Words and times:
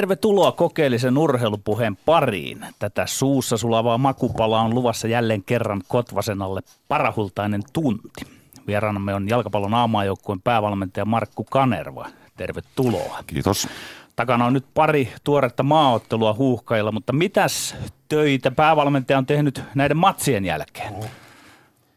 Tervetuloa 0.00 0.52
kokeellisen 0.52 1.18
urheilupuheen 1.18 1.96
pariin. 1.96 2.66
Tätä 2.78 3.06
suussa 3.06 3.56
sulavaa 3.56 3.98
makupalaa 3.98 4.62
on 4.62 4.74
luvassa 4.74 5.08
jälleen 5.08 5.42
kerran 5.42 5.82
Kotvasenalle 5.88 6.60
parahultainen 6.88 7.62
tunti. 7.72 8.26
Vieraanamme 8.66 9.14
on 9.14 9.28
jalkapallon 9.28 9.74
aamaajoukkueen 9.74 10.42
päävalmentaja 10.42 11.04
Markku 11.04 11.44
Kanerva. 11.44 12.06
Tervetuloa. 12.36 13.18
Kiitos. 13.26 13.68
Takana 14.16 14.46
on 14.46 14.52
nyt 14.52 14.64
pari 14.74 15.12
tuoretta 15.24 15.62
maaottelua 15.62 16.34
huuhkailla, 16.34 16.92
mutta 16.92 17.12
mitäs 17.12 17.76
töitä 18.08 18.50
päävalmentaja 18.50 19.18
on 19.18 19.26
tehnyt 19.26 19.62
näiden 19.74 19.96
matsien 19.96 20.44
jälkeen? 20.44 20.94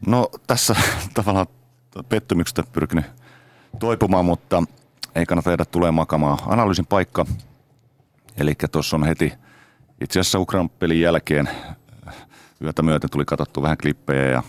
No 0.07 0.29
tässä 0.47 0.75
tavallaan 1.13 1.47
pettymyksestä 2.09 2.63
pyrkinyt 2.71 3.05
toipumaan, 3.79 4.25
mutta 4.25 4.63
ei 5.15 5.25
kannata 5.25 5.49
jäädä 5.49 5.65
tulee 5.65 5.91
makamaan. 5.91 6.37
Analyysin 6.47 6.85
paikka, 6.85 7.25
eli 8.37 8.53
tuossa 8.71 8.95
on 8.95 9.05
heti 9.05 9.33
itse 10.01 10.19
asiassa 10.19 10.39
Ukrainan 10.39 10.69
pelin 10.69 11.01
jälkeen 11.01 11.49
yötä 12.63 12.81
myöten 12.81 13.09
tuli 13.09 13.25
katsottu 13.25 13.61
vähän 13.61 13.77
klippejä 13.77 14.31
ja 14.31 14.43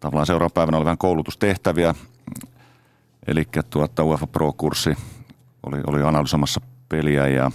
tavallaan 0.00 0.26
seuraavan 0.26 0.52
päivänä 0.54 0.76
oli 0.76 0.84
vähän 0.84 0.98
koulutustehtäviä. 0.98 1.94
Eli 3.26 3.44
tuota 3.70 4.04
UEFA 4.04 4.26
Pro-kurssi 4.26 4.96
oli, 5.62 5.80
oli 5.86 6.02
analysoimassa 6.02 6.60
peliä 6.88 7.28
ja 7.28 7.50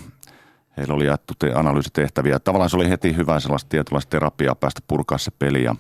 heillä 0.77 0.94
oli 0.94 1.05
jaettu 1.05 1.33
te- 1.39 1.53
analyysitehtäviä. 1.53 2.39
Tavallaan 2.39 2.69
se 2.69 2.75
oli 2.75 2.89
heti 2.89 3.16
hyvä 3.16 3.39
sellaista 3.39 3.69
tietynlaista 3.69 4.09
terapiaa 4.09 4.55
päästä 4.55 4.81
purkaa 4.88 5.17
se 5.17 5.31
peli 5.39 5.63
ja, 5.63 5.75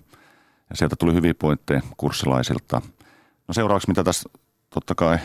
ja 0.69 0.75
sieltä 0.75 0.95
tuli 0.95 1.13
hyviä 1.13 1.33
pointteja 1.33 1.81
kurssilaisilta. 1.97 2.81
No 3.47 3.53
seuraavaksi 3.53 3.87
mitä 3.87 4.03
tässä 4.03 4.29
totta 4.69 4.95
kai 4.95 5.17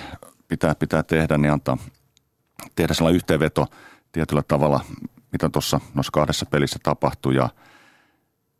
pitää, 0.48 0.74
pitää 0.74 1.02
tehdä, 1.02 1.38
niin 1.38 1.52
antaa 1.52 1.78
tehdä 2.76 2.94
sellainen 2.94 3.16
yhteenveto 3.16 3.66
tietyllä 4.12 4.42
tavalla, 4.42 4.80
mitä 5.32 5.48
tuossa 5.48 5.80
noissa 5.94 6.12
kahdessa 6.12 6.46
pelissä 6.46 6.78
tapahtui 6.82 7.34
ja 7.34 7.48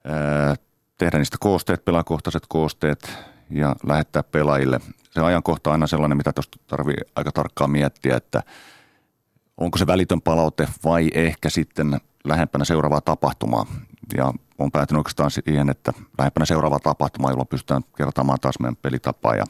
ää, 0.05 0.55
tehdä 0.99 1.19
niistä 1.19 1.37
koosteet, 1.41 1.85
pelaakohtaiset 1.85 2.43
koosteet 2.49 3.13
ja 3.51 3.77
lähettää 3.87 4.23
pelaajille. 4.23 4.81
Se 5.11 5.21
ajankohta 5.21 5.71
on 5.71 5.73
aina 5.73 5.87
sellainen, 5.87 6.17
mitä 6.17 6.33
tuosta 6.33 6.59
tarvii 6.67 6.97
aika 7.17 7.33
tarkkaan 7.33 7.71
miettiä, 7.71 8.17
että 8.17 8.43
onko 9.57 9.79
se 9.79 9.87
välitön 9.87 10.21
palaute 10.21 10.69
vai 10.85 11.11
ehkä 11.15 11.51
sitten 11.51 12.01
lähempänä 12.25 12.65
seuraavaa 12.65 13.01
tapahtumaa. 13.01 13.67
Ja 14.17 14.33
on 14.59 14.71
päätynyt 14.71 14.99
oikeastaan 14.99 15.31
siihen, 15.31 15.71
että 15.71 15.93
lähempänä 16.19 16.47
seuraavaa 16.47 16.79
tapahtumaa, 16.79 17.31
jolloin 17.31 17.49
pystytään 17.49 17.83
kertaamaan 17.97 18.41
taas 18.41 18.61
meidän 18.61 18.77
pelitapaa 18.77 19.35
ja 19.35 19.45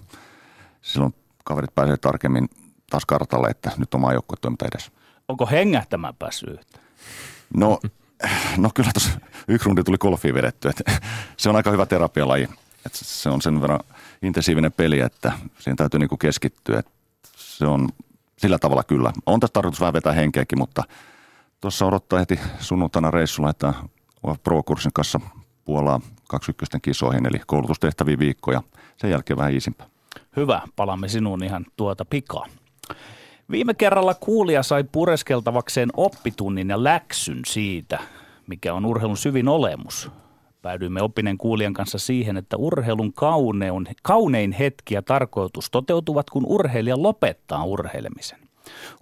silloin 0.82 1.14
kaverit 1.44 1.74
pääsee 1.74 1.96
tarkemmin 1.96 2.48
taas 2.90 3.06
kartalle, 3.06 3.48
että 3.48 3.70
nyt 3.76 3.94
on 3.94 4.00
maajoukkue 4.00 4.36
toiminta 4.40 4.66
edessä. 4.66 4.92
Onko 5.30 5.46
hengähtämään 5.46 6.14
päässyt 6.18 6.50
yhtä? 6.50 6.78
No, 7.56 7.80
no 8.56 8.70
kyllä 8.74 8.90
tuossa 8.94 9.20
yksi 9.48 9.66
rundi 9.66 9.84
tuli 9.84 9.98
golfiin 9.98 10.34
vedetty. 10.34 10.68
Että 10.68 10.92
se 11.36 11.48
on 11.48 11.56
aika 11.56 11.70
hyvä 11.70 11.86
terapialaji. 11.86 12.48
Että 12.86 12.98
se 13.02 13.30
on 13.30 13.42
sen 13.42 13.60
verran 13.60 13.80
intensiivinen 14.22 14.72
peli, 14.72 15.00
että 15.00 15.32
siihen 15.58 15.76
täytyy 15.76 16.00
niinku 16.00 16.16
keskittyä. 16.16 16.78
Että 16.78 16.92
se 17.36 17.66
on 17.66 17.88
sillä 18.38 18.58
tavalla 18.58 18.82
kyllä. 18.82 19.12
On 19.26 19.40
tässä 19.40 19.52
tarkoitus 19.52 19.80
vähän 19.80 19.92
vetää 19.92 20.12
henkeäkin, 20.12 20.58
mutta 20.58 20.84
tuossa 21.60 21.86
odottaa 21.86 22.18
heti 22.18 22.40
sunnuntaina 22.60 23.10
reissulla, 23.10 23.50
että 23.50 23.74
Pro-kurssin 24.42 24.92
kanssa 24.94 25.20
Puolaa 25.64 26.00
21 26.28 26.78
kisoihin, 26.82 27.26
eli 27.26 27.40
koulutustehtäviä 27.46 28.18
viikkoja. 28.18 28.62
Sen 28.96 29.10
jälkeen 29.10 29.36
vähän 29.36 29.52
iisimpää. 29.52 29.86
Hyvä, 30.36 30.62
palamme 30.76 31.08
sinuun 31.08 31.44
ihan 31.44 31.66
tuota 31.76 32.04
pikaa. 32.04 32.46
Viime 33.50 33.74
kerralla 33.74 34.14
kuulija 34.14 34.62
sai 34.62 34.84
pureskeltavakseen 34.92 35.88
oppitunnin 35.96 36.68
ja 36.68 36.84
läksyn 36.84 37.40
siitä, 37.46 37.98
mikä 38.46 38.74
on 38.74 38.86
urheilun 38.86 39.16
syvin 39.16 39.48
olemus. 39.48 40.10
Päädyimme 40.62 41.02
oppineen 41.02 41.38
kuulijan 41.38 41.74
kanssa 41.74 41.98
siihen, 41.98 42.36
että 42.36 42.56
urheilun 42.56 43.12
kauneun, 43.12 43.86
kaunein 44.02 44.52
hetki 44.52 44.94
ja 44.94 45.02
tarkoitus 45.02 45.70
toteutuvat, 45.70 46.30
kun 46.30 46.46
urheilija 46.46 47.02
lopettaa 47.02 47.64
urheilemisen. 47.64 48.38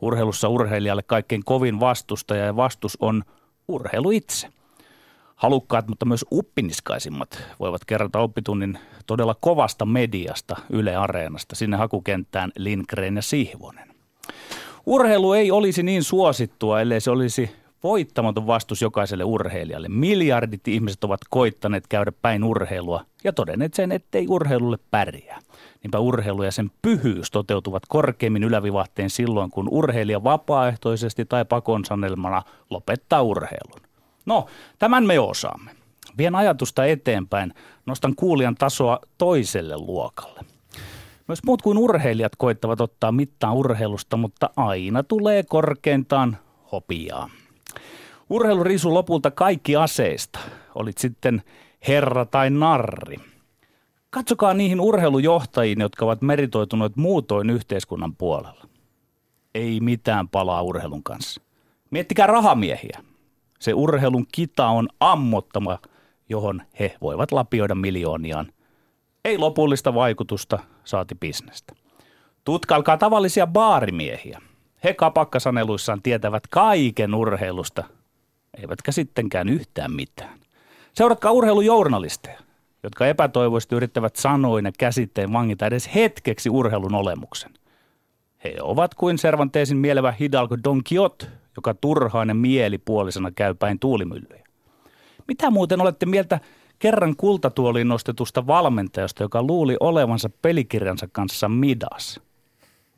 Urheilussa 0.00 0.48
urheilijalle 0.48 1.02
kaikkein 1.02 1.44
kovin 1.44 1.80
vastustaja 1.80 2.44
ja 2.44 2.56
vastus 2.56 2.98
on 3.00 3.22
urheilu 3.68 4.10
itse. 4.10 4.48
Halukkaat, 5.36 5.88
mutta 5.88 6.06
myös 6.06 6.24
uppiniskaisimmat 6.32 7.42
voivat 7.60 7.84
kerrata 7.84 8.18
oppitunnin 8.18 8.78
todella 9.06 9.34
kovasta 9.40 9.86
mediasta 9.86 10.56
Yle 10.70 10.96
Areenasta 10.96 11.54
sinne 11.54 11.76
hakukenttään 11.76 12.50
Lindgren 12.56 13.16
ja 13.16 13.22
Sihvonen. 13.22 13.87
Urheilu 14.86 15.32
ei 15.32 15.50
olisi 15.50 15.82
niin 15.82 16.02
suosittua, 16.04 16.80
ellei 16.80 17.00
se 17.00 17.10
olisi 17.10 17.50
voittamaton 17.82 18.46
vastus 18.46 18.82
jokaiselle 18.82 19.24
urheilijalle. 19.24 19.88
Miljardit 19.88 20.68
ihmiset 20.68 21.04
ovat 21.04 21.20
koittaneet 21.30 21.86
käydä 21.86 22.12
päin 22.22 22.44
urheilua 22.44 23.04
ja 23.24 23.32
todenneet 23.32 23.74
sen, 23.74 23.92
ettei 23.92 24.26
urheilulle 24.28 24.78
pärjää. 24.90 25.38
Niinpä 25.82 25.98
urheilu 25.98 26.42
ja 26.42 26.52
sen 26.52 26.70
pyhyys 26.82 27.30
toteutuvat 27.30 27.82
korkeimmin 27.88 28.44
ylävivahteen 28.44 29.10
silloin, 29.10 29.50
kun 29.50 29.68
urheilija 29.70 30.24
vapaaehtoisesti 30.24 31.24
tai 31.24 31.44
pakon 31.44 31.84
sanelmana 31.84 32.42
lopettaa 32.70 33.22
urheilun. 33.22 33.80
No, 34.26 34.46
tämän 34.78 35.06
me 35.06 35.18
osaamme. 35.18 35.70
Vien 36.18 36.34
ajatusta 36.34 36.84
eteenpäin, 36.84 37.54
nostan 37.86 38.14
kuulijan 38.14 38.54
tasoa 38.54 38.98
toiselle 39.18 39.76
luokalle. 39.76 40.40
Myös 41.28 41.44
muut 41.46 41.62
kuin 41.62 41.78
urheilijat 41.78 42.36
koittavat 42.36 42.80
ottaa 42.80 43.12
mittaan 43.12 43.54
urheilusta, 43.54 44.16
mutta 44.16 44.50
aina 44.56 45.02
tulee 45.02 45.42
korkeintaan 45.42 46.36
hopiaa. 46.72 47.30
Urheilu 48.30 48.64
riisuu 48.64 48.94
lopulta 48.94 49.30
kaikki 49.30 49.76
aseista, 49.76 50.38
olit 50.74 50.98
sitten 50.98 51.42
herra 51.88 52.24
tai 52.26 52.50
narri. 52.50 53.16
Katsokaa 54.10 54.54
niihin 54.54 54.80
urheilujohtajiin, 54.80 55.80
jotka 55.80 56.04
ovat 56.04 56.22
meritoituneet 56.22 56.96
muutoin 56.96 57.50
yhteiskunnan 57.50 58.16
puolella. 58.16 58.64
Ei 59.54 59.80
mitään 59.80 60.28
palaa 60.28 60.62
urheilun 60.62 61.02
kanssa. 61.02 61.40
Miettikää 61.90 62.26
rahamiehiä. 62.26 62.98
Se 63.58 63.74
urheilun 63.74 64.26
kita 64.32 64.66
on 64.66 64.88
ammottama, 65.00 65.78
johon 66.28 66.62
he 66.80 66.96
voivat 67.00 67.32
lapioida 67.32 67.74
miljooniaan. 67.74 68.52
Ei 69.28 69.38
lopullista 69.38 69.94
vaikutusta, 69.94 70.58
saati 70.84 71.14
bisnestä. 71.14 71.72
Tutkailkaa 72.44 72.96
tavallisia 72.96 73.46
baarimiehiä. 73.46 74.40
He 74.84 74.94
kapakkasaneluissaan 74.94 76.02
tietävät 76.02 76.46
kaiken 76.46 77.14
urheilusta, 77.14 77.84
eivätkä 78.62 78.92
sittenkään 78.92 79.48
yhtään 79.48 79.92
mitään. 79.92 80.38
Seuratkaa 80.94 81.32
urheilujournalisteja, 81.32 82.40
jotka 82.82 83.06
epätoivoisesti 83.06 83.74
yrittävät 83.74 84.16
sanoin 84.16 84.64
ja 84.64 84.72
käsitteen 84.78 85.32
vangita 85.32 85.66
edes 85.66 85.94
hetkeksi 85.94 86.50
urheilun 86.50 86.94
olemuksen. 86.94 87.52
He 88.44 88.54
ovat 88.62 88.94
kuin 88.94 89.16
Cervantesin 89.16 89.78
mielevä 89.78 90.12
Hidalgo 90.20 90.56
Don 90.64 90.82
Quixote, 90.92 91.26
joka 91.56 91.74
turhainen 91.74 92.36
mielipuolisena 92.36 93.30
käy 93.30 93.54
päin 93.54 93.78
tuulimyllyjä. 93.78 94.44
Mitä 95.28 95.50
muuten 95.50 95.80
olette 95.80 96.06
mieltä 96.06 96.40
kerran 96.78 97.16
kultatuoliin 97.16 97.88
nostetusta 97.88 98.46
valmentajasta, 98.46 99.22
joka 99.22 99.42
luuli 99.42 99.76
olevansa 99.80 100.30
pelikirjansa 100.42 101.08
kanssa 101.12 101.48
midas? 101.48 102.20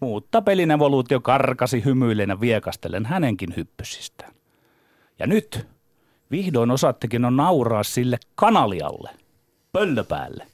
Mutta 0.00 0.42
pelin 0.42 0.70
evoluutio 0.70 1.20
karkasi 1.20 1.84
hymyilen 1.84 2.40
viekastellen 2.40 3.06
hänenkin 3.06 3.56
hyppysistään. 3.56 4.32
Ja 5.18 5.26
nyt 5.26 5.66
vihdoin 6.30 6.70
osattekin 6.70 7.24
on 7.24 7.36
nauraa 7.36 7.82
sille 7.82 8.18
kanalialle, 8.34 9.10
pöllöpäälle, 9.72 10.46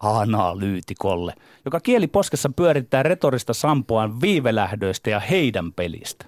analyytikolle, 0.00 1.34
joka 1.64 1.80
kieli 1.80 2.06
poskessa 2.06 2.50
pyörittää 2.56 3.02
retorista 3.02 3.54
sampoaan 3.54 4.20
viivelähdöistä 4.20 5.10
ja 5.10 5.20
heidän 5.20 5.72
pelistä. 5.72 6.26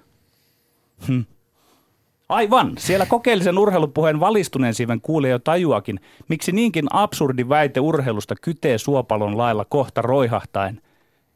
Hm. 1.07 1.21
Aivan, 2.29 2.73
siellä 2.77 3.05
kokeellisen 3.05 3.57
urheilupuheen 3.57 4.19
valistuneen 4.19 4.73
siiven 4.73 5.01
kuulee 5.01 5.31
jo 5.31 5.39
tajuakin, 5.39 5.99
miksi 6.27 6.51
niinkin 6.51 6.85
absurdi 6.93 7.49
väite 7.49 7.79
urheilusta 7.79 8.35
kytee 8.41 8.77
suopalon 8.77 9.37
lailla 9.37 9.65
kohta 9.65 10.01
roihahtaen, 10.01 10.81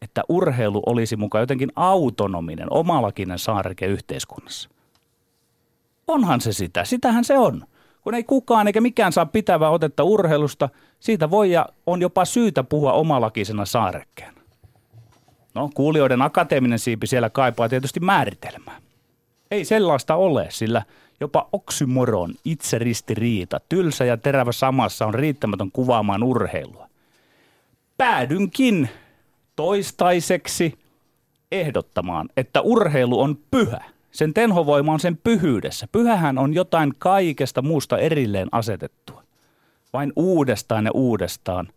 että 0.01 0.23
urheilu 0.29 0.83
olisi 0.85 1.15
mukaan 1.15 1.41
jotenkin 1.41 1.71
autonominen, 1.75 2.67
omalakinen 2.69 3.39
saareke 3.39 3.85
yhteiskunnassa. 3.85 4.69
Onhan 6.07 6.41
se 6.41 6.53
sitä, 6.53 6.85
sitähän 6.85 7.23
se 7.23 7.37
on. 7.37 7.63
Kun 8.01 8.15
ei 8.15 8.23
kukaan 8.23 8.67
eikä 8.67 8.81
mikään 8.81 9.13
saa 9.13 9.25
pitävää 9.25 9.69
otetta 9.69 10.03
urheilusta, 10.03 10.69
siitä 10.99 11.29
voi 11.29 11.51
ja 11.51 11.65
on 11.85 12.01
jopa 12.01 12.25
syytä 12.25 12.63
puhua 12.63 12.93
omalakisena 12.93 13.65
saarekkeen. 13.65 14.33
No, 15.55 15.69
kuulijoiden 15.73 16.21
akateeminen 16.21 16.79
siipi 16.79 17.07
siellä 17.07 17.29
kaipaa 17.29 17.69
tietysti 17.69 17.99
määritelmää. 17.99 18.86
Ei 19.51 19.65
sellaista 19.65 20.15
ole, 20.15 20.47
sillä 20.49 20.83
jopa 21.19 21.49
oksymoron, 21.51 22.33
itseristiriita, 22.45 23.59
tylsä 23.69 24.05
ja 24.05 24.17
terävä 24.17 24.51
samassa 24.51 25.05
on 25.05 25.13
riittämätön 25.13 25.71
kuvaamaan 25.71 26.23
urheilua. 26.23 26.89
Päädynkin 27.97 28.89
toistaiseksi 29.55 30.79
ehdottamaan, 31.51 32.29
että 32.37 32.61
urheilu 32.61 33.21
on 33.21 33.37
pyhä. 33.51 33.83
Sen 34.11 34.33
tenhovoima 34.33 34.93
on 34.93 34.99
sen 34.99 35.17
pyhyydessä. 35.17 35.87
Pyhähän 35.91 36.37
on 36.37 36.53
jotain 36.53 36.93
kaikesta 36.99 37.61
muusta 37.61 37.97
erilleen 37.97 38.47
asetettua. 38.51 39.23
Vain 39.93 40.13
uudestaan 40.15 40.85
ja 40.85 40.91
uudestaan 40.91 41.67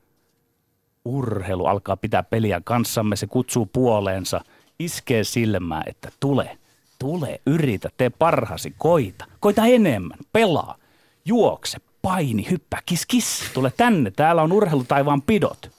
urheilu 1.04 1.66
alkaa 1.66 1.96
pitää 1.96 2.22
peliä 2.22 2.60
kanssamme, 2.64 3.16
se 3.16 3.26
kutsuu 3.26 3.66
puoleensa, 3.66 4.40
iskee 4.78 5.24
silmää, 5.24 5.82
että 5.86 6.10
tule, 6.20 6.58
tule, 7.00 7.40
yritä, 7.46 7.88
tee 7.96 8.10
parhasi, 8.10 8.74
koita, 8.78 9.24
koita 9.40 9.66
enemmän, 9.66 10.18
pelaa, 10.32 10.76
juokse, 11.24 11.78
paini, 12.02 12.50
hyppää, 12.50 12.80
kis, 12.86 13.06
kis, 13.06 13.50
tule 13.54 13.72
tänne, 13.76 14.10
täällä 14.10 14.42
on 14.42 14.52
urheilutaivaan 14.52 15.22
pidot. 15.22 15.70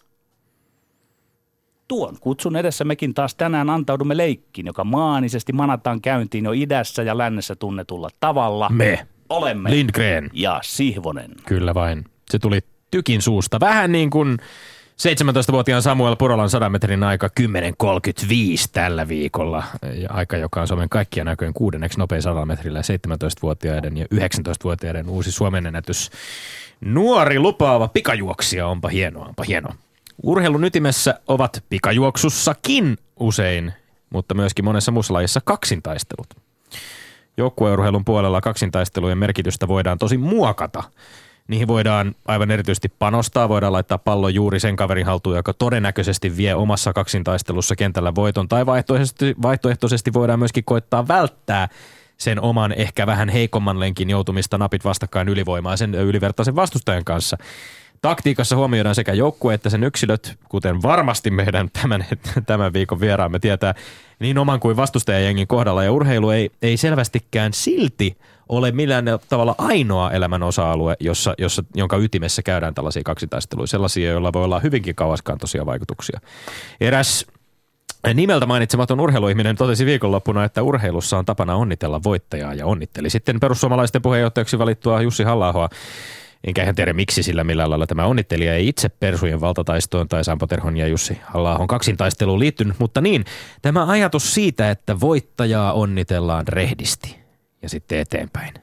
Tuon 1.87 2.17
kutsun 2.19 2.55
edessä 2.55 2.83
mekin 2.83 3.13
taas 3.13 3.35
tänään 3.35 3.69
antaudumme 3.69 4.17
leikkiin, 4.17 4.67
joka 4.67 4.83
maanisesti 4.83 5.53
manataan 5.53 6.01
käyntiin 6.01 6.45
jo 6.45 6.51
idässä 6.51 7.03
ja 7.03 7.17
lännessä 7.17 7.55
tunnetulla 7.55 8.09
tavalla. 8.19 8.69
Me. 8.69 9.07
Olemme. 9.29 9.71
Lindgren. 9.71 10.29
Ja 10.33 10.59
Sihvonen. 10.63 11.31
Kyllä 11.45 11.73
vain. 11.73 12.05
Se 12.29 12.39
tuli 12.39 12.59
tykin 12.91 13.21
suusta. 13.21 13.59
Vähän 13.59 13.91
niin 13.91 14.09
kuin 14.09 14.37
17-vuotiaan 15.01 15.81
Samuel 15.81 16.15
Purolan 16.15 16.49
100 16.49 16.69
metrin 16.69 17.03
aika 17.03 17.29
10.35 17.39 17.45
tällä 18.71 19.07
viikolla. 19.07 19.63
Ja 19.93 20.09
aika, 20.11 20.37
joka 20.37 20.61
on 20.61 20.67
Suomen 20.67 20.89
kaikkien 20.89 21.27
aikojen 21.27 21.53
kuudenneksi 21.53 21.99
nopein 21.99 22.21
100 22.21 22.45
metrillä 22.45 22.81
17-vuotiaiden 22.81 23.97
ja 23.97 24.05
19-vuotiaiden 24.15 25.09
uusi 25.09 25.31
Suomen 25.31 25.65
ennätys. 25.65 26.11
Nuori 26.81 27.39
lupaava 27.39 27.87
pikajuoksija, 27.87 28.67
onpa 28.67 28.87
hienoa, 28.87 29.25
onpa 29.25 29.43
hienoa. 29.43 29.75
Urheilun 30.23 30.63
ytimessä 30.63 31.19
ovat 31.27 31.63
pikajuoksussakin 31.69 32.97
usein, 33.19 33.73
mutta 34.09 34.33
myöskin 34.33 34.65
monessa 34.65 34.91
muussa 34.91 35.13
lajissa 35.13 35.41
kaksintaistelut. 35.43 36.27
Joukkueurheilun 37.37 38.05
puolella 38.05 38.41
kaksintaistelujen 38.41 39.17
merkitystä 39.17 39.67
voidaan 39.67 39.97
tosi 39.97 40.17
muokata– 40.17 40.83
Niihin 41.47 41.67
voidaan 41.67 42.15
aivan 42.27 42.51
erityisesti 42.51 42.89
panostaa, 42.99 43.49
voidaan 43.49 43.73
laittaa 43.73 43.97
pallo 43.97 44.29
juuri 44.29 44.59
sen 44.59 44.75
kaverin 44.75 45.05
haltuun, 45.05 45.35
joka 45.35 45.53
todennäköisesti 45.53 46.37
vie 46.37 46.55
omassa 46.55 46.93
kaksintaistelussa 46.93 47.75
kentällä 47.75 48.15
voiton, 48.15 48.47
tai 48.47 48.65
vaihtoehtoisesti, 48.65 49.35
vaihtoehtoisesti 49.41 50.13
voidaan 50.13 50.39
myöskin 50.39 50.63
koittaa 50.63 51.07
välttää 51.07 51.67
sen 52.17 52.41
oman 52.41 52.71
ehkä 52.71 53.07
vähän 53.07 53.29
heikomman 53.29 53.79
lenkin 53.79 54.09
joutumista 54.09 54.57
napit 54.57 54.85
vastakkain 54.85 55.29
ylivoimaa 55.29 55.77
sen 55.77 55.95
ylivertaisen 55.95 56.55
vastustajan 56.55 57.05
kanssa. 57.05 57.37
Taktiikassa 58.01 58.55
huomioidaan 58.55 58.95
sekä 58.95 59.13
joukkue 59.13 59.53
että 59.53 59.69
sen 59.69 59.83
yksilöt, 59.83 60.39
kuten 60.49 60.81
varmasti 60.81 61.31
meidän 61.31 61.69
tämän, 61.81 62.05
tämän 62.45 62.73
viikon 62.73 62.99
vieraamme 62.99 63.39
tietää, 63.39 63.73
niin 64.19 64.37
oman 64.37 64.59
kuin 64.59 64.77
vastustajajengin 64.77 65.47
kohdalla. 65.47 65.83
Ja 65.83 65.91
urheilu 65.91 66.29
ei, 66.29 66.51
ei 66.61 66.77
selvästikään 66.77 67.53
silti 67.53 68.17
ole 68.51 68.71
millään 68.71 69.05
tavalla 69.29 69.55
ainoa 69.57 70.11
elämän 70.11 70.43
osa-alue, 70.43 70.95
jossa, 70.99 71.33
jossa, 71.37 71.63
jonka 71.75 71.97
ytimessä 71.97 72.41
käydään 72.41 72.73
tällaisia 72.73 73.03
kaksitaisteluja, 73.05 73.67
sellaisia, 73.67 74.11
joilla 74.11 74.33
voi 74.33 74.43
olla 74.43 74.59
hyvinkin 74.59 74.95
kauaskantoisia 74.95 75.65
vaikutuksia. 75.65 76.19
Eräs 76.81 77.25
Nimeltä 78.13 78.45
mainitsematon 78.45 78.99
urheiluihminen 78.99 79.55
totesi 79.55 79.85
viikonloppuna, 79.85 80.43
että 80.43 80.63
urheilussa 80.63 81.17
on 81.17 81.25
tapana 81.25 81.55
onnitella 81.55 82.03
voittajaa 82.03 82.53
ja 82.53 82.65
onnitteli 82.65 83.09
sitten 83.09 83.39
perussuomalaisten 83.39 84.01
puheenjohtajaksi 84.01 84.59
valittua 84.59 85.01
Jussi 85.01 85.23
halla 85.23 85.69
Enkä 86.43 86.65
hän 86.65 86.75
tiedä 86.75 86.93
miksi 86.93 87.23
sillä 87.23 87.43
millä 87.43 87.69
lailla 87.69 87.87
tämä 87.87 88.05
onnittelija 88.05 88.55
ei 88.55 88.67
itse 88.67 88.89
persujen 88.89 89.41
valtataistoon 89.41 90.07
tai 90.07 90.23
Sampo 90.23 90.47
Terhon 90.47 90.77
ja 90.77 90.87
Jussi 90.87 91.19
halla 91.23 91.59
kaksintaisteluun 91.67 92.39
liittynyt, 92.39 92.79
mutta 92.79 93.01
niin, 93.01 93.25
tämä 93.61 93.85
ajatus 93.85 94.33
siitä, 94.33 94.71
että 94.71 94.99
voittajaa 94.99 95.73
onnitellaan 95.73 96.47
rehdisti 96.47 97.20
ja 97.61 97.69
sitten 97.69 97.99
eteenpäin. 97.99 98.53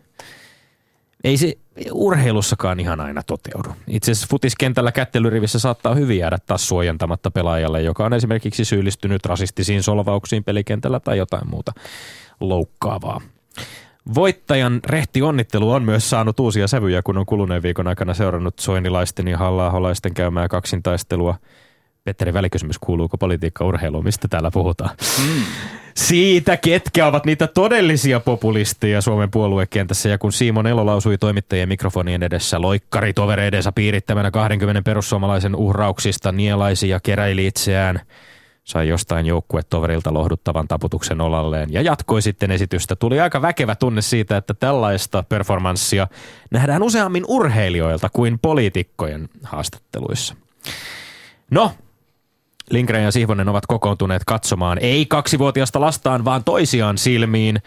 Ei 1.25 1.37
se 1.37 1.55
urheilussakaan 1.93 2.81
ihan 2.81 3.01
aina 3.01 3.23
toteudu. 3.23 3.69
Itse 3.87 4.13
asiassa 4.13 4.27
futiskentällä 4.31 4.93
kättelyrivissä 4.93 5.59
saattaa 5.59 5.95
hyvin 5.95 6.19
jäädä 6.19 6.39
taas 6.47 6.69
suojantamatta 6.69 7.31
pelaajalle, 7.31 7.83
joka 7.83 8.05
on 8.05 8.13
esimerkiksi 8.13 8.65
syyllistynyt 8.65 9.27
rasistisiin 9.27 9.83
solvauksiin 9.83 10.45
pelikentällä 10.45 11.01
tai 11.01 11.19
jotain 11.19 11.51
muuta 11.51 11.73
loukkaavaa. 12.41 13.21
Voittajan 14.15 14.81
rehti 14.87 15.23
onnittelu 15.23 15.71
on 15.71 15.83
myös 15.83 16.11
saanut 16.11 16.41
uusia 16.41 16.69
sävyjä, 16.69 17.03
kun 17.03 17.19
on 17.19 17.27
kuluneen 17.27 17.63
viikon 17.63 17.89
aikana 17.89 18.15
seurannut 18.15 18.59
soinilaisten 18.59 19.29
ja 19.29 19.39
halla 19.39 19.73
käymää 20.15 20.49
kaksintaistelua. 20.49 21.39
Petteri, 22.09 22.35
välikysymys, 22.35 22.79
kuuluuko 22.79 23.19
politiikka 23.19 23.65
urheiluun? 23.65 24.05
Mistä 24.05 24.29
täällä 24.29 24.51
puhutaan? 24.51 24.91
Mm. 25.19 25.43
Siitä, 25.95 26.57
ketkä 26.57 27.07
ovat 27.07 27.27
niitä 27.27 27.47
todellisia 27.47 28.21
populisteja 28.21 29.01
Suomen 29.01 29.31
puoluekentässä. 29.31 30.09
Ja 30.09 30.19
kun 30.19 30.33
Simon 30.33 30.67
Elo 30.67 30.87
lausui 30.87 31.19
toimittajien 31.19 31.69
mikrofonien 31.69 32.23
edessä 32.23 32.61
loikkari 32.61 33.13
tovereidensa 33.13 33.73
piirittämänä 33.73 34.31
20 34.31 34.83
perussuomalaisen 34.83 35.57
uhrauksista 35.57 36.33
nielaisi 36.33 36.89
ja 36.89 37.01
keräili 37.01 37.47
itseään– 37.47 38.01
sai 38.69 38.89
jostain 38.89 39.27
joukkuetoverilta 39.27 40.15
lohduttavan 40.15 40.69
taputuksen 40.69 41.21
olalleen 41.21 41.73
ja 41.73 41.83
jatkoi 41.83 42.23
sitten 42.23 42.51
esitystä. 42.51 42.97
Tuli 42.97 43.21
aika 43.21 43.43
väkevä 43.43 43.75
tunne 43.75 44.03
siitä, 44.03 44.37
että 44.37 44.55
tällaista 44.55 45.23
performanssia 45.23 46.07
nähdään 46.51 46.83
useammin 46.83 47.25
urheilijoilta 47.29 48.09
kuin 48.13 48.39
poliitikkojen 48.39 49.29
haastatteluissa. 49.43 50.35
No, 51.51 51.73
Lindgren 52.71 53.05
ja 53.05 53.11
Sihvonen 53.11 53.49
ovat 53.49 53.67
kokoontuneet 53.67 54.23
katsomaan 54.27 54.79
ei 54.81 55.07
kaksivuotiasta 55.07 55.81
lastaan, 55.81 56.25
vaan 56.25 56.45
toisiaan 56.45 56.99
silmiin. 56.99 57.59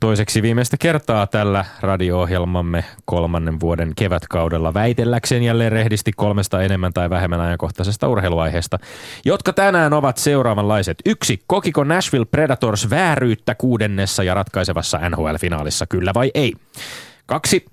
Toiseksi 0.00 0.42
viimeistä 0.42 0.76
kertaa 0.76 1.26
tällä 1.26 1.64
radio-ohjelmamme 1.80 2.84
kolmannen 3.04 3.60
vuoden 3.60 3.92
kevätkaudella 3.96 4.74
väitelläkseen 4.74 5.42
jälleen 5.42 5.72
rehdisti 5.72 6.12
kolmesta 6.16 6.62
enemmän 6.62 6.92
tai 6.92 7.10
vähemmän 7.10 7.40
ajankohtaisesta 7.40 8.08
urheiluaiheesta, 8.08 8.78
jotka 9.24 9.52
tänään 9.52 9.92
ovat 9.92 10.16
seuraavanlaiset. 10.16 10.98
Yksi, 11.06 11.42
kokiko 11.46 11.84
Nashville 11.84 12.26
Predators 12.26 12.90
vääryyttä 12.90 13.54
kuudennessa 13.54 14.22
ja 14.22 14.34
ratkaisevassa 14.34 14.98
NHL-finaalissa, 14.98 15.86
kyllä 15.86 16.14
vai 16.14 16.30
ei? 16.34 16.52
Kaksi, 17.26 17.66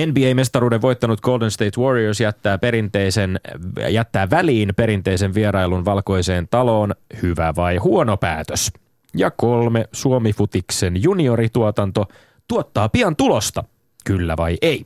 NBA-mestaruuden 0.00 0.82
voittanut 0.82 1.20
Golden 1.20 1.50
State 1.50 1.80
Warriors 1.80 2.20
jättää, 2.20 2.58
perinteisen, 2.58 3.40
jättää 3.88 4.30
väliin 4.30 4.72
perinteisen 4.76 5.34
vierailun 5.34 5.84
valkoiseen 5.84 6.48
taloon. 6.48 6.94
Hyvä 7.22 7.52
vai 7.56 7.76
huono 7.76 8.16
päätös? 8.16 8.72
Ja 9.14 9.30
kolme, 9.30 9.84
Suomi-futiksen 9.92 11.02
juniorituotanto 11.02 12.04
tuottaa 12.48 12.88
pian 12.88 13.16
tulosta. 13.16 13.64
Kyllä 14.04 14.36
vai 14.36 14.58
ei? 14.62 14.84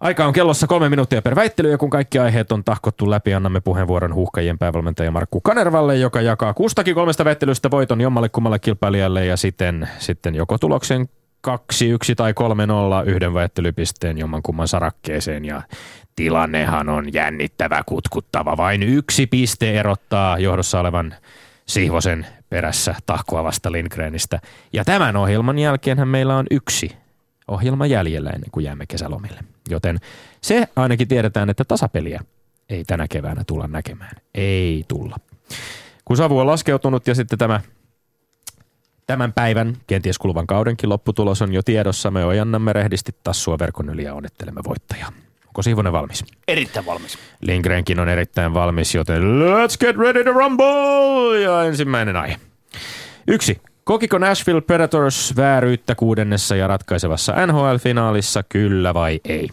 Aika 0.00 0.26
on 0.26 0.32
kellossa 0.32 0.66
kolme 0.66 0.88
minuuttia 0.88 1.22
per 1.22 1.34
väittely 1.34 1.70
ja 1.70 1.78
kun 1.78 1.90
kaikki 1.90 2.18
aiheet 2.18 2.52
on 2.52 2.64
tahkottu 2.64 3.10
läpi, 3.10 3.34
annamme 3.34 3.60
puheenvuoron 3.60 4.14
huuhkajien 4.14 4.58
päävalmentaja 4.58 5.10
Markku 5.10 5.40
Kanervalle, 5.40 5.96
joka 5.96 6.20
jakaa 6.20 6.54
kustakin 6.54 6.94
kolmesta 6.94 7.24
väittelystä 7.24 7.70
voiton 7.70 8.00
jommalle 8.00 8.28
kummalle 8.28 8.58
kilpailijalle 8.58 9.26
ja 9.26 9.36
sitten, 9.36 9.88
sitten 9.98 10.34
joko 10.34 10.58
tuloksen 10.58 11.08
2-1 11.48 12.14
tai 12.16 12.34
3-0 13.04 13.08
yhden 13.08 13.34
väittelypisteen 13.34 14.18
jommankumman 14.18 14.68
sarakkeeseen 14.68 15.44
ja 15.44 15.62
tilannehan 16.16 16.88
on 16.88 17.12
jännittävä, 17.12 17.82
kutkuttava. 17.86 18.56
Vain 18.56 18.82
yksi 18.82 19.26
piste 19.26 19.80
erottaa 19.80 20.38
johdossa 20.38 20.80
olevan 20.80 21.14
Sihvosen 21.66 22.26
perässä 22.48 22.94
tahkoavasta 23.06 23.72
Lindgrenistä. 23.72 24.40
Ja 24.72 24.84
tämän 24.84 25.16
ohjelman 25.16 25.58
jälkeenhän 25.58 26.08
meillä 26.08 26.36
on 26.36 26.46
yksi 26.50 26.96
ohjelma 27.48 27.86
jäljellä 27.86 28.30
ennen 28.30 28.50
kuin 28.50 28.64
jäämme 28.64 28.86
kesälomille. 28.86 29.40
Joten 29.70 29.98
se 30.40 30.68
ainakin 30.76 31.08
tiedetään, 31.08 31.50
että 31.50 31.64
tasapeliä 31.64 32.20
ei 32.68 32.84
tänä 32.84 33.06
keväänä 33.08 33.42
tulla 33.46 33.66
näkemään. 33.66 34.16
Ei 34.34 34.84
tulla. 34.88 35.16
Kun 36.04 36.16
savu 36.16 36.38
on 36.38 36.46
laskeutunut 36.46 37.06
ja 37.06 37.14
sitten 37.14 37.38
tämä 37.38 37.60
Tämän 39.06 39.32
päivän, 39.32 39.76
kenties 39.86 40.18
kuluvan 40.18 40.46
kaudenkin 40.46 40.88
lopputulos 40.88 41.42
on 41.42 41.52
jo 41.52 41.62
tiedossa. 41.62 42.10
Me 42.10 42.24
ojannamme 42.24 42.72
rehdisti 42.72 43.12
tassua 43.24 43.58
verkon 43.58 43.88
yli 43.88 44.04
ja 44.04 44.14
onnittelemme 44.14 44.60
voittajaa. 44.68 45.12
Onko 45.46 45.62
Siivonen 45.62 45.92
valmis? 45.92 46.24
Erittäin 46.48 46.86
valmis. 46.86 47.18
Lindgrenkin 47.40 48.00
on 48.00 48.08
erittäin 48.08 48.54
valmis, 48.54 48.94
joten 48.94 49.22
let's 49.22 49.78
get 49.80 49.96
ready 49.96 50.24
to 50.24 50.32
rumble! 50.32 51.40
Ja 51.40 51.62
ensimmäinen 51.64 52.16
aihe. 52.16 52.36
Yksi. 53.28 53.60
Kokiko 53.84 54.18
Nashville 54.18 54.60
Predators 54.60 55.36
vääryyttä 55.36 55.94
kuudennessa 55.94 56.56
ja 56.56 56.66
ratkaisevassa 56.66 57.32
NHL-finaalissa, 57.46 58.42
kyllä 58.48 58.94
vai 58.94 59.20
ei? 59.24 59.48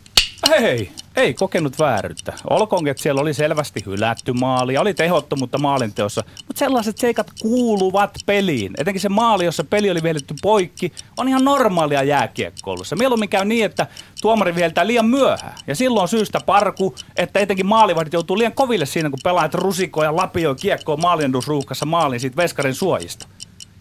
Ei, 0.50 0.91
ei 1.15 1.33
kokenut 1.33 1.79
vääryyttä. 1.79 2.33
Olkoon, 2.50 2.88
että 2.88 3.03
siellä 3.03 3.21
oli 3.21 3.33
selvästi 3.33 3.83
hylätty 3.86 4.33
maali, 4.33 4.77
oli 4.77 4.93
tehottomuutta 4.93 5.57
maalinteossa, 5.57 6.24
mutta 6.48 6.60
sellaiset 6.60 6.98
seikat 6.98 7.27
kuuluvat 7.41 8.17
peliin. 8.25 8.74
Etenkin 8.77 9.01
se 9.01 9.10
maali, 9.10 9.45
jossa 9.45 9.63
peli 9.63 9.91
oli 9.91 10.03
vihelletty 10.03 10.33
poikki, 10.41 10.93
on 11.17 11.27
ihan 11.27 11.43
normaalia 11.43 12.03
jääkiekkoilussa. 12.03 12.95
Mieluummin 12.95 13.29
käy 13.29 13.45
niin, 13.45 13.65
että 13.65 13.88
tuomari 14.21 14.55
viheltää 14.55 14.88
liian 14.88 15.05
myöhään. 15.05 15.55
Ja 15.67 15.75
silloin 15.75 16.07
syystä 16.07 16.39
parku, 16.45 16.95
että 17.15 17.39
etenkin 17.39 17.65
maalivahdit 17.65 18.13
joutuu 18.13 18.38
liian 18.38 18.53
koville 18.53 18.86
siinä, 18.86 19.10
kun 19.10 19.19
pelaat 19.24 19.53
rusikoja, 19.53 20.15
lapioja, 20.15 20.55
kiekkoa 20.55 20.98
maaliendusruuhkassa 20.98 21.86
maalin 21.86 22.19
siitä 22.19 22.38
veskarin 22.38 22.75
suojista. 22.75 23.27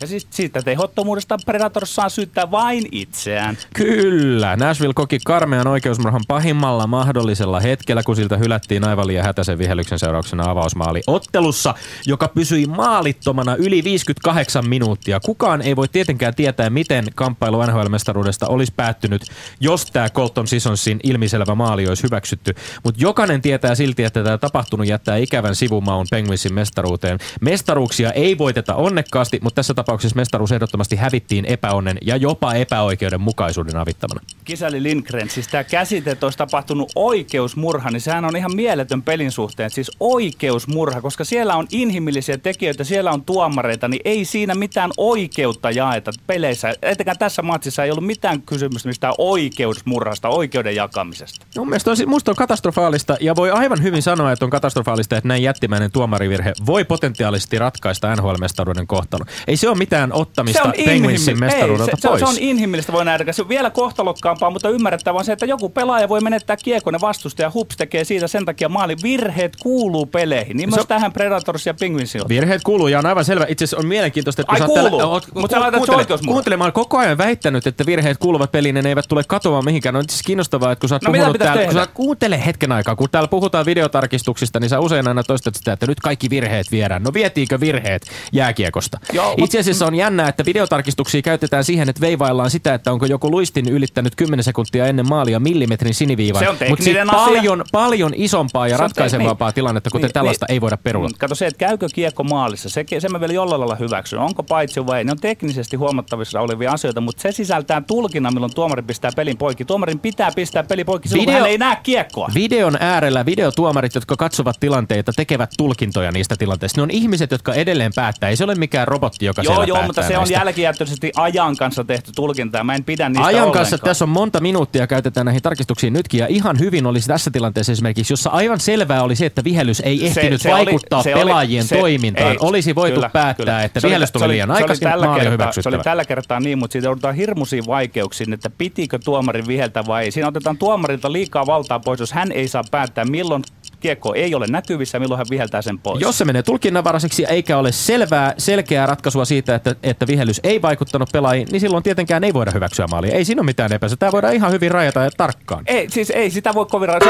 Ja 0.01 0.07
siis 0.07 0.27
siitä 0.31 0.63
tehottomuudesta 0.63 1.37
Predator 1.47 1.87
saa 1.87 2.09
syyttää 2.09 2.51
vain 2.51 2.85
itseään. 2.93 3.59
Kyllä. 3.75 4.57
Nashville 4.57 4.95
koki 4.95 5.19
karmean 5.25 5.67
oikeusmurhan 5.67 6.21
pahimmalla 6.29 6.87
mahdollisella 6.87 7.61
hetkellä, 7.61 8.03
kun 8.03 8.17
siltä 8.17 8.37
hylättiin 8.37 8.85
aivan 8.85 9.07
liian 9.07 9.25
hätäisen 9.25 9.59
vihelyksen 9.59 9.99
seurauksena 9.99 10.51
avausmaali 10.51 11.03
ottelussa, 11.07 11.75
joka 12.07 12.29
pysyi 12.29 12.67
maalittomana 12.67 13.57
yli 13.57 13.85
58 13.85 14.69
minuuttia. 14.69 15.21
Kukaan 15.21 15.63
ei 15.63 15.77
voi 15.77 15.89
tietenkään 15.89 16.35
tietää, 16.35 16.71
miten 16.71 17.05
kamppailu 17.15 17.63
NHL-mestaruudesta 17.63 18.47
olisi 18.49 18.73
päättynyt, 18.77 19.23
jos 19.61 19.87
tämä 19.87 20.09
Colton 20.09 20.49
Sissonsin 20.49 21.01
ilmiselvä 21.03 21.55
maali 21.55 21.89
olisi 21.89 22.03
hyväksytty. 22.03 22.55
Mutta 22.85 23.01
jokainen 23.03 23.43
tietää 23.43 23.75
silti, 23.75 24.05
että 24.05 24.25
tämä 24.25 24.39
tapahtunut 24.39 24.87
jättää 24.87 25.17
ikävän 25.17 25.55
sivumaun 25.55 26.07
Penguinsin 26.11 26.55
mestaruuteen. 26.55 27.19
Mestaruuksia 27.41 28.13
ei 28.13 28.39
voiteta 28.39 28.75
onnekkaasti, 28.75 29.39
mutta 29.43 29.57
tässä 29.57 29.75
tapauksessa 29.75 29.90
tapauksessa 29.91 30.17
mestaruus 30.17 30.53
ehdottomasti 30.53 30.97
hävittiin 30.97 31.45
epäonnen 31.45 31.99
ja 32.03 32.17
jopa 32.17 32.55
epäoikeudenmukaisuuden 32.55 33.77
avittamana. 33.77 34.21
Kisali 34.45 34.83
Lindgren, 34.83 35.31
siis 35.31 35.49
tämä 35.49 35.65
käsite, 35.65 36.11
että 36.11 36.27
olisi 36.27 36.39
tapahtunut 36.39 36.93
oikeusmurha, 36.95 37.91
niin 37.91 38.01
sehän 38.01 38.25
on 38.25 38.37
ihan 38.37 38.57
mieletön 38.57 39.03
pelin 39.03 39.33
suhteen. 39.33 39.71
Siis 39.71 39.91
oikeusmurha, 40.01 41.01
koska 41.01 41.25
siellä 41.25 41.57
on 41.57 41.67
inhimillisiä 41.73 42.39
tekijöitä, 42.39 42.85
siellä 42.85 43.11
on 43.11 43.25
tuomareita, 43.25 43.89
niin 43.89 44.01
ei 44.05 44.25
siinä 44.25 44.55
mitään 44.55 44.91
oikeutta 44.97 45.71
jaeta 45.71 46.11
peleissä. 46.27 46.75
Etenkään 46.83 47.19
tässä 47.19 47.43
matsissa 47.43 47.85
ei 47.85 47.91
ollut 47.91 48.07
mitään 48.07 48.43
kysymystä 48.43 48.89
mistään 48.89 49.15
oikeusmurhasta, 49.19 50.29
oikeuden 50.29 50.77
jakamisesta. 50.77 51.47
No, 51.57 51.65
mielestäni 51.65 52.03
on, 52.03 52.09
musta 52.09 52.31
on 52.31 52.37
katastrofaalista 52.37 53.17
ja 53.21 53.37
voi 53.37 53.51
aivan 53.51 53.83
hyvin 53.83 54.03
sanoa, 54.03 54.33
että 54.33 54.45
on 54.45 54.51
katastrofaalista, 54.51 55.17
että 55.17 55.29
näin 55.29 55.43
jättimäinen 55.43 55.91
tuomarivirhe 55.91 56.53
voi 56.67 56.85
potentiaalisesti 56.85 57.59
ratkaista 57.59 58.17
NHL-mestaruuden 58.17 58.87
kohtalon. 58.87 59.27
Ei 59.47 59.57
se 59.57 59.69
ole 59.69 59.79
mitään 59.81 60.13
ottamista 60.13 60.73
Penguinsin 60.85 61.41
mestaruudelta 61.41 61.97
se, 61.97 62.09
pois. 62.09 62.21
Se 62.21 62.27
on 62.27 62.35
inhimillistä, 62.39 62.93
voi 62.93 63.05
nähdä. 63.05 63.33
Se 63.33 63.43
on 63.43 63.49
vielä 63.49 63.71
kohtalokkaampaa, 63.71 64.51
mutta 64.51 64.69
ymmärrettävää 64.69 65.19
on 65.19 65.25
se, 65.25 65.33
että 65.33 65.47
joku 65.47 65.69
pelaaja 65.69 66.09
voi 66.09 66.21
menettää 66.21 66.57
kiekon 66.57 66.95
ja 66.95 67.01
vastustaja 67.01 67.51
hups 67.55 67.77
tekee 67.77 68.05
siitä 68.05 68.29
sen 68.29 68.45
takia 68.45 68.69
maali. 68.69 68.97
Virheet 69.03 69.57
kuuluu 69.63 70.07
peleihin. 70.07 70.57
Niin 70.57 70.71
myös 70.71 70.87
tähän 70.87 71.13
Predators 71.13 71.67
ja 71.67 71.75
Penguinsin. 71.75 72.23
Virheet 72.29 72.63
kuuluu 72.63 72.89
ja 72.89 72.99
on 72.99 73.07
aivan 73.07 73.25
selvä. 73.25 73.47
Itse 73.49 73.65
asiassa 73.65 73.77
on 73.77 73.87
mielenkiintoista, 73.87 74.43
että 74.43 74.53
Ai 74.53 74.61
kuuluu, 74.61 74.91
täällä, 74.91 75.07
oot, 75.07 75.27
mutta 75.35 75.57
sä 75.57 75.61
laitat 75.61 75.87
kuuntele, 75.87 76.19
kuuntele, 76.27 76.57
mä 76.57 76.65
olen 76.65 76.73
koko 76.73 76.99
ajan 76.99 77.19
väittänyt, 77.19 77.67
että 77.67 77.87
virheet 77.87 78.19
kuuluvat 78.19 78.53
peliin 78.53 78.77
ja 78.77 78.83
ne 78.83 78.89
eivät 78.89 79.05
tule 79.09 79.25
katoamaan 79.25 79.65
mihinkään. 79.65 79.97
On 79.97 80.05
siis 80.09 80.23
kiinnostavaa, 80.23 80.73
että 80.73 80.81
kun 80.81 80.89
sä 80.89 80.95
oot 80.95 81.03
no, 81.03 81.13
puhunut 81.13 81.39
täällä, 81.39 81.65
kun 81.65 81.75
sä 81.75 81.87
kuuntele 81.95 82.47
hetken 82.47 82.73
aikaa, 82.73 82.97
kun 82.97 83.09
täällä 83.11 83.29
puhutaan 83.29 83.67
videotarkistuksista, 83.67 84.61
niin 84.61 84.69
sä 84.69 84.81
usein 84.81 85.09
aina 85.09 85.23
toistat 85.23 85.55
sitä, 85.55 85.73
että 85.73 85.87
nyt 85.87 86.01
kaikki 86.01 86.31
virheet 86.31 86.73
viedään. 86.73 87.03
No 87.03 87.11
vietiinkö 87.15 87.61
virheet 87.61 88.03
jääkiekosta? 88.33 88.99
Joo, 89.13 89.35
Itse 89.37 89.59
asiassa 89.59 89.70
on 89.87 89.95
jännä, 89.95 90.29
että 90.29 90.45
videotarkistuksia 90.45 91.23
käytetään 91.23 91.65
siihen, 91.65 91.89
että 91.89 92.01
veivaillaan 92.01 92.51
sitä, 92.51 92.75
että 92.75 92.93
onko 92.93 93.07
joku 93.07 93.31
luistin 93.31 93.69
ylittänyt 93.69 94.17
10 94.17 94.45
sekuntia 94.45 94.87
ennen 94.87 95.09
maalia 95.09 95.41
millimetrin 95.41 95.95
siniviivan. 95.95 96.43
Se 96.43 96.49
on 96.49 96.57
Mutta 96.69 96.85
paljon, 97.11 97.65
paljon 97.73 98.13
isompaa 98.17 98.69
ja 98.69 98.77
ratkaisevampaa 98.77 99.49
niin, 99.49 99.55
tilannetta, 99.55 99.91
kuten 99.91 100.09
niin, 100.09 100.13
tällaista 100.13 100.47
niin, 100.49 100.53
ei 100.53 100.61
voida 100.61 100.77
perua. 100.77 101.09
Mm, 101.09 101.15
kato 101.19 101.35
se, 101.35 101.47
että 101.47 101.59
käykö 101.59 101.87
kiekko 101.95 102.25
maalissa, 102.25 102.69
se, 102.69 102.85
se 102.99 103.09
mä 103.09 103.21
vielä 103.21 103.33
jollain 103.33 103.61
lailla 103.61 103.75
hyväksyn. 103.75 104.19
Onko 104.19 104.43
paitsi 104.43 104.87
vai 104.87 104.99
ei? 104.99 105.05
Ne 105.05 105.13
on 105.13 105.19
teknisesti 105.19 105.77
huomattavissa 105.77 106.41
olevia 106.41 106.73
asioita, 106.73 107.01
mutta 107.01 107.23
se 107.23 107.33
sisältää 107.33 107.83
tulkinnan, 107.87 108.35
milloin 108.35 108.55
tuomari 108.55 108.83
pistää 108.83 109.11
pelin 109.17 109.37
poikki. 109.37 109.65
Tuomarin 109.65 109.99
pitää 109.99 110.31
pistää 110.37 110.63
peli 110.63 110.85
poikki 110.85 111.09
silloin, 111.09 111.27
Video, 111.27 111.41
hän 111.41 111.51
ei 111.51 111.59
näe 111.59 111.77
kiekkoa. 111.83 112.29
Videon 112.35 112.77
äärellä 112.81 113.27
videotuomarit, 113.27 113.95
jotka 113.95 114.17
katsovat 114.17 114.57
tilanteita, 114.61 115.13
tekevät 115.17 115.51
tulkintoja 115.57 116.13
niistä 116.13 116.37
tilanteista. 116.37 116.79
Ne 116.79 116.83
on 116.83 116.91
ihmiset, 116.91 117.31
jotka 117.31 117.55
edelleen 117.55 117.93
päättää. 117.95 118.31
Ei 118.31 118.37
se 118.37 118.45
ole 118.45 118.55
mikään 118.55 118.89
robotti, 118.89 119.27
joka 119.27 119.43
joo, 119.55 119.63
joo, 119.63 119.83
mutta 119.83 120.03
se 120.03 120.19
on 120.19 120.31
jälkijättöisesti 120.31 121.13
ajan 121.17 121.57
kanssa 121.57 121.85
tehty 121.85 122.13
tulkinta. 122.17 122.65
Mä 122.65 122.75
en 122.75 122.85
pidä 122.85 123.09
niistä 123.09 123.25
Ajan 123.25 123.43
ollenkaan. 123.43 123.61
kanssa 123.61 123.79
tässä 123.79 124.05
on 124.05 124.09
monta 124.09 124.41
minuuttia 124.41 124.87
käytetään 124.87 125.25
näihin 125.25 125.43
tarkistuksiin 125.43 125.93
nytkin 125.93 126.21
ja 126.21 126.27
ihan 126.27 126.59
hyvin 126.59 126.87
olisi 126.87 127.09
tässä 127.09 127.31
tilanteessa 127.31 127.73
esimerkiksi, 127.73 128.13
jossa 128.13 128.31
aivan 128.31 128.61
selvää 128.61 129.03
oli 129.03 129.17
se, 129.17 129.27
että 129.27 129.45
vihellys 129.45 129.81
ei 129.81 130.07
ehtinyt 130.07 130.41
se, 130.41 130.49
se 130.49 130.55
vaikuttaa 130.55 131.03
oli, 131.07 131.15
pelaajien 131.15 131.65
se, 131.65 131.77
toimintaan. 131.77 132.31
Ei, 132.31 132.37
olisi 132.41 132.75
voitu 132.75 132.95
kyllä, 132.95 133.09
päättää, 133.09 133.45
kyllä. 133.45 133.63
että 133.63 133.81
vihellys 133.83 134.13
tuli 134.13 134.29
liian 134.29 134.51
aikaisin, 134.51 134.89
maali 134.89 135.21
kertaa, 135.21 135.53
Se 135.53 135.69
oli 135.69 135.79
tällä 135.79 136.05
kertaa 136.05 136.41
niin, 136.41 136.59
mutta 136.59 136.73
siitä 136.73 136.87
joudutaan 136.87 137.15
hirmuisiin 137.15 137.67
vaikeuksiin, 137.67 138.33
että 138.33 138.51
pitikö 138.51 138.99
tuomarin 139.05 139.47
viheltä 139.47 139.87
vai 139.87 140.05
ei. 140.05 140.11
Siinä 140.11 140.29
otetaan 140.29 140.59
tuomarilta 140.59 141.13
liikaa 141.13 141.47
valtaa 141.47 141.81
pois, 141.81 142.01
jos 142.01 142.13
hän 142.13 142.33
ei 142.33 142.49
saa 142.49 142.65
päättää 142.71 143.05
milloin 143.05 143.43
kiekko 143.81 144.15
ei 144.15 144.35
ole 144.35 144.47
näkyvissä, 144.47 144.99
milloin 144.99 145.19
hän 145.19 145.27
viheltää 145.31 145.63
sen 145.63 145.79
pois. 145.79 146.01
Jos 146.01 146.19
se 146.19 146.25
menee 146.25 146.43
tulkinnanvaraiseksi 146.43 147.25
eikä 147.25 147.59
ole 147.59 147.73
selvää, 147.73 148.35
selkeää 148.39 148.87
ratkaisua 148.87 149.25
siitä, 149.25 149.55
että, 149.55 149.75
että 149.83 150.07
vihellys 150.07 150.41
ei 150.45 150.63
vaikuttanut 150.63 151.09
pelaajiin, 151.13 151.49
niin 151.53 151.61
silloin 151.61 151.83
tietenkään 151.83 152.25
ei 152.25 152.35
voida 152.35 152.51
hyväksyä 152.51 152.87
maalia. 152.91 153.13
Ei 153.15 153.25
siinä 153.25 153.41
ole 153.41 153.47
mitään 153.47 153.73
epäilystä. 153.73 153.97
Tämä 154.01 154.13
voidaan 154.13 154.35
ihan 154.35 154.53
hyvin 154.53 154.71
rajata 154.71 155.01
ja 155.01 155.11
tarkkaan. 155.17 155.65
Ei, 155.67 155.91
siis 155.91 156.11
ei 156.11 156.31
sitä 156.31 156.55
voi 156.55 156.67
kovin 156.67 156.89
rajata. 156.89 157.07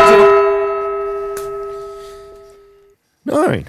Noin. 3.24 3.66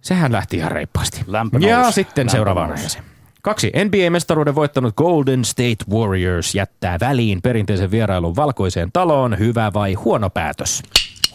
Sehän 0.00 0.32
lähti 0.32 0.56
ihan 0.56 0.72
reippaasti. 0.72 1.20
Lämpö 1.26 1.58
ja 1.60 1.76
nousi. 1.80 1.94
sitten 1.94 2.22
Lämpö 2.26 2.32
seuraavaan 2.32 2.68
nousi. 2.68 2.80
aiheeseen. 2.80 3.04
Kaksi. 3.42 3.72
NBA-mestaruuden 3.84 4.54
voittanut 4.54 4.96
Golden 4.96 5.44
State 5.44 5.84
Warriors 5.90 6.54
jättää 6.54 6.96
väliin 7.00 7.42
perinteisen 7.42 7.90
vierailun 7.90 8.36
valkoiseen 8.36 8.92
taloon. 8.92 9.38
Hyvä 9.38 9.70
vai 9.74 9.94
huono 9.94 10.30
päätös? 10.30 10.82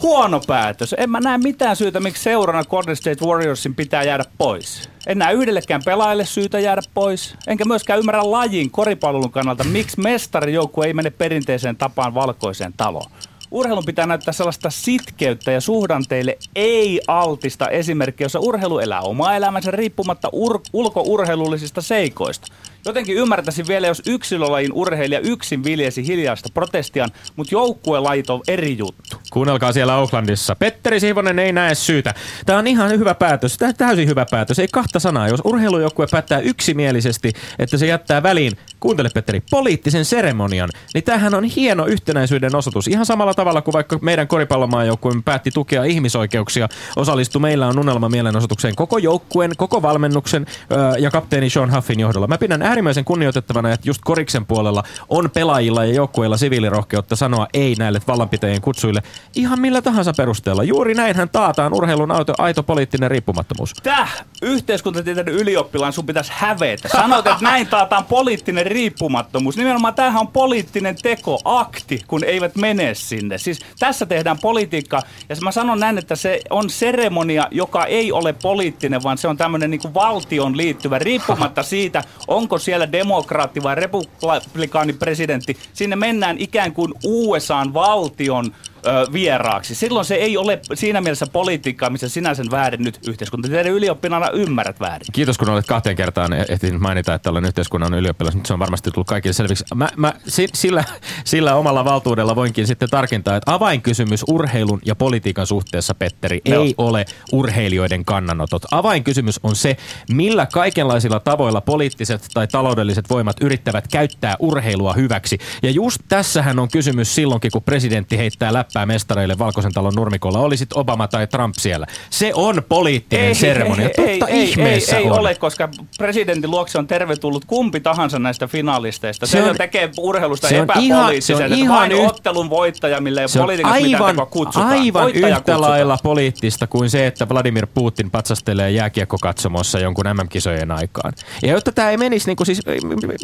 Huono 0.02 0.40
päätös. 0.46 0.94
En 0.98 1.10
mä 1.10 1.20
näe 1.20 1.38
mitään 1.38 1.76
syytä, 1.76 2.00
miksi 2.00 2.22
seurana 2.22 2.64
Golden 2.64 2.96
State 2.96 3.24
Warriorsin 3.24 3.74
pitää 3.74 4.02
jäädä 4.02 4.24
pois. 4.38 4.90
En 5.06 5.18
näe 5.18 5.32
yhdellekään 5.32 5.82
pelaajalle 5.84 6.24
syytä 6.24 6.60
jäädä 6.60 6.82
pois. 6.94 7.34
Enkä 7.46 7.64
myöskään 7.64 7.98
ymmärrä 7.98 8.30
lajin 8.30 8.70
koripallon 8.70 9.30
kannalta, 9.30 9.64
miksi 9.64 10.00
mestarijoukkue 10.00 10.86
ei 10.86 10.94
mene 10.94 11.10
perinteiseen 11.10 11.76
tapaan 11.76 12.14
valkoiseen 12.14 12.74
taloon. 12.76 13.10
Urheilun 13.50 13.84
pitää 13.84 14.06
näyttää 14.06 14.32
sellaista 14.32 14.70
sitkeyttä 14.70 15.52
ja 15.52 15.60
suhdanteille 15.60 16.38
ei 16.56 17.00
altista 17.08 17.68
esimerkkiä, 17.68 18.24
jossa 18.24 18.40
urheilu 18.40 18.78
elää 18.78 19.00
omaa 19.00 19.36
elämänsä 19.36 19.70
riippumatta 19.70 20.28
ur- 20.28 20.70
ulkourheilullisista 20.72 21.82
seikoista. 21.82 22.46
Jotenkin 22.84 23.16
ymmärtäisin 23.16 23.68
vielä, 23.68 23.86
jos 23.86 24.02
yksilölajin 24.06 24.72
urheilija 24.72 25.20
yksin 25.20 25.64
viljesi 25.64 26.06
hiljaista 26.06 26.48
protestian, 26.54 27.10
mutta 27.36 27.54
joukkuelajit 27.54 28.30
on 28.30 28.40
eri 28.48 28.78
juttu. 28.78 29.16
Kuunnelkaa 29.36 29.72
siellä 29.72 29.96
Oaklandissa. 29.96 30.56
Petteri 30.56 31.00
Siivonen 31.00 31.38
ei 31.38 31.52
näe 31.52 31.74
syytä. 31.74 32.14
Tämä 32.46 32.58
on 32.58 32.66
ihan 32.66 32.90
hyvä 32.90 33.14
päätös. 33.14 33.58
Tämä 33.58 33.72
täysin 33.72 34.08
hyvä 34.08 34.26
päätös. 34.30 34.58
Ei 34.58 34.68
kahta 34.72 35.00
sanaa. 35.00 35.28
Jos 35.28 35.40
urheilujoukkue 35.44 36.06
päättää 36.10 36.38
yksimielisesti, 36.38 37.32
että 37.58 37.76
se 37.78 37.86
jättää 37.86 38.22
väliin, 38.22 38.52
kuuntele 38.80 39.08
Petteri, 39.14 39.42
poliittisen 39.50 40.04
seremonian, 40.04 40.68
niin 40.94 41.04
tämähän 41.04 41.34
on 41.34 41.44
hieno 41.44 41.86
yhtenäisyyden 41.86 42.56
osoitus. 42.56 42.88
Ihan 42.88 43.06
samalla 43.06 43.34
tavalla 43.34 43.62
kuin 43.62 43.72
vaikka 43.72 43.98
meidän 44.02 44.28
koripallomaajoukkueemme 44.28 45.22
päätti 45.24 45.50
tukea 45.50 45.84
ihmisoikeuksia, 45.84 46.68
osallistui 46.96 47.40
meillä 47.40 47.66
on 47.66 47.78
unelma 47.78 48.08
mielenosoitukseen 48.08 48.76
koko 48.76 48.98
joukkueen, 48.98 49.50
koko 49.56 49.82
valmennuksen 49.82 50.46
öö, 50.72 50.78
ja 50.98 51.10
kapteeni 51.10 51.50
Sean 51.50 51.74
Huffin 51.74 52.00
johdolla. 52.00 52.26
Mä 52.26 52.38
pidän 52.38 52.62
äärimmäisen 52.62 53.04
kunnioitettavana, 53.04 53.72
että 53.72 53.88
just 53.88 54.00
koriksen 54.04 54.46
puolella 54.46 54.82
on 55.08 55.30
pelaajilla 55.30 55.84
ja 55.84 55.94
joukkueilla 55.94 56.36
siviilirohkeutta 56.36 57.16
sanoa 57.16 57.46
ei 57.54 57.74
näille 57.78 58.00
vallanpitäjien 58.06 58.60
kutsuille 58.60 59.02
ihan 59.34 59.60
millä 59.60 59.82
tahansa 59.82 60.12
perusteella. 60.16 60.64
Juuri 60.64 60.94
näinhän 60.94 61.28
taataan 61.28 61.74
urheilun 61.74 62.10
aito, 62.10 62.34
aito 62.38 62.62
poliittinen 62.62 63.10
riippumattomuus. 63.10 63.74
Täh! 63.82 64.24
Yhteiskuntatieteiden 64.42 65.34
ylioppilaan 65.34 65.92
sun 65.92 66.06
pitäisi 66.06 66.32
hävetä. 66.34 66.88
Sanoit, 66.88 67.26
että 67.26 67.44
näin 67.44 67.66
taataan 67.66 68.04
poliittinen 68.04 68.66
riippumattomuus. 68.66 69.56
Nimenomaan 69.56 69.94
tämähän 69.94 70.20
on 70.20 70.28
poliittinen 70.28 70.96
teko, 71.02 71.40
akti, 71.44 72.02
kun 72.06 72.24
eivät 72.24 72.56
mene 72.56 72.94
sinne. 72.94 73.38
Siis 73.38 73.60
tässä 73.78 74.06
tehdään 74.06 74.38
politiikkaa. 74.38 75.02
Ja 75.28 75.36
mä 75.42 75.52
sanon 75.52 75.80
näin, 75.80 75.98
että 75.98 76.16
se 76.16 76.40
on 76.50 76.70
seremonia, 76.70 77.48
joka 77.50 77.84
ei 77.84 78.12
ole 78.12 78.32
poliittinen, 78.32 79.02
vaan 79.02 79.18
se 79.18 79.28
on 79.28 79.36
tämmöinen 79.36 79.70
niin 79.70 79.94
valtion 79.94 80.56
liittyvä, 80.56 80.98
riippumatta 80.98 81.62
siitä, 81.62 82.04
onko 82.28 82.58
siellä 82.58 82.92
demokraatti 82.92 83.62
vai 83.62 83.74
republikaani 83.74 84.92
presidentti. 84.92 85.56
Sinne 85.72 85.96
mennään 85.96 86.38
ikään 86.38 86.72
kuin 86.72 86.92
USAn 87.04 87.74
valtion 87.74 88.52
ö, 88.86 89.06
vieraaksi. 89.12 89.74
Silloin 89.74 90.04
se 90.04 90.14
ei 90.14 90.36
ole 90.36 90.60
siinä 90.74 91.00
mielessä 91.00 91.26
politiikkaa, 91.26 91.90
missä 91.90 92.08
sinä 92.08 92.34
sen 92.34 92.50
väärin 92.50 92.82
nyt 92.82 92.98
yhteiskuntatieteen 93.08 93.74
ylioppilana 93.74 94.30
ymmärrät 94.30 94.80
väärin. 94.80 95.06
Kiitos, 95.12 95.38
kun 95.38 95.48
olet 95.48 95.66
kahteen 95.66 95.96
kertaan 95.96 96.32
ehtinyt 96.32 96.80
mainita, 96.80 97.14
että 97.14 97.30
olen 97.30 97.44
yhteiskunnan 97.44 97.94
ylioppilas. 97.94 98.34
Nyt 98.34 98.46
se 98.46 98.52
on 98.52 98.58
varmasti 98.58 98.90
tullut 98.90 99.06
kaikille 99.06 99.32
selviksi. 99.32 99.64
Mä, 99.74 99.88
mä 99.96 100.12
sillä, 100.54 100.84
sillä 101.24 101.54
omalla 101.54 101.84
valtuudella 101.84 102.36
voinkin 102.36 102.66
sitten 102.66 102.90
tarkentaa, 102.90 103.36
että 103.36 103.52
avainkysymys 103.52 104.24
urheilun 104.28 104.80
ja 104.84 104.94
politiikan 104.94 105.46
suhteessa, 105.46 105.94
Petteri, 105.94 106.40
no. 106.48 106.62
ei 106.62 106.74
ole 106.78 107.04
urheilijoiden 107.32 108.04
kannanotot. 108.04 108.62
Avainkysymys 108.70 109.40
on 109.42 109.56
se, 109.56 109.76
millä 110.10 110.46
kaikenlaisilla 110.46 111.20
tavoilla 111.20 111.60
poliittiset 111.60 112.26
tai 112.34 112.46
taloudelliset 112.46 113.10
voimat 113.10 113.36
yrittävät 113.40 113.88
käyttää 113.88 114.36
urheilua 114.38 114.92
hyväksi. 114.92 115.38
Ja 115.62 115.70
just 115.70 116.02
tässähän 116.08 116.58
on 116.58 116.68
kysymys 116.68 117.14
silloinkin, 117.14 117.50
kun 117.50 117.62
presidentti 117.62 118.18
heittää 118.18 118.52
läppää 118.52 118.75
mestareille 118.84 119.38
Valkoisen 119.38 119.72
talon 119.72 119.94
nurmikolla, 119.94 120.38
olisit 120.38 120.72
Obama 120.72 121.08
tai 121.08 121.26
Trump 121.26 121.54
siellä. 121.58 121.86
Se 122.10 122.34
on 122.34 122.62
poliittinen 122.68 123.26
ei, 123.26 123.34
seremonia. 123.34 123.88
Ei, 123.98 124.18
Totta 124.18 124.32
ei, 124.32 124.50
ihmeessä 124.50 124.96
ei, 124.96 125.02
ei, 125.02 125.10
ei 125.10 125.18
ole, 125.18 125.34
koska 125.34 125.68
presidentin 125.98 126.50
luokse 126.50 126.78
on 126.78 126.86
tervetullut 126.86 127.44
kumpi 127.44 127.80
tahansa 127.80 128.18
näistä 128.18 128.46
finalisteista. 128.46 129.26
Se, 129.26 129.30
se 129.30 129.42
on, 129.42 129.56
tekee 129.56 129.90
urheilusta 129.98 130.48
se 130.48 130.56
on 130.56 130.64
epäpoliittisen, 130.64 131.36
ihan, 131.36 131.48
se 131.48 131.54
on 131.54 131.58
ihan 131.58 131.78
vain 131.78 131.92
yht... 131.92 132.10
ottelun 132.10 132.50
voittaja, 132.50 133.00
millä 133.00 133.20
ei 133.20 133.26
ole 133.36 133.52
aivan, 133.64 134.16
mitään 134.16 134.26
aivan 134.72 135.08
yhtä 135.10 135.30
kutsutaan. 135.30 135.60
lailla 135.60 135.98
poliittista 136.02 136.66
kuin 136.66 136.90
se, 136.90 137.06
että 137.06 137.28
Vladimir 137.28 137.66
Putin 137.74 138.10
patsastelee 138.10 138.70
jääkiekkokatsomossa 138.70 139.78
jonkun 139.78 140.04
MM-kisojen 140.06 140.70
aikaan. 140.70 141.12
Ja 141.42 141.52
jotta 141.52 141.72
tämä 141.72 141.90
ei 141.90 141.96
menisi, 141.96 142.26
niin 142.26 142.36
kuin 142.36 142.46
siis, 142.46 142.60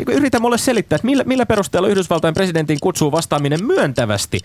yritä 0.09 0.40
mulle 0.40 0.59
selittää, 0.59 0.97
että 0.97 1.06
millä, 1.06 1.25
millä 1.25 1.47
perusteella 1.47 1.88
Yhdysvaltain 1.88 2.35
presidentin 2.35 2.78
kutsuu 2.80 3.12
vastaaminen 3.12 3.64
myöntävästi 3.64 4.40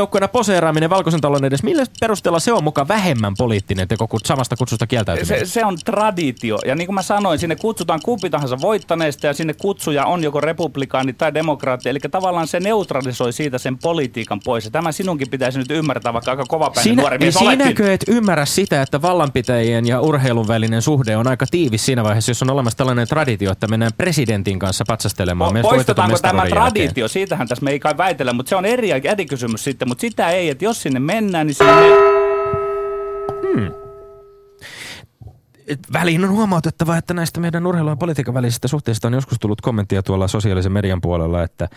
urheilujoukkoina 0.00 0.28
poseeraaminen 0.28 0.90
valkoisen 0.90 1.20
talon 1.20 1.44
edes, 1.44 1.62
millä 1.62 1.84
perusteella 2.00 2.40
se 2.40 2.52
on 2.52 2.64
mukaan 2.64 2.88
vähemmän 2.88 3.34
poliittinen 3.38 3.88
teko 3.88 4.08
kuin 4.08 4.20
samasta 4.24 4.56
kutsusta 4.56 4.86
kieltäytyminen? 4.86 5.46
Se, 5.46 5.52
se 5.52 5.64
on 5.64 5.78
traditio. 5.84 6.58
Ja 6.66 6.74
niin 6.74 6.86
kuin 6.86 6.94
mä 6.94 7.02
sanoin, 7.02 7.38
sinne 7.38 7.56
kutsutaan 7.56 8.00
kumpi 8.04 8.30
tahansa 8.30 8.60
voittaneesta 8.60 9.26
ja 9.26 9.34
sinne 9.34 9.54
kutsuja 9.54 10.06
on 10.06 10.22
joko 10.22 10.40
republikaani 10.40 11.12
tai 11.12 11.34
demokraatti. 11.34 11.88
Eli 11.88 11.98
tavallaan 12.10 12.48
se 12.48 12.60
neutralisoi 12.60 13.32
siitä 13.32 13.58
sen 13.58 13.78
politiikan 13.78 14.40
pois. 14.44 14.64
Ja 14.64 14.70
tämä 14.70 14.92
sinunkin 14.92 15.30
pitäisi 15.30 15.58
nyt 15.58 15.70
ymmärtää, 15.70 16.12
vaikka 16.12 16.30
aika 16.30 16.44
kova 16.48 16.72
Sinä, 16.82 17.02
nuori 17.02 17.18
mies 17.18 17.34
Sinäkö 17.34 17.92
et 17.92 18.04
ymmärrä 18.08 18.44
sitä, 18.44 18.82
että 18.82 19.02
vallanpitäjien 19.02 19.86
ja 19.86 20.00
urheilun 20.00 20.48
välinen 20.48 20.82
suhde 20.82 21.16
on 21.16 21.26
aika 21.26 21.46
tiivis 21.50 21.86
siinä 21.86 22.04
vaiheessa, 22.04 22.30
jos 22.30 22.42
on 22.42 22.50
olemassa 22.50 22.76
tällainen 22.76 23.08
traditio, 23.08 23.52
että 23.52 23.68
mennään 23.68 23.92
presidentin 23.96 24.58
kanssa 24.58 24.84
patsastelemaan. 24.88 25.56
Po- 25.56 25.62
poistetaanko 25.62 26.18
tämä 26.18 26.46
traditio? 26.46 26.84
Jälkeen. 26.84 27.08
Siitähän 27.08 27.48
tässä 27.48 27.64
me 27.64 27.70
ei 27.70 27.78
kai 27.78 27.96
väitellä, 27.96 28.32
mutta 28.32 28.48
se 28.50 28.56
on 28.56 28.66
eri, 28.66 28.90
eri 28.90 29.26
kysymys 29.26 29.64
sitten, 29.64 29.88
mutta 29.90 30.00
sitä 30.00 30.30
ei, 30.30 30.48
että 30.48 30.64
jos 30.64 30.82
sinne 30.82 31.00
mennään, 31.00 31.46
niin 31.46 31.54
sinne... 31.54 31.72
Hmm. 33.54 33.72
Väliin 35.92 36.24
on 36.24 36.30
huomautettava, 36.30 36.96
että 36.96 37.14
näistä 37.14 37.40
meidän 37.40 37.66
urheilun 37.66 37.92
ja 37.92 37.96
politiikan 37.96 38.34
välisistä 38.34 38.68
suhteista 38.68 39.08
on 39.08 39.14
joskus 39.14 39.38
tullut 39.40 39.60
kommenttia 39.60 40.02
tuolla 40.02 40.28
sosiaalisen 40.28 40.72
median 40.72 41.00
puolella, 41.00 41.42
että 41.42 41.68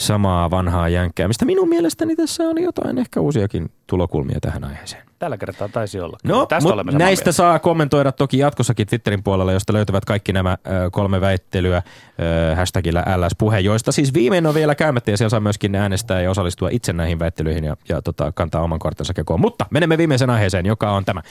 samaa 0.00 0.50
vanhaa 0.50 0.88
jänkkäämistä. 0.88 1.44
Minun 1.44 1.68
mielestäni 1.68 2.16
tässä 2.16 2.42
on 2.42 2.62
jotain 2.62 2.98
ehkä 2.98 3.20
uusiakin 3.20 3.70
tulokulmia 3.86 4.38
tähän 4.40 4.64
aiheeseen. 4.64 5.02
Tällä 5.18 5.36
kertaa 5.36 5.68
taisi 5.68 6.00
olla. 6.00 6.16
No, 6.24 6.46
Tästä 6.46 6.72
olemme 6.72 6.92
näistä 6.92 7.24
mieltä. 7.24 7.32
saa 7.32 7.58
kommentoida 7.58 8.12
toki 8.12 8.38
jatkossakin 8.38 8.86
Twitterin 8.86 9.22
puolella, 9.22 9.52
josta 9.52 9.72
löytyvät 9.72 10.04
kaikki 10.04 10.32
nämä 10.32 10.52
ö, 10.66 10.90
kolme 10.90 11.20
väittelyä 11.20 11.82
ö, 12.52 12.56
hashtagillä 12.56 13.04
LS-puhe, 13.16 13.60
joista 13.60 13.92
siis 13.92 14.14
viimein 14.14 14.46
on 14.46 14.54
vielä 14.54 14.74
käymättä 14.74 15.10
ja 15.10 15.16
siellä 15.16 15.30
saa 15.30 15.40
myöskin 15.40 15.74
äänestää 15.74 16.20
ja 16.20 16.30
osallistua 16.30 16.68
itse 16.72 16.92
näihin 16.92 17.18
väittelyihin 17.18 17.64
ja, 17.64 17.76
ja 17.88 18.02
tota, 18.02 18.32
kantaa 18.32 18.62
oman 18.62 18.78
kortensa 18.78 19.14
kekoon. 19.14 19.40
Mutta 19.40 19.66
menemme 19.70 19.98
viimeisen 19.98 20.30
aiheeseen, 20.30 20.66
joka 20.66 20.92
on 20.92 21.04
tämä. 21.04 21.22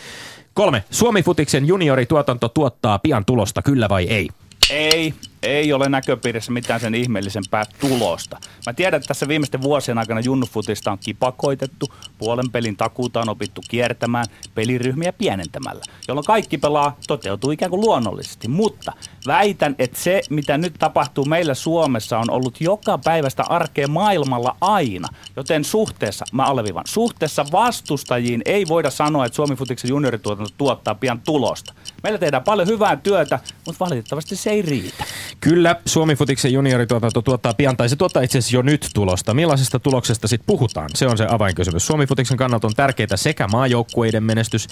Kolme. 0.54 0.84
Suomi-futiksen 0.92 1.68
juniorituotanto 1.68 2.50
tuottaa 2.50 3.00
pian 3.00 3.26
tulosta, 3.26 3.62
kyllä 3.62 3.90
vai 3.90 4.04
ei? 4.08 4.30
Ei, 4.70 5.14
ei 5.43 5.74
ole 5.74 5.89
näköpiirissä 5.89 6.51
mitään 6.51 6.79
sen 6.79 6.96
ihmeellisempää 6.96 7.65
tulosta. 7.79 8.38
Mä 8.65 8.74
tiedän, 8.74 8.98
että 8.98 9.08
tässä 9.08 9.27
viimeisten 9.27 9.61
vuosien 9.61 9.98
aikana 9.98 10.20
junnufutista 10.20 10.92
on 10.92 10.98
kipakoitettu, 11.00 11.94
puolen 12.18 12.51
pelin 12.51 12.77
takuuta 12.77 13.22
on 13.22 13.29
opittu 13.29 13.61
kiertämään 13.68 14.25
peliryhmiä 14.55 15.14
pienentämällä, 15.14 15.83
jolloin 16.07 16.25
kaikki 16.25 16.57
pelaa 16.57 16.98
toteutuu 17.07 17.51
ikään 17.51 17.70
kuin 17.70 17.81
luonnollisesti. 17.81 18.48
Mutta 18.48 18.94
väitän, 19.27 19.75
että 19.79 20.00
se, 20.00 20.22
mitä 20.29 20.57
nyt 20.57 20.74
tapahtuu 20.79 21.25
meillä 21.25 21.53
Suomessa, 21.53 22.20
on 22.20 22.29
ollut 22.29 22.61
joka 22.61 22.98
päivästä 22.98 23.44
arkea 23.44 23.87
maailmalla 23.87 24.55
aina. 24.61 25.07
Joten 25.35 25.64
suhteessa, 25.64 26.25
mä 26.31 26.44
alleviivan, 26.44 26.83
suhteessa 26.87 27.46
vastustajiin 27.51 28.42
ei 28.46 28.68
voida 28.68 28.90
sanoa, 28.90 29.25
että 29.25 29.35
Suomi 29.35 29.55
Futiksen 29.55 29.90
juniorituotanto 29.90 30.53
tuottaa 30.57 30.96
pian 30.96 31.22
tulosta. 31.22 31.74
Meillä 32.03 32.20
tehdään 32.20 32.44
paljon 32.44 32.68
hyvää 32.68 32.96
työtä, 32.96 33.40
mutta 33.66 33.85
valitettavasti 33.85 34.35
se 34.35 34.50
ei 34.50 34.61
riitä. 34.61 35.03
Kyllä, 35.42 35.75
Suomi 35.85 36.15
Futiksen 36.15 36.53
juniorituotanto 36.53 37.22
tuottaa 37.22 37.53
pian, 37.53 37.77
tai 37.77 37.89
se 37.89 37.96
tuottaa 37.96 38.24
itse 38.24 38.37
asiassa 38.37 38.55
jo 38.55 38.61
nyt 38.61 38.89
tulosta. 38.94 39.33
Millaisesta 39.33 39.79
tuloksesta 39.79 40.27
sitten 40.27 40.46
puhutaan? 40.48 40.89
Se 40.94 41.07
on 41.07 41.18
se 41.18 41.27
avainkysymys. 41.29 41.87
Suomi 41.87 42.07
Futiksen 42.07 42.37
kannalta 42.37 42.68
on 42.68 42.74
tärkeää 42.75 43.07
sekä 43.15 43.48
maajoukkueiden 43.48 44.24
menestys, 44.24 44.68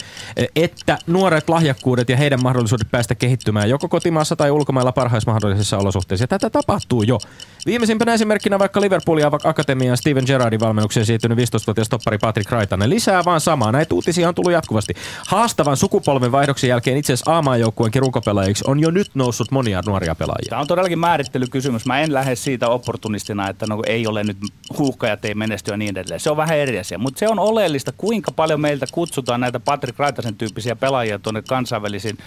että 0.56 0.98
nuoret 1.08 1.50
lahjakkuudet 1.50 2.10
ja 2.10 2.18
heidän 2.18 2.44
mahdollisuudet 2.44 2.92
päästä 2.92 3.16
kehittymään 3.16 3.70
joko 3.70 3.90
kotimaassa 3.90 4.36
tai 4.36 4.52
ulkomailla 4.52 4.92
parhaissa 4.92 5.32
mahdollisissa 5.32 5.78
olosuhteissa. 5.78 6.24
Ja 6.24 6.28
tätä 6.28 6.50
tapahtuu 6.50 7.04
jo. 7.04 7.20
Viimeisimpänä 7.66 8.14
esimerkkinä 8.14 8.60
vaikka 8.60 8.82
Liverpoolin 8.82 9.26
Akatemian 9.44 9.98
Steven 9.98 10.24
Gerrardin 10.28 10.60
valmennukseen 10.60 11.06
siirtynyt 11.06 11.38
15-vuotias 11.38 11.90
toppari 11.90 12.18
Patrick 12.18 12.52
Raitanen. 12.52 12.90
Lisää 12.90 13.26
vaan 13.26 13.42
samaa. 13.42 13.72
Näitä 13.72 13.96
uutisia 13.96 14.28
on 14.28 14.36
tullut 14.36 14.52
jatkuvasti. 14.52 14.94
Haastavan 15.28 15.78
sukupolven 15.78 16.32
vaihdoksen 16.32 16.68
jälkeen 16.68 16.98
itse 16.98 17.14
asiassa 17.14 17.38
A-maajoukkueen 17.38 17.94
runkopelaajiksi 17.96 18.64
on 18.68 18.80
jo 18.80 18.92
nyt 18.92 19.08
noussut 19.14 19.52
monia 19.52 19.82
nuoria 19.86 20.16
pelaajia. 20.16 20.47
Tämä 20.50 20.62
on 20.62 20.68
todellakin 20.68 21.00
määrittelykysymys. 21.00 21.86
Mä 21.86 22.00
en 22.00 22.14
lähde 22.14 22.36
siitä 22.36 22.70
opportunistina, 22.70 23.50
että 23.50 23.66
no, 23.70 23.82
ei 23.88 24.08
ole 24.08 24.24
nyt 24.24 24.38
huuhkajat 24.78 25.26
ei 25.26 25.36
menesty 25.36 25.72
ja 25.72 25.78
niin 25.78 25.98
edelleen. 25.98 26.20
Se 26.20 26.30
on 26.30 26.38
vähän 26.38 26.58
eri 26.58 26.80
asia. 26.80 26.98
Mutta 26.98 27.20
se 27.20 27.28
on 27.28 27.40
oleellista, 27.40 27.92
kuinka 27.92 28.32
paljon 28.32 28.62
meiltä 28.62 28.86
kutsutaan 28.92 29.40
näitä 29.40 29.60
Patrick 29.60 30.00
Raitasen 30.00 30.36
tyyppisiä 30.36 30.76
pelaajia 30.76 31.20
tuonne 31.20 31.42
kansainvälisiin 31.42 32.18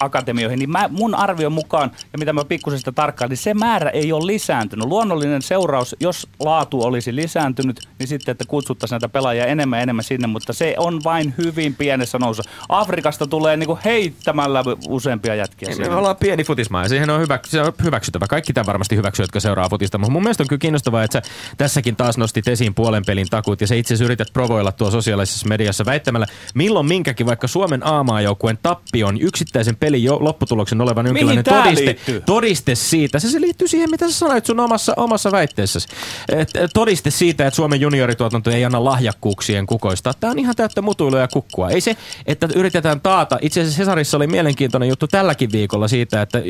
akatemioihin. 0.00 0.58
Niin 0.58 0.70
mä, 0.70 0.88
mun 0.92 1.14
arvion 1.14 1.52
mukaan, 1.52 1.90
ja 2.12 2.18
mitä 2.18 2.32
mä 2.32 2.44
pikkusen 2.44 2.78
sitä 2.78 2.92
tarkkaan, 2.92 3.28
niin 3.28 3.36
se 3.36 3.54
määrä 3.54 3.90
ei 3.90 4.12
ole 4.12 4.26
lisääntynyt. 4.26 4.88
Luonnollinen 4.88 5.42
seuraus, 5.42 5.96
jos 6.00 6.28
laatu 6.40 6.82
olisi 6.82 7.16
lisääntynyt, 7.16 7.88
niin 7.98 8.06
sitten, 8.08 8.32
että 8.32 8.44
kutsuttaisiin 8.48 8.94
näitä 8.94 9.08
pelaajia 9.08 9.46
enemmän 9.46 9.78
ja 9.78 9.82
enemmän 9.82 10.04
sinne, 10.04 10.26
mutta 10.26 10.52
se 10.52 10.74
on 10.78 11.00
vain 11.04 11.34
hyvin 11.38 11.74
pienessä 11.74 12.18
nousussa. 12.18 12.50
Afrikasta 12.68 13.26
tulee 13.26 13.56
niinku 13.56 13.78
heittämällä 13.84 14.64
useampia 14.88 15.34
jätkiä. 15.34 15.68
Me 15.78 15.94
ollaan 15.94 16.16
pieni 16.16 16.44
futismaa 16.44 16.82
ja 16.82 16.88
siihen 16.88 17.10
on 17.10 17.20
hyvä, 17.20 17.38
se 17.50 17.62
on 17.62 17.72
hyväksyttävä. 17.82 18.26
Kaikki 18.26 18.52
tämä 18.52 18.66
varmasti 18.66 18.96
hyväksyy, 18.96 19.22
jotka 19.22 19.40
seuraa 19.40 19.68
futista. 19.68 19.98
Mutta 19.98 20.12
mun 20.12 20.22
mielestä 20.22 20.42
on 20.42 20.48
kyllä 20.48 20.60
kiinnostavaa, 20.60 21.04
että 21.04 21.22
sä 21.24 21.32
tässäkin 21.56 21.96
taas 21.96 22.18
nostit 22.18 22.48
esiin 22.48 22.74
puolen 22.74 23.04
pelin 23.06 23.26
takuut 23.30 23.60
ja 23.60 23.66
se 23.66 23.78
itse 23.78 23.94
asiassa 23.94 24.04
yrität 24.04 24.28
provoilla 24.32 24.72
tuo 24.72 24.90
sosiaalisessa 24.90 25.48
mediassa 25.48 25.84
väittämällä, 25.84 26.26
milloin 26.54 26.86
minkäkin 26.86 27.26
vaikka 27.26 27.48
Suomen 27.48 27.86
A-maajoukkueen 27.86 28.58
tappion 28.62 29.20
yksittäisen 29.20 29.76
pelin 29.76 30.04
jo, 30.04 30.18
lopputuloksen 30.20 30.80
olevan 30.80 31.06
jonkinlainen 31.06 31.44
todiste, 31.44 31.96
todiste 32.26 32.74
siitä. 32.74 33.18
Se, 33.18 33.28
se 33.28 33.40
liittyy 33.40 33.68
siihen, 33.68 33.90
mitä 33.90 34.08
sä 34.08 34.18
sanoit 34.18 34.46
sun 34.46 34.60
omassa, 34.60 34.92
omassa 34.96 35.32
väitteessäsi. 35.32 35.88
Et, 36.28 36.52
todiste 36.74 37.10
siitä, 37.10 37.46
että 37.46 37.56
Suomen 37.56 37.80
juniorituotanto 37.80 38.50
ei 38.50 38.64
anna 38.64 38.84
lahjakkuuksien 38.84 39.66
kukoista. 39.66 40.14
Tämä 40.20 40.30
on 40.30 40.38
ihan 40.38 40.56
täyttä 40.56 40.82
mutuilua 40.82 41.20
ja 41.20 41.28
kukkua. 41.28 41.70
Ei 41.70 41.80
se, 41.80 41.96
että 42.26 42.48
yritetään 42.54 43.00
taata. 43.00 43.38
Itse 43.42 43.60
asiassa 43.60 43.78
Cesarissa 43.78 44.16
oli 44.16 44.26
mielenkiintoinen 44.26 44.88
juttu 44.88 45.06
tälläkin 45.06 45.52
viikolla 45.52 45.88
siitä, 45.88 46.22
että 46.22 46.42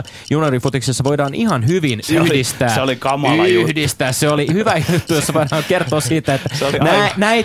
junioriurheilussa, 0.00 0.02
juniorifutiksessa 0.30 1.04
voidaan 1.04 1.34
ihan 1.34 1.66
hyvin 1.66 2.00
se 2.02 2.14
yhdistää. 2.14 2.68
Oli, 2.68 2.74
se 2.74 2.80
oli 2.80 2.96
kamala 2.96 3.46
Yhdistää. 3.46 4.08
Juttu. 4.08 4.18
Se 4.20 4.28
oli 4.28 4.46
hyvä 4.52 4.74
juttu, 4.92 5.14
jossa 5.14 5.34
voidaan 5.34 5.64
kertoa 5.68 6.00
siitä, 6.00 6.34
että 6.34 6.48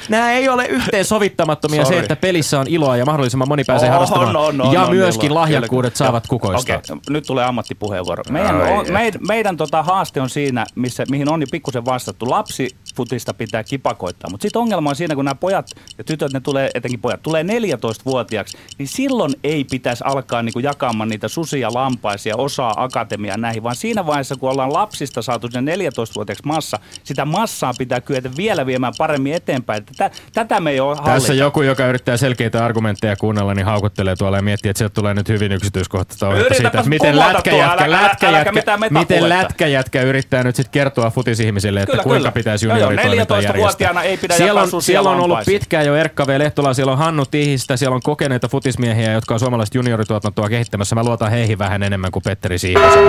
nämä, 0.10 0.32
ei 0.32 0.50
ole 0.50 0.66
yhteen 0.66 1.06
sovittamattomia 1.06 1.84
Sorry. 1.84 1.98
se, 1.98 2.02
että 2.02 2.16
pelissä 2.16 2.60
on 2.60 2.68
iloa 2.70 2.98
ja 2.98 3.06
mahdollisimman 3.06 3.48
moni 3.48 3.64
pääsee 3.64 3.90
oh, 3.90 3.94
harrastamaan. 3.94 4.34
No, 4.34 4.52
no, 4.52 4.74
ja 4.74 4.82
no, 4.82 4.90
myöskin 4.90 5.30
no, 5.30 5.36
lahjakkuudet 5.36 5.94
kyllä. 5.94 6.08
saavat 6.08 6.28
kukoistaa. 6.28 6.78
Okay. 6.78 6.98
Nyt 7.10 7.24
tulee 7.28 7.46
ammattipuheenvuoro. 7.46 8.24
Meidän, 8.30 8.56
on, 8.56 8.86
meidän, 8.92 9.22
meidän 9.28 9.58
tota 9.58 9.84
haaste 9.84 10.22
on 10.22 10.30
siinä, 10.30 10.66
missä, 10.76 11.04
mihin 11.10 11.30
on 11.30 11.42
jo 11.42 11.48
pikkusen 11.52 11.86
vastattu. 11.86 12.30
Lapsi 12.30 12.70
futista 12.96 13.34
pitää 13.34 13.64
kipakoittaa. 13.64 14.30
Mutta 14.30 14.42
sitten 14.42 14.62
ongelma 14.62 14.90
on 14.90 14.96
siinä, 14.96 15.16
kun 15.16 15.26
nämä 15.26 15.36
pojat 15.36 15.72
ja 15.98 16.04
tytöt, 16.04 16.34
ne 16.34 16.40
tulee, 16.40 16.70
etenkin 16.74 17.00
pojat, 17.00 17.22
tulee 17.24 17.44
14-vuotiaaksi, 17.44 18.58
niin 18.78 18.88
silloin 18.88 19.34
ei 19.44 19.64
pitäisi 19.64 20.04
alkaa 20.08 20.42
niinku 20.42 20.60
jakamaan 20.60 21.10
niitä 21.10 21.28
susia, 21.28 21.74
lampaisia, 21.74 22.37
osaa 22.38 22.74
akatemiaa 22.78 23.38
näihin, 23.38 23.64
vaan 23.64 23.76
siinä 23.76 24.06
vaiheessa, 24.06 24.36
kun 24.36 24.50
ollaan 24.50 24.74
lapsista 24.74 25.22
saatu 25.22 25.48
sen 25.52 25.66
14-vuotiaaksi 25.68 26.46
massa, 26.46 26.80
sitä 27.04 27.26
massaa 27.26 27.74
pitää 27.78 28.02
kyetä 28.02 28.30
vielä 28.38 28.66
viemään 28.66 28.94
paremmin 28.98 29.34
eteenpäin. 29.34 29.86
Tätä, 29.86 30.16
tätä 30.34 30.60
me 30.60 30.72
ei 30.72 30.80
ole 30.80 30.96
hallita. 30.96 31.14
Tässä 31.14 31.34
joku, 31.34 31.62
joka 31.62 31.88
yrittää 31.88 32.18
selkeitä 32.18 32.66
argumentteja 32.66 33.16
kuunnella, 33.16 33.54
niin 33.54 33.66
haukuttelee 33.66 34.16
tuolla 34.16 34.38
ja 34.38 34.44
miettii, 34.44 34.70
että 34.70 34.78
sieltä 34.78 34.94
tulee 34.94 35.14
nyt 35.14 35.30
hyvin 35.30 35.52
yksityiskohtaista 35.52 36.28
ohjetta 36.28 36.54
siitä, 36.54 36.68
että 36.68 36.90
miten 36.90 37.20
lätkäjätkä, 37.20 37.52
tuo, 37.52 37.86
älä- 37.86 37.92
lätkäjätkä, 37.92 38.28
äläkä 38.28 38.52
mitään 38.52 38.80
miten 38.90 39.30
lätkäjätkä 39.30 40.02
yrittää 40.02 40.44
nyt 40.44 40.56
sitten 40.56 40.72
kertoa 40.72 41.10
futisihmisille, 41.10 41.82
että 41.82 41.92
Kyllä, 41.92 42.04
kuinka 42.04 42.20
kyllä. 42.20 42.32
pitäisi 42.32 42.66
junioritoimintaa 42.66 43.42
järjestää. 43.42 43.54
14-vuotiaana 43.54 44.04
ei 44.04 44.18
pidä 44.18 44.34
siellä 44.34 44.62
on, 44.62 44.82
siellä 44.82 45.10
on 45.10 45.20
ollut 45.20 45.40
pitkään 45.46 45.86
jo 45.86 45.96
Erkka 45.96 46.28
V. 46.28 46.40
Lehtola, 46.40 46.74
siellä 46.74 46.92
on 46.92 46.98
Hannu 46.98 47.26
Tihistä, 47.26 47.78
siellä 47.78 47.96
on 47.96 48.02
kokeneita 48.04 48.48
futismiehiä, 48.48 49.12
jotka 49.12 49.34
on 49.34 49.40
suomalaista 49.40 49.78
juniorituotantoa 49.78 50.50
kehittämässä. 50.50 50.96
Mä 50.96 51.04
luotan 51.04 51.32
heihin 51.32 51.60
vähän 51.60 51.84
enemmän 51.84 52.12
kuin 52.12 52.24
Petteri 52.28 52.58
Siivosen. 52.58 53.04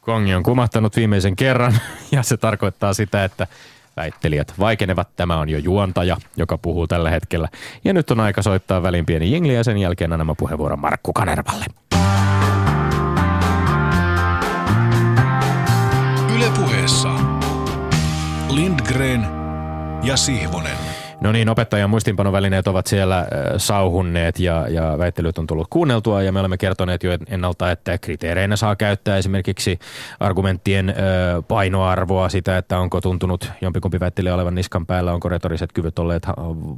Kongi 0.00 0.34
on 0.34 0.42
kumahtanut 0.42 0.96
viimeisen 0.96 1.36
kerran 1.36 1.74
ja 2.12 2.22
se 2.22 2.36
tarkoittaa 2.36 2.94
sitä, 2.94 3.24
että 3.24 3.46
väittelijät 3.96 4.52
vaikenevat. 4.58 5.08
Tämä 5.16 5.36
on 5.36 5.48
jo 5.48 5.58
juontaja, 5.58 6.16
joka 6.36 6.58
puhuu 6.58 6.86
tällä 6.86 7.10
hetkellä. 7.10 7.48
Ja 7.84 7.92
nyt 7.92 8.10
on 8.10 8.20
aika 8.20 8.42
soittaa 8.42 8.82
väliin 8.82 9.06
pieni 9.06 9.32
jingli 9.32 9.54
ja 9.54 9.64
sen 9.64 9.78
jälkeen 9.78 10.12
annamme 10.12 10.34
puheenvuoron 10.38 10.80
Markku 10.80 11.12
Kanervalle. 11.12 11.64
Yle 16.36 16.50
puheessa. 16.60 17.08
Lindgren 18.48 19.26
ja 20.02 20.16
Sihvonen. 20.16 20.85
No 21.20 21.32
niin, 21.32 21.48
opettajan 21.48 21.90
muistinpanovälineet 21.90 22.68
ovat 22.68 22.86
siellä 22.86 23.26
sauhunneet 23.56 24.38
ja, 24.38 24.68
ja 24.68 24.98
väittelyt 24.98 25.38
on 25.38 25.46
tullut 25.46 25.66
kuunneltua 25.70 26.22
ja 26.22 26.32
me 26.32 26.40
olemme 26.40 26.56
kertoneet 26.56 27.02
jo 27.02 27.10
ennalta, 27.26 27.70
että 27.70 27.98
kriteereinä 27.98 28.56
saa 28.56 28.76
käyttää 28.76 29.16
esimerkiksi 29.16 29.78
argumenttien 30.20 30.94
painoarvoa, 31.48 32.28
sitä, 32.28 32.58
että 32.58 32.78
onko 32.78 33.00
tuntunut 33.00 33.50
jompikumpi 33.60 34.00
väittelijä 34.00 34.34
olevan 34.34 34.54
niskan 34.54 34.86
päällä, 34.86 35.12
onko 35.12 35.28
retoriset 35.28 35.72
kyvyt 35.72 35.98
olleet 35.98 36.26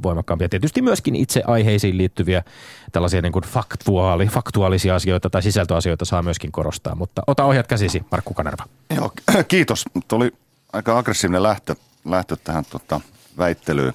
voimakkaampia. 0.03 0.49
Tietysti 0.49 0.81
myöskin 0.81 1.15
itse 1.15 1.43
aiheisiin 1.47 1.97
liittyviä 1.97 2.43
tällaisia 2.91 3.21
niin 3.21 3.33
kuin 3.33 3.45
faktuaali, 3.45 4.25
faktuaalisia 4.25 4.95
asioita 4.95 5.29
tai 5.29 5.43
sisältöasioita 5.43 6.05
saa 6.05 6.23
myöskin 6.23 6.51
korostaa, 6.51 6.95
mutta 6.95 7.21
ota 7.27 7.43
ohjat 7.43 7.67
käsisi, 7.67 8.03
Markku 8.11 8.33
Kanerva. 8.33 8.65
Joo, 8.95 9.11
kiitos. 9.47 9.85
Tuo 10.07 10.17
oli 10.17 10.31
aika 10.73 10.97
aggressiivinen 10.97 11.43
lähtö, 11.43 11.75
lähtö 12.05 12.37
tähän 12.43 12.65
tota, 12.69 13.01
väittelyyn. 13.37 13.93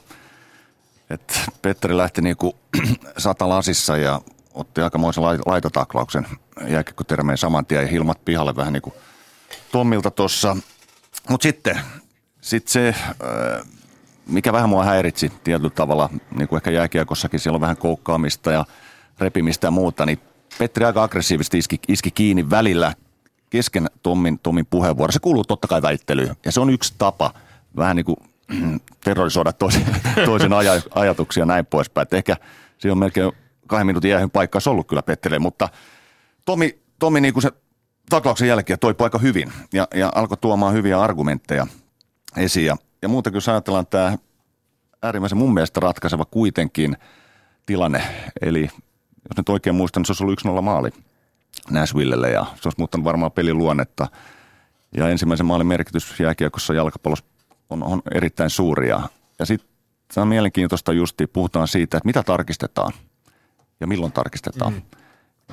Et 1.15 1.41
Petteri 1.63 1.97
lähti 1.97 2.23
niinku 2.23 2.57
satalasissa 3.19 3.97
ja 3.97 4.21
otti 4.55 4.81
aikamoisen 4.81 5.25
lai- 5.25 5.39
laitotaklauksen 5.47 6.27
jääkiekkotermeen 6.69 7.39
saman 7.39 7.67
tien 7.67 7.83
ja 7.83 7.89
hilmat 7.89 8.25
pihalle 8.25 8.57
vähän 8.57 8.73
niin 8.73 8.83
kuin 8.83 8.95
Tommilta 9.73 10.11
tuossa. 10.11 10.57
Mutta 11.29 11.43
sitten 11.43 11.81
sit 12.41 12.69
se, 12.69 12.89
äh, 12.89 13.69
mikä 14.27 14.53
vähän 14.53 14.69
mua 14.69 14.85
häiritsi 14.85 15.33
tietyllä 15.45 15.71
tavalla, 15.71 16.11
niin 16.35 16.49
kuin 16.49 16.57
ehkä 16.57 16.71
jääkiekossakin, 16.71 17.41
siellä 17.41 17.57
on 17.57 17.61
vähän 17.61 17.77
koukkaamista 17.77 18.53
ja 18.53 18.65
repimistä 19.19 19.67
ja 19.67 19.71
muuta, 19.71 20.07
niin 20.07 20.19
Petteri 20.59 20.87
aika 20.87 21.03
aggressiivisesti 21.03 21.59
iski, 21.59 21.81
iski 21.89 22.11
kiinni 22.11 22.51
välillä 22.51 22.95
kesken 23.51 23.91
Tommin, 24.03 24.39
Tommin 24.39 24.67
puheenvuoro. 24.67 25.13
Se 25.13 25.19
kuuluu 25.19 25.45
totta 25.45 25.69
kai 25.69 25.83
väittelyyn 25.83 26.37
ja 26.45 26.53
se 26.53 26.61
on 26.61 26.71
yksi 26.71 26.95
tapa 26.99 27.35
vähän 27.77 27.97
niin 27.97 28.05
kuin 28.05 28.17
terrorisoida 29.05 29.53
toisen, 29.53 29.87
toisen 30.25 30.53
aja, 30.53 30.73
ajatuksia 30.95 31.41
ja 31.41 31.47
näin 31.47 31.67
poispäin. 31.67 32.03
Et 32.03 32.15
ehkä 32.15 32.37
siinä 32.79 32.93
on 32.93 32.99
melkein 32.99 33.33
kahden 33.67 33.87
minuutin 33.87 34.11
jäähyn 34.11 34.31
paikka 34.31 34.57
olisi 34.57 34.71
ollut 34.71 34.89
kyllä 34.89 35.03
Petterille, 35.03 35.39
mutta 35.39 35.69
Tomi, 36.45 36.79
Tomi 36.99 37.21
niin 37.21 37.35
kuin 37.35 37.43
se 37.43 37.51
taklauksen 38.11 38.49
jälkeen 38.49 38.79
toipui 38.79 39.07
aika 39.07 39.19
hyvin 39.19 39.53
ja, 39.73 39.89
ja 39.95 40.13
alkoi 40.15 40.37
tuomaan 40.37 40.75
hyviä 40.75 41.01
argumentteja 41.01 41.67
esiin. 42.37 42.67
Ja, 42.67 42.77
ja 43.03 43.09
muutenkin 43.09 43.37
jos 43.37 43.49
ajatellaan 43.49 43.87
tämä 43.87 44.19
äärimmäisen 45.03 45.39
mun 45.39 45.55
mielestä 45.55 45.81
ratkaiseva 45.81 46.25
kuitenkin 46.25 46.97
tilanne, 47.67 48.03
eli 48.41 48.63
jos 49.29 49.37
nyt 49.37 49.49
oikein 49.49 49.77
muistan, 49.77 50.01
niin 50.01 50.15
se 50.15 50.25
olisi 50.25 50.47
ollut 50.47 50.59
1-0 50.59 50.63
maali 50.63 50.91
Nashvillelle 51.71 52.31
ja 52.31 52.45
se 52.45 52.69
olisi 52.69 52.79
muuttanut 52.79 53.05
varmaan 53.05 53.33
pelin 53.33 53.59
luonnetta. 53.59 54.07
Ja 54.97 55.09
ensimmäisen 55.09 55.47
maalin 55.47 55.67
merkitys 55.67 56.21
jääkiekossa 56.21 56.75
jalkapallossa 56.75 57.25
on, 57.71 57.83
on 57.83 58.03
erittäin 58.15 58.51
suuri. 58.51 58.89
Ja, 58.89 59.01
sitten 59.45 59.69
se 60.13 60.21
on 60.21 60.29
mielenkiintoista 60.29 60.93
justi, 60.93 61.27
puhutaan 61.27 61.69
siitä, 61.69 61.97
että 61.97 62.07
mitä 62.07 62.23
tarkistetaan 62.23 62.93
ja 63.81 63.87
milloin 63.87 64.13
tarkistetaan. 64.13 64.73
Mm. 64.73 64.83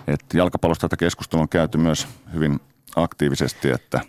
Et 0.08 0.26
jalkapallosta 0.34 0.90
tätä 0.90 0.98
keskustelua 0.98 1.42
on 1.42 1.50
käyty 1.50 1.78
myös 1.78 2.08
hyvin 2.34 2.60
aktiivisesti, 2.96 3.70
että 3.72 4.02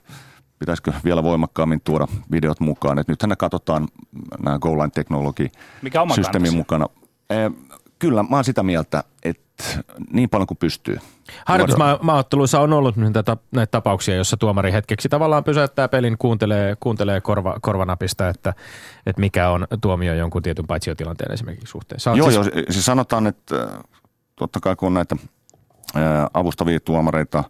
pitäisikö 0.58 0.92
vielä 1.04 1.22
voimakkaammin 1.22 1.80
tuoda 1.80 2.06
videot 2.30 2.60
mukaan. 2.60 2.98
Et 2.98 3.08
nythän 3.08 3.28
ne 3.28 3.36
katsotaan 3.36 3.88
nämä 4.44 4.58
goal 4.58 4.78
line 4.78 4.90
teknologi 4.90 5.52
Mikä 5.82 6.02
oma 6.02 6.14
systeemin 6.14 6.50
kantasi? 6.50 6.56
mukana. 6.56 6.86
Kyllä, 8.02 8.22
mä 8.22 8.36
oon 8.36 8.44
sitä 8.44 8.62
mieltä, 8.62 9.04
että 9.22 9.64
niin 10.12 10.28
paljon 10.28 10.46
kuin 10.46 10.58
pystyy. 10.58 10.98
Harjoitusmaaotteluissa 11.46 12.60
on 12.60 12.72
ollut 12.72 12.94
tätä, 13.12 13.36
näitä 13.50 13.70
tapauksia, 13.70 14.16
jossa 14.16 14.36
tuomari 14.36 14.72
hetkeksi 14.72 15.08
tavallaan 15.08 15.44
pysäyttää 15.44 15.88
pelin, 15.88 16.18
kuuntelee, 16.18 16.76
kuuntelee 16.80 17.20
korva, 17.20 17.56
korvanapista, 17.60 18.28
että, 18.28 18.54
että 19.06 19.20
mikä 19.20 19.50
on 19.50 19.66
tuomio 19.80 20.14
jonkun 20.14 20.42
tietyn 20.42 20.66
paitsiotilanteen 20.66 21.32
esimerkiksi 21.32 21.70
suhteessa. 21.70 22.10
Joo, 22.14 22.30
siis, 22.30 22.46
joo, 22.46 22.64
siis 22.70 22.86
sanotaan, 22.86 23.26
että 23.26 23.62
äh, 23.62 23.68
totta 24.36 24.60
kai 24.60 24.76
kun 24.76 24.94
näitä 24.94 25.16
ää, 25.94 26.28
avustavia 26.34 26.80
tuomareita, 26.80 27.44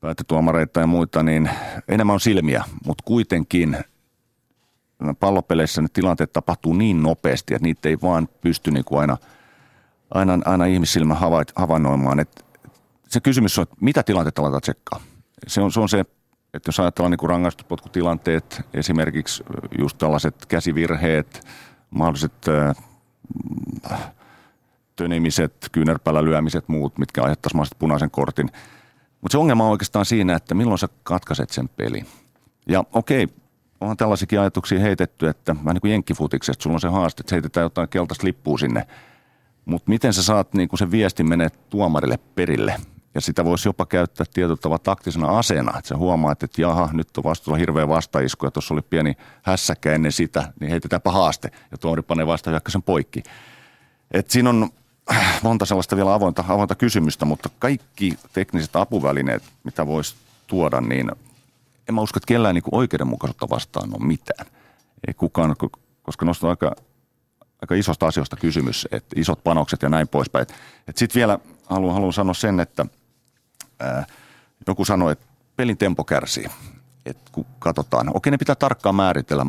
päättötuomareita 0.00 0.80
ja 0.80 0.86
muita, 0.86 1.22
niin 1.22 1.50
enemmän 1.88 2.14
on 2.14 2.20
silmiä, 2.20 2.64
mutta 2.86 3.04
kuitenkin 3.06 3.76
pallopeleissä 5.20 5.82
ne 5.82 5.88
tilanteet 5.92 6.32
tapahtuu 6.32 6.74
niin 6.74 7.02
nopeasti, 7.02 7.54
että 7.54 7.66
niitä 7.66 7.88
ei 7.88 7.98
vaan 8.02 8.28
pysty 8.40 8.70
niin 8.70 8.84
kuin 8.84 9.00
aina, 9.00 9.16
aina, 10.14 10.38
aina 10.44 10.66
ihmissilmä 10.66 11.14
havait- 11.14 11.52
havainnoimaan. 11.56 12.20
Et 12.20 12.44
se 13.08 13.20
kysymys 13.20 13.58
on, 13.58 13.62
että 13.62 13.76
mitä 13.80 14.02
tilanteita 14.02 14.42
aletaan 14.42 14.62
tsekkaa. 14.62 15.00
Se 15.46 15.60
on 15.60 15.72
se, 15.72 15.80
on 15.80 15.88
se 15.88 16.04
että 16.54 16.68
jos 16.68 16.80
ajatellaan 16.80 17.10
niin 17.10 17.18
kuin 17.18 17.30
rangaistuspotkutilanteet, 17.30 18.60
esimerkiksi 18.74 19.44
just 19.78 19.98
tällaiset 19.98 20.46
käsivirheet, 20.46 21.46
mahdolliset 21.90 22.32
äh, 23.92 24.12
tönimiset, 24.96 25.68
kyynärpäällä 25.72 26.24
lyömiset, 26.24 26.68
muut, 26.68 26.98
mitkä 26.98 27.22
aiheuttaisivat 27.22 27.54
mahdollisesti 27.54 27.78
punaisen 27.78 28.10
kortin. 28.10 28.50
Mutta 29.20 29.32
se 29.32 29.38
ongelma 29.38 29.64
on 29.64 29.70
oikeastaan 29.70 30.04
siinä, 30.04 30.36
että 30.36 30.54
milloin 30.54 30.78
sä 30.78 30.88
katkaiset 31.02 31.50
sen 31.50 31.68
pelin. 31.68 32.06
Ja 32.68 32.84
okei, 32.92 33.28
onhan 33.80 33.96
tällaisiakin 33.96 34.40
ajatuksia 34.40 34.80
heitetty, 34.80 35.28
että 35.28 35.56
vähän 35.56 35.74
niin 35.74 35.80
kuin 35.80 35.90
jenkkifutiksesta, 35.90 36.62
sulla 36.62 36.74
on 36.74 36.80
se 36.80 36.88
haaste, 36.88 37.20
että 37.20 37.34
heitetään 37.34 37.64
jotain 37.64 37.88
keltaista 37.88 38.26
lippua 38.26 38.58
sinne. 38.58 38.86
Mutta 39.64 39.90
miten 39.90 40.12
sä 40.12 40.22
saat 40.22 40.54
niin 40.54 40.68
kuin 40.68 40.78
sen 40.78 40.90
viestin 40.90 41.28
menee 41.28 41.48
tuomarille 41.70 42.18
perille? 42.34 42.76
Ja 43.14 43.20
sitä 43.20 43.44
voisi 43.44 43.68
jopa 43.68 43.86
käyttää 43.86 44.26
tietyllä 44.34 44.56
tavalla 44.56 44.78
taktisena 44.78 45.38
aseena, 45.38 45.78
että 45.78 45.88
sä 45.88 45.96
huomaat, 45.96 46.42
että 46.42 46.62
jaha, 46.62 46.90
nyt 46.92 47.16
on 47.16 47.24
vastuulla 47.24 47.58
hirveä 47.58 47.88
vastaisku 47.88 48.46
ja 48.46 48.50
tuossa 48.50 48.74
oli 48.74 48.82
pieni 48.82 49.16
hässäkkä 49.42 49.92
ennen 49.92 50.12
sitä, 50.12 50.52
niin 50.60 50.70
heitetäänpä 50.70 51.10
haaste 51.10 51.50
ja 51.70 51.78
tuomari 51.78 52.02
panee 52.02 52.26
vasta 52.26 52.60
sen 52.68 52.82
poikki. 52.82 53.22
Et 54.10 54.30
siinä 54.30 54.50
on 54.50 54.70
monta 55.42 55.64
sellaista 55.66 55.96
vielä 55.96 56.14
avointa, 56.14 56.44
avointa 56.48 56.74
kysymystä, 56.74 57.24
mutta 57.24 57.50
kaikki 57.58 58.18
tekniset 58.32 58.76
apuvälineet, 58.76 59.42
mitä 59.64 59.86
voisi 59.86 60.14
tuoda, 60.46 60.80
niin 60.80 61.10
en 61.88 61.94
mä 61.94 62.00
usko, 62.00 62.18
että 62.18 62.26
kellään 62.26 62.54
niin 62.54 62.64
oikeudenmukaisuutta 62.72 63.48
vastaan 63.50 63.94
on 63.94 64.06
mitään. 64.06 64.46
Ei 65.08 65.14
kukaan, 65.14 65.56
koska 66.02 66.24
noista 66.24 66.46
on 66.46 66.50
aika, 66.50 66.74
aika 67.62 67.74
isosta 67.74 68.06
asioista 68.06 68.36
kysymys, 68.36 68.88
että 68.90 69.20
isot 69.20 69.44
panokset 69.44 69.82
ja 69.82 69.88
näin 69.88 70.08
poispäin. 70.08 70.46
Sitten 70.96 71.18
vielä 71.18 71.38
haluan, 71.66 71.94
haluan 71.94 72.12
sanoa 72.12 72.34
sen, 72.34 72.60
että 72.60 72.86
ää, 73.80 74.06
joku 74.66 74.84
sanoi, 74.84 75.12
että 75.12 75.26
pelin 75.56 75.78
tempo 75.78 76.04
kärsii. 76.04 76.46
Et 77.06 77.18
kun 77.32 77.46
katsotaan, 77.58 78.16
okei 78.16 78.30
ne 78.30 78.36
pitää 78.36 78.54
tarkkaan 78.54 78.94
määritellä, 78.94 79.46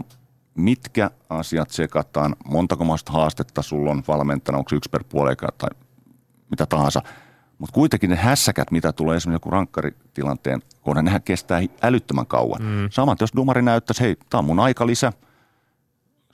mitkä 0.56 1.12
asiat 1.30 1.70
sekataan, 1.70 2.36
montako 2.46 2.84
maasta 2.84 3.12
haastetta 3.12 3.62
sulla 3.62 3.92
on 3.92 4.04
valmentana, 4.08 4.58
onko 4.58 4.70
se 4.70 4.76
yksi 4.76 4.90
per 4.90 5.04
puoleika 5.10 5.48
tai 5.58 5.70
mitä 6.52 6.66
tahansa. 6.66 7.02
Mutta 7.58 7.74
kuitenkin 7.74 8.10
ne 8.10 8.16
hässäkät, 8.16 8.72
mitä 8.72 8.94
tulee 8.94 9.18
esimerkiksi 9.18 9.36
joku 9.36 9.50
rankkaritilanteen 9.50 10.62
kohdan, 10.82 11.06
nehän 11.06 11.22
kestää 11.22 11.62
älyttömän 11.82 12.26
kauan. 12.26 12.62
Mm. 12.62 12.90
Samat, 12.92 13.22
jos 13.22 13.34
dumari 13.36 13.62
näyttäisi, 13.62 14.02
hei, 14.02 14.16
tämä 14.30 14.40
on 14.40 14.46
mun 14.46 14.60
aika 14.60 14.88
lisä, 14.88 15.14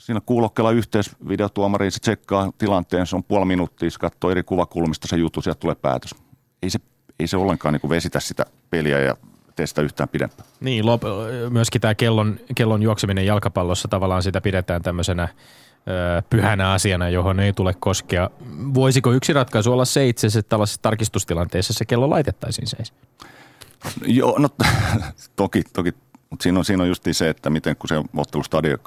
siinä 0.10 0.22
kuulokkeella 0.26 0.72
yhteys 0.72 1.12
videotuomariin, 1.28 1.92
se 1.92 2.00
tsekkaa 2.00 2.52
tilanteen, 2.58 3.08
se 3.08 3.16
on 3.16 3.24
puoli 3.24 3.46
minuuttia, 3.46 3.92
se 3.92 4.00
katsoo 4.00 4.32
eri 4.32 4.44
kuvakulmista 4.44 5.08
se 5.08 5.16
juttu, 5.16 5.42
sieltä 5.42 5.60
tulee 5.60 5.76
päätös. 5.76 6.16
Ei 6.64 6.70
se, 6.70 6.80
ei 7.20 7.28
se 7.28 7.38
ollenkaan 7.38 7.74
niin 7.74 7.82
kuin 7.82 7.90
vesitä 7.90 8.20
sitä 8.20 8.46
peliä 8.70 9.00
ja 9.00 9.16
tee 9.56 9.68
sitä 9.68 9.82
yhtään 9.82 10.10
pidempään. 10.10 10.50
Niin, 10.60 10.86
lop, 10.86 11.02
myöskin 11.50 11.82
tämä 11.82 11.96
kellon, 11.96 12.40
kellon 12.56 12.82
juokseminen 12.82 13.26
jalkapallossa 13.26 13.88
tavallaan 13.88 14.24
sitä 14.24 14.42
pidetään 14.42 14.82
tämmöisenä 14.82 15.24
ö, 15.24 16.22
pyhänä 16.30 16.72
asiana, 16.72 17.10
johon 17.10 17.40
ei 17.40 17.54
tule 17.54 17.74
koskea. 17.80 18.30
Voisiko 18.74 19.12
yksi 19.12 19.34
ratkaisu 19.34 19.74
olla 19.74 19.86
se 19.86 20.08
itse 20.08 20.28
asiassa, 20.28 20.40
että 20.40 20.50
tällaisessa 20.50 20.82
tarkistustilanteessa 20.82 21.74
se 21.74 21.86
kello 21.86 22.10
laitettaisiin 22.10 22.68
seis? 22.68 22.94
Joo, 24.06 24.40
no 24.40 24.50
toki, 25.36 25.64
toki. 25.74 25.94
Mutta 26.30 26.44
siinä 26.44 26.60
on, 26.60 26.66
siinä 26.66 26.84
on 26.84 26.90
just 26.90 27.04
se, 27.12 27.30
että 27.30 27.50
miten 27.50 27.76
kun 27.76 27.88
se 27.88 27.96
ottelustadion 28.18 28.80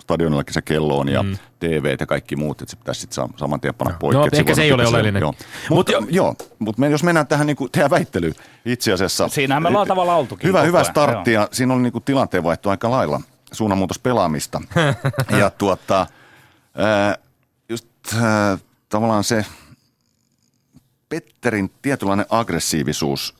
stadionillakin 0.00 0.54
se 0.54 0.62
kello 0.62 0.98
on 0.98 1.08
ja 1.08 1.22
mm. 1.22 1.36
TV 1.60 1.96
ja 2.00 2.06
kaikki 2.06 2.36
muut, 2.36 2.62
että 2.62 2.70
se 2.70 2.76
pitäisi 2.76 3.00
sitten 3.00 3.28
saman 3.36 3.60
tien 3.60 3.74
panna 3.74 3.96
poikki. 4.00 4.18
No, 4.18 4.28
ehkä 4.32 4.54
se 4.54 4.62
ei 4.62 4.72
ole 4.72 4.86
oleellinen. 4.86 5.20
Joo. 5.20 5.34
Mutta 5.70 6.00
Mut, 6.00 6.12
joo, 6.12 6.34
mut 6.58 6.78
me, 6.78 6.88
jos 6.88 7.02
mennään 7.02 7.26
tähän 7.26 7.46
niin 7.46 7.56
tehdä 7.72 7.90
väittelyyn 7.90 8.34
itse 8.64 8.92
asiassa. 8.92 9.28
Siinähän 9.28 9.62
me 9.62 9.68
ollaan 9.68 9.88
tavallaan 9.88 10.18
oltukin. 10.18 10.48
Hyvä, 10.48 10.62
hyvä 10.62 10.84
startti 10.84 11.32
ja 11.32 11.48
siinä 11.52 11.74
oli 11.74 11.82
niin 11.82 12.02
tilanteenvaihto 12.04 12.70
aika 12.70 12.90
lailla 12.90 13.20
suunnanmuutos 13.52 13.98
pelaamista. 13.98 14.60
ja 15.40 15.50
tuota, 15.50 16.06
just 17.68 17.88
tavallaan 18.88 19.24
se 19.24 19.44
Petterin 21.08 21.70
tietynlainen 21.82 22.26
aggressiivisuus, 22.30 23.34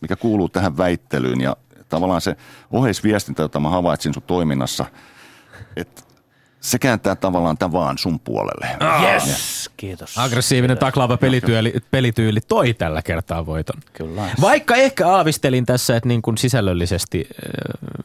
mikä 0.00 0.16
kuuluu 0.16 0.48
tähän 0.48 0.76
väittelyyn 0.76 1.40
ja 1.40 1.56
tavallaan 1.88 2.20
se 2.20 2.36
oheisviestintä, 2.70 3.42
jota 3.42 3.60
mä 3.60 3.68
havaitsin 3.68 4.14
sun 4.14 4.22
toiminnassa, 4.22 4.84
että 5.76 6.02
se 6.60 6.78
kääntää 6.78 7.16
tavallaan 7.16 7.58
tämän 7.58 7.72
vaan 7.72 7.98
sun 7.98 8.20
puolelle. 8.20 8.68
Yes, 9.02 9.70
kiitos. 9.76 10.18
Aggressiivinen 10.18 10.78
taklaava 10.78 11.16
pelityyli, 11.16 11.74
pelityyli 11.90 12.40
toi 12.40 12.74
tällä 12.74 13.02
kertaa 13.02 13.46
voiton. 13.46 13.80
Kyllä. 13.92 14.28
Vaikka 14.40 14.74
ehkä 14.74 15.08
aavistelin 15.08 15.66
tässä, 15.66 15.96
että 15.96 16.08
niin 16.08 16.22
kuin 16.22 16.38
sisällöllisesti 16.38 17.28
äh, 17.30 18.00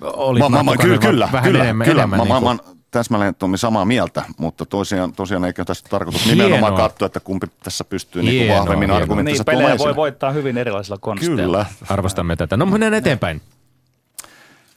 oli 0.00 0.38
mä, 0.38 0.48
mä, 0.48 0.62
mä, 0.62 0.76
kyllä, 0.76 0.98
kyllä, 0.98 1.28
vähän 1.32 1.50
kyllä, 1.50 1.64
enemmän, 1.64 1.84
kyllä. 1.84 2.02
enemmän 2.02 2.18
mä, 2.18 2.24
niin 2.24 2.44
mä, 2.44 2.54
mä, 2.54 2.76
täsmälleen 2.90 3.34
Tommi 3.34 3.58
samaa 3.58 3.84
mieltä, 3.84 4.22
mutta 4.38 4.66
tosiaan, 4.66 5.12
tosiaan 5.12 5.44
eikö 5.44 5.64
tässä 5.64 5.86
tarkoitus 5.90 6.26
nimenomaan 6.26 6.74
katsoa, 6.74 7.06
että 7.06 7.20
kumpi 7.20 7.46
tässä 7.62 7.84
pystyy 7.84 8.22
niin 8.22 8.46
kuin 8.46 8.58
vahvemmin 8.58 8.90
argumenttinsa 8.90 9.44
niin, 9.46 9.58
pelejä 9.58 9.78
voi 9.78 9.96
voittaa 9.96 10.30
hyvin 10.30 10.58
erilaisilla 10.58 10.98
konsteilla. 10.98 11.64
Kyllä. 11.64 11.86
Arvostamme 11.88 12.36
tätä. 12.36 12.56
No 12.56 12.66
mennään 12.66 12.94
eteenpäin. 12.94 13.42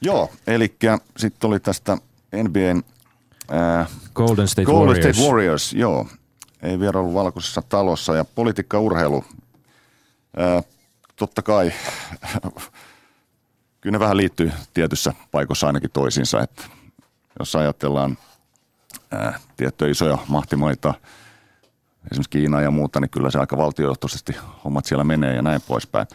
Joo, 0.02 0.30
eli 0.46 0.76
sitten 1.16 1.48
oli 1.48 1.60
tästä 1.60 1.98
NBAn 2.32 2.82
äh, 3.52 3.88
Golden 4.14 4.48
State 4.48 4.66
Golden 4.66 4.88
Warriors. 4.88 5.16
State 5.16 5.28
Warriors, 5.28 5.72
joo. 5.72 6.06
Ei 6.62 6.80
vielä 6.80 6.98
ollut 6.98 7.14
valkoisessa 7.14 7.62
talossa 7.62 8.16
ja 8.16 8.24
politiikka 8.24 8.80
urheilu. 8.80 9.24
Äh, 10.40 10.64
totta 11.16 11.42
kai, 11.42 11.72
kyllä 13.80 13.92
ne 13.92 14.00
vähän 14.00 14.16
liittyy 14.16 14.52
tietyssä 14.74 15.14
paikossa 15.30 15.66
ainakin 15.66 15.90
toisiinsa, 15.90 16.40
että 16.40 16.62
jos 17.38 17.56
ajatellaan 17.56 18.18
äh, 19.14 19.40
tiettyjä 19.56 19.90
isoja 19.90 20.18
mahtimaita, 20.28 20.94
esimerkiksi 22.10 22.30
Kiina 22.30 22.60
ja 22.60 22.70
muuta, 22.70 23.00
niin 23.00 23.10
kyllä 23.10 23.30
se 23.30 23.38
aika 23.38 23.56
valtiojohtoisesti 23.56 24.36
hommat 24.64 24.84
siellä 24.84 25.04
menee 25.04 25.36
ja 25.36 25.42
näin 25.42 25.60
poispäin. 25.68 26.06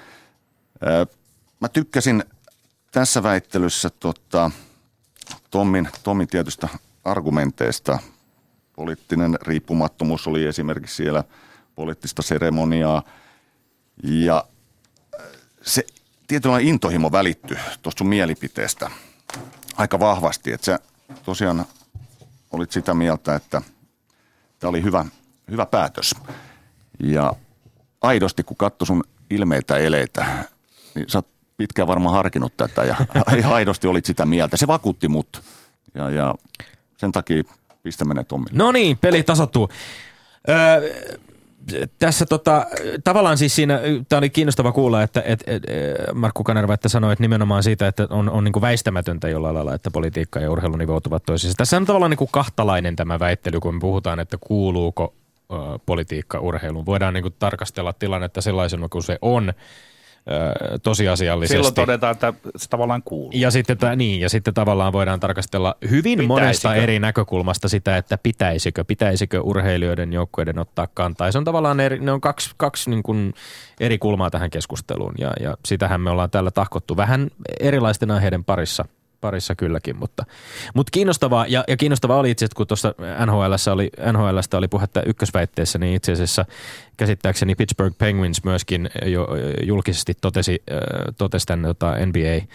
Äh, 0.87 1.17
mä 1.59 1.69
tykkäsin 1.69 2.23
tässä 2.91 3.23
väittelyssä 3.23 3.89
tota, 3.89 4.51
Tommin, 5.55 5.89
Tommin 6.03 6.27
tietystä 6.27 6.69
argumenteista. 7.03 7.99
Poliittinen 8.75 9.37
riippumattomuus 9.41 10.27
oli 10.27 10.45
esimerkiksi 10.45 10.95
siellä 10.95 11.23
poliittista 11.75 12.21
seremoniaa 12.21 13.03
ja 14.03 14.45
se 15.61 15.85
tietynlainen 16.27 16.67
intohimo 16.69 17.11
välittyi 17.11 17.57
tuosta 17.81 17.99
sun 17.99 18.07
mielipiteestä 18.07 18.91
aika 19.77 19.99
vahvasti, 19.99 20.51
että 20.51 20.65
sä 20.65 20.79
tosiaan 21.23 21.65
olit 22.51 22.71
sitä 22.71 22.93
mieltä, 22.93 23.35
että 23.35 23.61
tämä 24.59 24.69
oli 24.69 24.83
hyvä, 24.83 25.05
hyvä 25.51 25.65
päätös. 25.65 26.15
Ja 26.99 27.33
aidosti, 28.01 28.43
kun 28.43 28.57
katsoi 28.57 28.87
sun 28.87 29.03
ilmeitä 29.29 29.77
eleitä, 29.77 30.25
niin 30.95 31.09
sä 31.09 31.17
oot 31.17 31.34
pitkään 31.57 31.87
varmaan 31.87 32.15
harkinnut 32.15 32.57
tätä 32.57 32.83
ja 32.83 32.95
aidosti 33.53 33.87
olit 33.87 34.05
sitä 34.05 34.25
mieltä. 34.25 34.57
Se 34.57 34.67
vakuutti 34.67 35.07
mut 35.07 35.41
ja, 35.95 36.09
ja 36.09 36.35
sen 36.97 37.11
takia 37.11 37.43
pistä 37.83 38.05
menee 38.05 38.23
Tommille. 38.23 38.57
No 38.57 38.71
niin, 38.71 38.97
peli 38.97 39.23
tasottuu. 39.23 39.69
Öö, 40.49 40.93
tässä 41.99 42.25
tota, 42.25 42.65
tavallaan 43.03 43.37
siis 43.37 43.55
siinä, 43.55 43.79
tämä 44.09 44.17
oli 44.17 44.29
kiinnostava 44.29 44.71
kuulla, 44.71 45.03
että 45.03 45.23
et, 45.25 45.43
et, 45.47 45.63
Markku 46.13 46.43
Kanerva, 46.43 46.73
että 46.73 46.89
sanoi, 46.89 47.13
että 47.13 47.23
nimenomaan 47.23 47.63
siitä, 47.63 47.87
että 47.87 48.07
on, 48.09 48.29
on 48.29 48.43
niin 48.43 48.61
väistämätöntä 48.61 49.29
jollain 49.29 49.55
lailla, 49.55 49.73
että 49.73 49.91
politiikka 49.91 50.39
ja 50.39 50.51
urheilu 50.51 50.75
nivoutuvat 50.75 51.23
toisiinsa. 51.23 51.57
Tässä 51.57 51.77
on 51.77 51.85
tavallaan 51.85 52.09
niin 52.09 52.29
kahtalainen 52.31 52.95
tämä 52.95 53.19
väittely, 53.19 53.59
kun 53.59 53.79
puhutaan, 53.79 54.19
että 54.19 54.37
kuuluuko 54.41 55.13
ö, 55.51 55.55
politiikka 55.85 56.39
urheiluun. 56.39 56.85
Voidaan 56.85 57.13
niin 57.13 57.35
tarkastella 57.39 57.93
tilannetta 57.93 58.41
sellaisena 58.41 58.89
kuin 58.89 59.03
se 59.03 59.17
on– 59.21 59.53
tosiasiallisesti. 60.83 61.55
Silloin 61.55 61.73
todetaan, 61.73 62.11
että 62.11 62.33
se 62.55 62.69
tavallaan 62.69 63.01
kuuluu. 63.03 63.31
Ja 63.33 63.51
sitten, 63.51 63.77
niin, 63.95 64.21
ja 64.21 64.29
sitten 64.29 64.53
tavallaan 64.53 64.93
voidaan 64.93 65.19
tarkastella 65.19 65.75
hyvin 65.89 66.03
pitäisikö? 66.03 66.27
monesta 66.27 66.75
eri 66.75 66.99
näkökulmasta 66.99 67.69
sitä, 67.69 67.97
että 67.97 68.17
pitäisikö, 68.17 68.85
pitäisikö 68.85 69.41
urheilijoiden 69.41 70.13
joukkueiden 70.13 70.59
ottaa 70.59 70.87
kantaa. 70.93 71.27
Ja 71.27 71.31
se 71.31 71.37
on 71.37 71.43
tavallaan 71.43 71.79
eri, 71.79 71.99
ne 71.99 72.11
on 72.11 72.21
kaksi, 72.21 72.51
kaksi 72.57 72.89
niin 72.89 73.03
kuin 73.03 73.33
eri 73.79 73.97
kulmaa 73.97 74.29
tähän 74.29 74.49
keskusteluun 74.49 75.13
ja, 75.17 75.33
ja 75.39 75.57
sitähän 75.65 76.01
me 76.01 76.09
ollaan 76.09 76.29
täällä 76.29 76.51
tahkottu 76.51 76.97
vähän 76.97 77.27
erilaisten 77.59 78.11
aiheiden 78.11 78.43
parissa– 78.43 78.85
parissa 79.25 79.55
kylläkin, 79.55 79.95
mutta, 79.95 80.25
mutta 80.73 80.91
kiinnostavaa, 80.91 81.45
ja, 81.47 81.63
ja 81.67 81.77
kiinnostavaa 81.77 82.19
oli 82.19 82.31
itse, 82.31 82.45
että 82.45 82.55
kun 82.55 82.67
tuossa 82.67 82.95
NHL 83.25 83.71
oli, 83.71 83.89
NHLstä 84.11 84.57
oli 84.57 84.67
puhetta 84.67 85.01
ykkösväitteessä, 85.05 85.79
niin 85.79 85.95
itse 85.95 86.11
asiassa 86.11 86.45
käsittääkseni 86.97 87.55
Pittsburgh 87.55 87.97
Penguins 87.97 88.43
myöskin 88.43 88.89
jo 89.05 89.27
julkisesti 89.63 90.13
totesi, 90.21 90.63
totesi 91.17 91.45
tämän 91.45 91.65
tota 91.65 91.93
NBA 92.05 92.45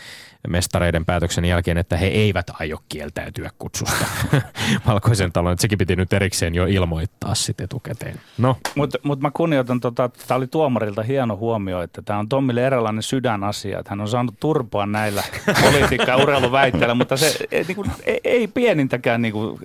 mestareiden 0.48 1.04
päätöksen 1.04 1.44
jälkeen, 1.44 1.78
että 1.78 1.96
he 1.96 2.06
eivät 2.06 2.46
aio 2.60 2.78
kieltäytyä 2.88 3.50
kutsusta 3.58 4.04
valkoisen 4.86 5.32
talon. 5.32 5.58
Sekin 5.58 5.78
piti 5.78 5.96
nyt 5.96 6.12
erikseen 6.12 6.54
jo 6.54 6.66
ilmoittaa 6.66 7.34
sitten 7.34 7.64
etukäteen. 7.64 8.20
No. 8.38 8.56
Mutta 8.74 8.98
mut 9.02 9.20
mä 9.20 9.30
kunnioitan, 9.30 9.80
tota, 9.80 10.10
tämä 10.26 10.36
oli 10.36 10.46
tuomarilta 10.46 11.02
hieno 11.02 11.36
huomio, 11.36 11.82
että 11.82 12.02
tämä 12.02 12.18
on 12.18 12.28
Tommille 12.28 12.66
erilainen 12.66 13.02
sydänasia, 13.02 13.78
että 13.78 13.90
hän 13.90 14.00
on 14.00 14.08
saanut 14.08 14.34
turpoa 14.40 14.86
näillä 14.86 15.22
politiikka- 15.64 16.10
ja 16.10 16.16
urheiluväitteillä, 16.16 16.94
mutta 16.94 17.16
se 17.16 17.46
ei, 17.50 17.64
niin 17.64 17.76
kuin, 17.76 17.90
ei, 18.04 18.20
ei 18.24 18.48
pienintäkään 18.48 19.22
niin 19.22 19.32
kuin, 19.32 19.58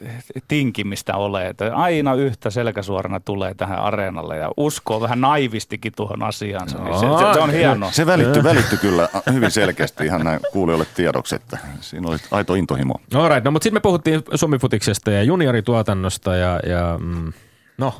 tinkimistä 0.47 1.15
ole. 1.15 1.47
Että 1.47 1.75
aina 1.75 2.13
yhtä 2.13 2.49
selkäsuorana 2.49 3.19
tulee 3.19 3.53
tähän 3.53 3.79
areenalle 3.79 4.37
ja 4.37 4.51
uskoo 4.65 5.01
vähän 5.01 5.21
naivistikin 5.21 5.93
tuohon 5.95 6.23
asiaan. 6.23 6.67
No, 6.73 6.99
se, 6.99 6.99
se, 6.99 7.33
se, 7.33 7.39
on 7.39 7.51
hienoa. 7.51 7.91
Se 7.91 8.05
välitty, 8.05 8.43
välitty 8.43 8.77
kyllä 8.77 9.09
hyvin 9.33 9.51
selkeästi 9.51 10.05
ihan 10.05 10.23
näin 10.23 10.39
kuulijoille 10.51 10.85
tiedoksi, 10.95 11.35
että 11.35 11.57
siinä 11.81 12.09
oli 12.09 12.17
aito 12.31 12.55
intohimo. 12.55 12.93
All 13.13 13.29
right, 13.29 13.43
no 13.43 13.51
mutta 13.51 13.63
sitten 13.63 13.77
me 13.77 13.81
puhuttiin 13.81 14.23
Suomifutiksesta 14.35 15.11
ja 15.11 15.23
juniorituotannosta 15.23 16.35
ja, 16.35 16.59
ja 16.67 16.97
mm, 17.01 17.33
no, 17.77 17.93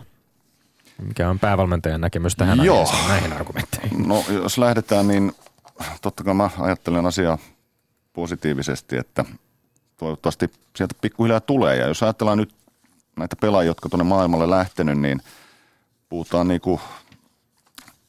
mikä 1.01 1.30
on 1.30 1.39
päävalmentajan 1.39 2.01
näkemys 2.01 2.36
tähän 2.36 2.65
Joo. 2.65 2.88
näihin 3.08 3.34
argumentteihin? 3.34 4.08
No 4.08 4.23
jos 4.30 4.58
lähdetään, 4.58 5.08
niin 5.08 5.32
totta 6.01 6.23
kai 6.23 6.34
mä 6.34 6.49
ajattelen 6.60 7.06
asiaa 7.06 7.38
positiivisesti, 8.13 8.97
että 8.97 9.25
toivottavasti 9.97 10.51
sieltä 10.75 10.95
pikkuhiljaa 11.01 11.39
tulee. 11.39 11.75
Ja 11.75 11.88
jos 11.88 12.04
ajatellaan 12.04 12.38
nyt 12.38 12.54
näitä 13.17 13.36
pelaajia, 13.36 13.69
jotka 13.69 13.89
tuonne 13.89 14.04
maailmalle 14.04 14.49
lähtenyt, 14.49 14.99
niin 14.99 15.21
puhutaan 16.15 16.47
niin 16.47 16.62
kuin 16.62 16.80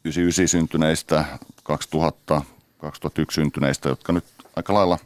99 0.05 0.49
syntyneistä, 0.49 1.25
2000, 1.63 2.43
2001 2.79 3.35
syntyneistä, 3.35 3.89
jotka 3.89 4.13
nyt 4.13 4.25
aika 4.57 4.75
lailla 4.75 4.99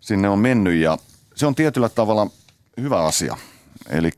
sinne 0.00 0.28
on 0.28 0.38
mennyt 0.38 0.74
ja 0.74 0.98
se 1.34 1.46
on 1.46 1.54
tietyllä 1.54 1.88
tavalla 1.88 2.26
hyvä 2.80 3.04
asia. 3.04 3.36
Eli 3.88 4.10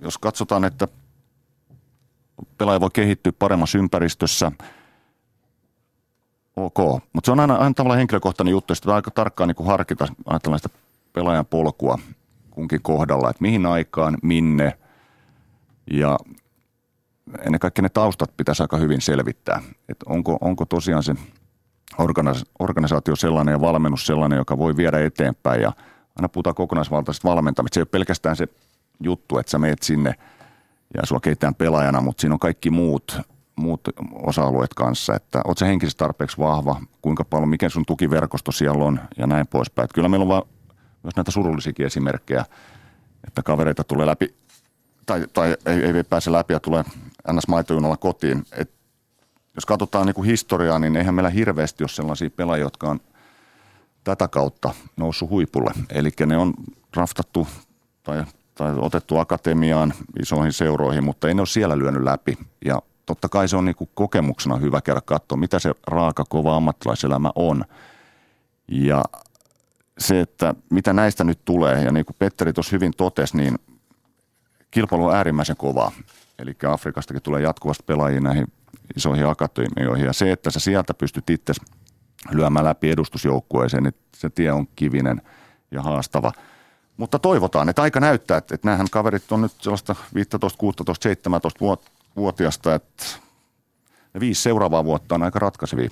jos 0.00 0.18
katsotaan, 0.18 0.64
että 0.64 0.88
pelaaja 2.58 2.80
voi 2.80 2.90
kehittyä 2.92 3.32
paremmassa 3.38 3.78
ympäristössä, 3.78 4.52
ok. 6.56 6.78
Mutta 7.12 7.26
se 7.26 7.32
on 7.32 7.40
aina, 7.40 7.54
aina 7.54 7.74
tavallaan 7.74 7.98
henkilökohtainen 7.98 8.52
juttu, 8.52 8.72
että 8.72 8.94
aika 8.94 9.10
tarkkaan 9.10 9.48
niin 9.48 9.66
harkita, 9.66 10.06
ajatellaan 10.26 10.58
sitä 10.58 10.78
pelaajan 11.12 11.46
polkua 11.46 11.98
kunkin 12.50 12.82
kohdalla, 12.82 13.30
että 13.30 13.42
mihin 13.42 13.66
aikaan, 13.66 14.18
minne 14.22 14.78
ja 15.90 16.18
ennen 17.40 17.60
kaikkea 17.60 17.82
ne 17.82 17.88
taustat 17.88 18.36
pitäisi 18.36 18.62
aika 18.62 18.76
hyvin 18.76 19.00
selvittää, 19.00 19.62
että 19.88 20.04
onko, 20.08 20.38
onko 20.40 20.64
tosiaan 20.64 21.02
se 21.02 21.14
organisaatio 22.58 23.16
sellainen 23.16 23.52
ja 23.52 23.60
valmennus 23.60 24.06
sellainen, 24.06 24.36
joka 24.36 24.58
voi 24.58 24.76
viedä 24.76 25.04
eteenpäin 25.04 25.62
ja 25.62 25.72
aina 26.16 26.28
puhutaan 26.28 26.54
kokonaisvaltaisesta 26.54 27.28
valmentamista. 27.28 27.74
Se 27.74 27.80
ei 27.80 27.82
ole 27.82 27.88
pelkästään 27.90 28.36
se 28.36 28.48
juttu, 29.00 29.38
että 29.38 29.50
sä 29.50 29.58
meet 29.58 29.82
sinne 29.82 30.14
ja 30.94 31.06
sua 31.06 31.20
kehitetään 31.20 31.54
pelaajana, 31.54 32.00
mutta 32.00 32.20
siinä 32.20 32.34
on 32.34 32.38
kaikki 32.38 32.70
muut, 32.70 33.20
muut 33.56 33.80
osa-alueet 34.12 34.74
kanssa, 34.74 35.14
että 35.14 35.40
oot 35.44 35.58
sä 35.58 35.66
henkisesti 35.66 35.98
tarpeeksi 35.98 36.38
vahva, 36.38 36.80
kuinka 37.02 37.24
paljon, 37.24 37.48
mikä 37.48 37.68
sun 37.68 37.86
tukiverkosto 37.86 38.52
siellä 38.52 38.84
on 38.84 39.00
ja 39.18 39.26
näin 39.26 39.46
poispäin. 39.46 39.84
Että 39.84 39.94
kyllä 39.94 40.08
meillä 40.08 40.24
on 40.24 40.28
vaan 40.28 40.42
myös 41.02 41.16
näitä 41.16 41.30
surullisiakin 41.30 41.86
esimerkkejä, 41.86 42.44
että 43.26 43.42
kavereita 43.42 43.84
tulee 43.84 44.06
läpi, 44.06 44.34
tai, 45.06 45.26
tai 45.32 45.56
ei, 45.66 45.82
ei 45.82 46.04
pääse 46.04 46.32
läpi 46.32 46.52
ja 46.52 46.60
tulee 46.60 46.84
ns. 47.32 47.48
maitojunalla 47.48 47.96
kotiin. 47.96 48.44
Et 48.52 48.70
jos 49.54 49.66
katsotaan 49.66 50.06
niin 50.06 50.14
kuin 50.14 50.26
historiaa, 50.26 50.78
niin 50.78 50.96
eihän 50.96 51.14
meillä 51.14 51.30
hirveästi 51.30 51.84
ole 51.84 51.88
sellaisia 51.88 52.30
pelaajia, 52.30 52.64
jotka 52.64 52.88
on 52.88 53.00
tätä 54.04 54.28
kautta 54.28 54.74
noussut 54.96 55.30
huipulle. 55.30 55.70
Eli 55.90 56.10
ne 56.26 56.36
on 56.36 56.54
draftattu 56.94 57.48
tai, 58.02 58.24
tai 58.54 58.74
otettu 58.78 59.18
akatemiaan 59.18 59.94
isoihin 60.20 60.52
seuroihin, 60.52 61.04
mutta 61.04 61.28
ei 61.28 61.34
ne 61.34 61.40
ole 61.40 61.46
siellä 61.46 61.78
lyönyt 61.78 62.02
läpi. 62.02 62.38
Ja 62.64 62.82
totta 63.06 63.28
kai 63.28 63.48
se 63.48 63.56
on 63.56 63.64
niin 63.64 63.76
kuin 63.76 63.90
kokemuksena 63.94 64.56
hyvä 64.56 64.80
käydä 64.80 65.00
katsoa, 65.04 65.38
mitä 65.38 65.58
se 65.58 65.72
raaka, 65.86 66.24
kova 66.28 66.56
ammattilaiselämä 66.56 67.30
on. 67.34 67.64
Ja 68.68 69.04
se, 69.98 70.20
että 70.20 70.54
mitä 70.70 70.92
näistä 70.92 71.24
nyt 71.24 71.38
tulee, 71.44 71.82
ja 71.82 71.92
niin 71.92 72.06
kuin 72.06 72.16
Petteri 72.18 72.52
tuossa 72.52 72.76
hyvin 72.76 72.92
totesi, 72.96 73.36
niin 73.36 73.58
kilpailu 74.76 75.06
on 75.06 75.16
äärimmäisen 75.16 75.56
kovaa. 75.56 75.92
Eli 76.38 76.56
Afrikastakin 76.68 77.22
tulee 77.22 77.42
jatkuvasti 77.42 77.84
pelaajia 77.86 78.20
näihin 78.20 78.52
isoihin 78.96 79.26
akatemioihin. 79.26 80.06
Ja 80.06 80.12
se, 80.12 80.32
että 80.32 80.50
sä 80.50 80.60
sieltä 80.60 80.94
pystyt 80.94 81.30
itse 81.30 81.52
lyömään 82.30 82.64
läpi 82.64 82.90
edustusjoukkueeseen, 82.90 83.82
niin 83.82 83.94
se 84.16 84.30
tie 84.30 84.52
on 84.52 84.66
kivinen 84.76 85.22
ja 85.70 85.82
haastava. 85.82 86.32
Mutta 86.96 87.18
toivotaan, 87.18 87.68
että 87.68 87.82
aika 87.82 88.00
näyttää, 88.00 88.38
että, 88.38 88.54
että 88.54 88.68
nämähän 88.68 88.86
kaverit 88.90 89.32
on 89.32 89.42
nyt 89.42 89.52
sellaista 89.58 89.94
15, 90.14 90.58
16, 90.58 90.94
17 91.02 91.60
vuotiasta, 92.16 92.74
että 92.74 93.04
ne 94.14 94.20
viisi 94.20 94.42
seuraavaa 94.42 94.84
vuotta 94.84 95.14
on 95.14 95.22
aika 95.22 95.38
ratkaisevia. 95.38 95.90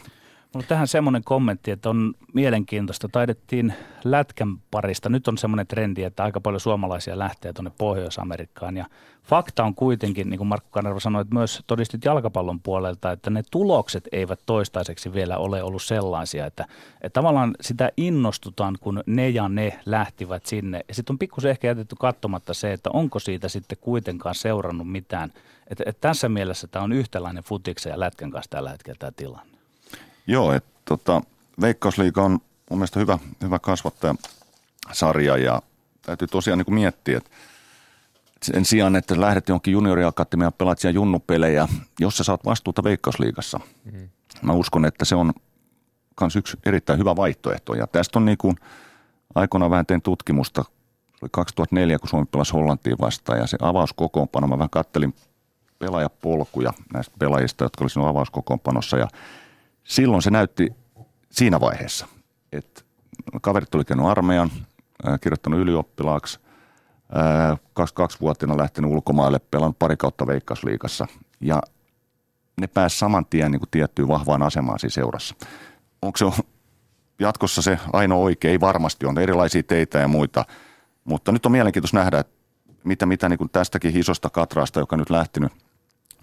Mulla 0.54 0.66
tähän 0.66 0.88
semmoinen 0.88 1.24
kommentti, 1.24 1.70
että 1.70 1.90
on 1.90 2.14
mielenkiintoista. 2.34 3.08
Taidettiin 3.08 3.74
lätkän 4.04 4.58
parista. 4.70 5.08
Nyt 5.08 5.28
on 5.28 5.38
semmoinen 5.38 5.66
trendi, 5.66 6.02
että 6.02 6.24
aika 6.24 6.40
paljon 6.40 6.60
suomalaisia 6.60 7.18
lähtee 7.18 7.52
tuonne 7.52 7.72
Pohjois-Amerikkaan. 7.78 8.76
Ja 8.76 8.86
fakta 9.24 9.64
on 9.64 9.74
kuitenkin, 9.74 10.30
niin 10.30 10.38
kuin 10.38 10.48
Markku 10.48 10.70
Kanerva 10.70 11.00
sanoi, 11.00 11.22
että 11.22 11.34
myös 11.34 11.62
todistit 11.66 12.04
jalkapallon 12.04 12.60
puolelta, 12.60 13.12
että 13.12 13.30
ne 13.30 13.42
tulokset 13.50 14.08
eivät 14.12 14.40
toistaiseksi 14.46 15.12
vielä 15.12 15.36
ole 15.36 15.62
ollut 15.62 15.82
sellaisia, 15.82 16.46
että, 16.46 16.66
että 17.00 17.20
tavallaan 17.20 17.54
sitä 17.60 17.90
innostutaan, 17.96 18.76
kun 18.80 19.02
ne 19.06 19.28
ja 19.28 19.48
ne 19.48 19.80
lähtivät 19.86 20.46
sinne. 20.46 20.84
Ja 20.88 20.94
sitten 20.94 21.14
on 21.14 21.18
pikkusen 21.18 21.50
ehkä 21.50 21.66
jätetty 21.66 21.96
katsomatta 21.98 22.54
se, 22.54 22.72
että 22.72 22.90
onko 22.92 23.18
siitä 23.18 23.48
sitten 23.48 23.78
kuitenkaan 23.80 24.34
seurannut 24.34 24.90
mitään. 24.90 25.32
Että, 25.70 25.84
että 25.86 26.08
tässä 26.08 26.28
mielessä 26.28 26.66
tämä 26.66 26.84
on 26.84 26.92
yhtäläinen 26.92 27.44
futiksen 27.44 27.90
ja 27.90 28.00
lätkän 28.00 28.30
kanssa 28.30 28.50
tällä 28.50 28.70
hetkellä 28.70 28.98
tämä 28.98 29.12
tilanne. 29.16 29.53
Joo, 30.26 30.52
että 30.52 30.70
tota, 30.84 31.22
Veikkausliiga 31.60 32.22
on 32.22 32.30
mun 32.70 32.78
mielestä 32.78 33.00
hyvä, 33.00 33.18
hyvä 33.42 33.58
kasvattajasarja 33.58 35.36
ja 35.36 35.62
täytyy 36.02 36.28
tosiaan 36.28 36.58
niin 36.58 36.64
kuin 36.64 36.74
miettiä, 36.74 37.18
että 37.18 37.30
sen 38.42 38.64
sijaan, 38.64 38.96
että 38.96 39.20
lähdet 39.20 39.48
jonkin 39.48 39.72
junioriakatemiaan 39.72 40.52
pelaat 40.52 40.78
siellä 40.78 40.94
junnupelejä, 40.94 41.68
jos 42.00 42.16
sä 42.16 42.24
saat 42.24 42.44
vastuuta 42.44 42.84
Veikkausliigassa. 42.84 43.60
Mm. 43.92 44.08
Mä 44.42 44.52
uskon, 44.52 44.84
että 44.84 45.04
se 45.04 45.14
on 45.14 45.32
myös 46.20 46.36
yksi 46.36 46.56
erittäin 46.66 46.98
hyvä 46.98 47.16
vaihtoehto. 47.16 47.74
Ja 47.74 47.86
tästä 47.86 48.18
on 48.18 48.24
niin 48.24 48.38
kuin, 48.38 48.56
aikoinaan 49.34 49.70
vähän 49.70 49.86
tein 49.86 50.02
tutkimusta, 50.02 50.62
se 50.62 51.18
oli 51.22 51.28
2004, 51.32 51.98
kun 51.98 52.08
Suomi 52.08 52.26
pelasi 52.26 52.52
Hollantiin 52.52 52.96
vastaan 53.00 53.38
ja 53.38 53.46
se 53.46 53.56
avauskokoonpano, 53.60 54.46
mä 54.46 54.58
vähän 54.58 54.70
kattelin 54.70 55.14
pelaajapolkuja 55.78 56.72
näistä 56.94 57.14
pelaajista, 57.18 57.64
jotka 57.64 57.84
olisivat 57.84 58.08
avauskokoonpanossa 58.08 58.96
ja 58.96 59.08
silloin 59.84 60.22
se 60.22 60.30
näytti 60.30 60.72
siinä 61.30 61.60
vaiheessa, 61.60 62.06
että 62.52 62.82
kaverit 63.42 63.74
oli 63.74 63.84
käynyt 63.84 64.06
armeijan, 64.06 64.50
kirjoittanut 65.20 65.60
ylioppilaaksi, 65.60 66.40
22-vuotiaana 67.80 68.58
lähtenyt 68.58 68.90
ulkomaille, 68.90 69.38
pelannut 69.38 69.78
pari 69.78 69.96
kautta 69.96 70.26
Veikkausliikassa 70.26 71.06
ja 71.40 71.62
ne 72.60 72.66
pääsi 72.66 72.98
saman 72.98 73.26
tien 73.26 73.50
niin 73.50 73.60
kuin 73.60 73.70
tiettyyn 73.70 74.08
vahvaan 74.08 74.42
asemaan 74.42 74.78
siinä 74.78 74.90
seurassa. 74.90 75.34
Onko 76.02 76.16
se 76.16 76.24
jatkossa 77.18 77.62
se 77.62 77.78
ainoa 77.92 78.18
oikea? 78.18 78.50
Ei 78.50 78.60
varmasti 78.60 79.06
on 79.06 79.18
erilaisia 79.18 79.62
teitä 79.62 79.98
ja 79.98 80.08
muita, 80.08 80.44
mutta 81.04 81.32
nyt 81.32 81.46
on 81.46 81.52
mielenkiintoista 81.52 81.98
nähdä, 81.98 82.18
että 82.18 82.34
mitä, 82.84 83.06
mitä 83.06 83.28
niin 83.28 83.38
kuin 83.38 83.50
tästäkin 83.50 83.96
isosta 83.96 84.30
katraasta, 84.30 84.80
joka 84.80 84.96
nyt 84.96 85.10
lähtenyt 85.10 85.52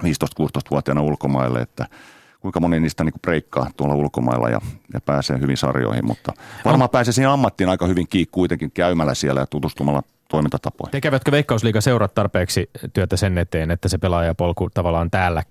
15-16-vuotiaana 0.04 1.02
ulkomaille, 1.02 1.62
että– 1.62 1.88
kuinka 2.41 2.60
moni 2.60 2.80
niistä 2.80 3.04
niin 3.04 3.13
breikkaa 3.21 3.71
tuolla 3.77 3.95
ulkomailla 3.95 4.49
ja, 4.49 4.62
ja 4.93 5.01
pääsee 5.01 5.39
hyvin 5.39 5.58
sarjoihin, 5.58 6.06
mutta 6.06 6.34
varmaan 6.65 6.88
no. 6.88 6.91
pääsee 6.91 7.12
siihen 7.12 7.32
ammattiin 7.32 7.69
aika 7.69 7.88
hyvin 7.88 8.08
kiinni 8.08 8.30
kuitenkin 8.32 8.71
käymällä 8.71 9.15
siellä 9.15 9.41
ja 9.41 9.47
tutustumalla 9.47 10.04
toimintatapoihin. 10.27 10.91
Tekevätkö 10.91 11.32
Veikkausliiga 11.32 11.82
seurat 11.82 12.13
tarpeeksi 12.13 12.69
työtä 12.93 13.17
sen 13.17 13.38
eteen, 13.38 13.71
että 13.71 13.89
se 13.89 13.97
pelaajapolku 13.97 14.69
tavallaan 14.73 15.12
täällä 15.12 15.43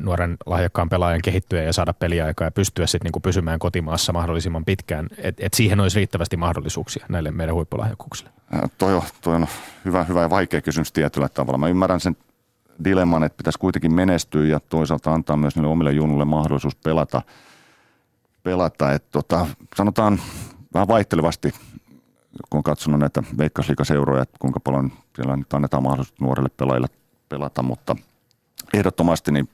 nuoren 0.00 0.36
lahjakkaan 0.46 0.88
pelaajan 0.88 1.22
kehittyä 1.22 1.62
ja 1.62 1.72
saada 1.72 1.92
peliaikaa 1.92 2.46
ja 2.46 2.50
pystyä 2.50 2.86
sitten 2.86 3.06
niinku 3.06 3.20
pysymään 3.20 3.58
kotimaassa 3.58 4.12
mahdollisimman 4.12 4.64
pitkään, 4.64 5.08
että 5.18 5.46
et 5.46 5.54
siihen 5.54 5.80
olisi 5.80 5.96
riittävästi 5.96 6.36
mahdollisuuksia 6.36 7.06
näille 7.08 7.30
meidän 7.30 7.54
huippulahjakkuuksille? 7.54 8.30
Toi 8.78 8.94
on, 8.94 9.02
toi 9.20 9.34
on 9.34 9.46
hyvä, 9.84 10.04
hyvä 10.04 10.22
ja 10.22 10.30
vaikea 10.30 10.60
kysymys 10.60 10.92
tietyllä 10.92 11.28
tavalla. 11.28 11.58
Mä 11.58 11.68
ymmärrän 11.68 12.00
sen 12.00 12.16
dilemman, 12.84 13.24
että 13.24 13.36
pitäisi 13.36 13.58
kuitenkin 13.58 13.94
menestyä 13.94 14.46
ja 14.46 14.60
toisaalta 14.60 15.14
antaa 15.14 15.36
myös 15.36 15.56
niille 15.56 15.68
omille 15.68 15.92
junulle 15.92 16.24
mahdollisuus 16.24 16.74
pelata. 16.74 17.22
pelata. 18.42 18.92
Et 18.92 19.10
tota, 19.10 19.46
sanotaan 19.76 20.20
vähän 20.74 20.88
vaihtelevasti, 20.88 21.54
kun 22.50 22.58
on 22.58 22.62
katsonut 22.62 23.00
näitä 23.00 23.22
veikkausliikaseuroja, 23.38 24.22
että 24.22 24.36
kuinka 24.38 24.60
paljon 24.60 24.92
siellä 25.16 25.36
nyt 25.36 25.54
annetaan 25.54 25.82
mahdollisuus 25.82 26.20
nuorille 26.20 26.48
pelaajille 26.56 26.88
pelata, 27.28 27.62
mutta 27.62 27.96
ehdottomasti 28.74 29.32
niin 29.32 29.48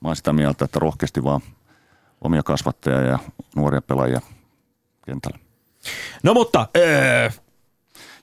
mä 0.00 0.08
olen 0.08 0.16
sitä 0.16 0.32
mieltä, 0.32 0.64
että 0.64 0.78
rohkeasti 0.78 1.24
vaan 1.24 1.40
omia 2.20 2.42
kasvattajia 2.42 3.00
ja 3.00 3.18
nuoria 3.56 3.82
pelaajia 3.82 4.20
kentällä. 5.06 5.38
No 6.22 6.34
mutta 6.34 6.68
öö, 6.76 7.30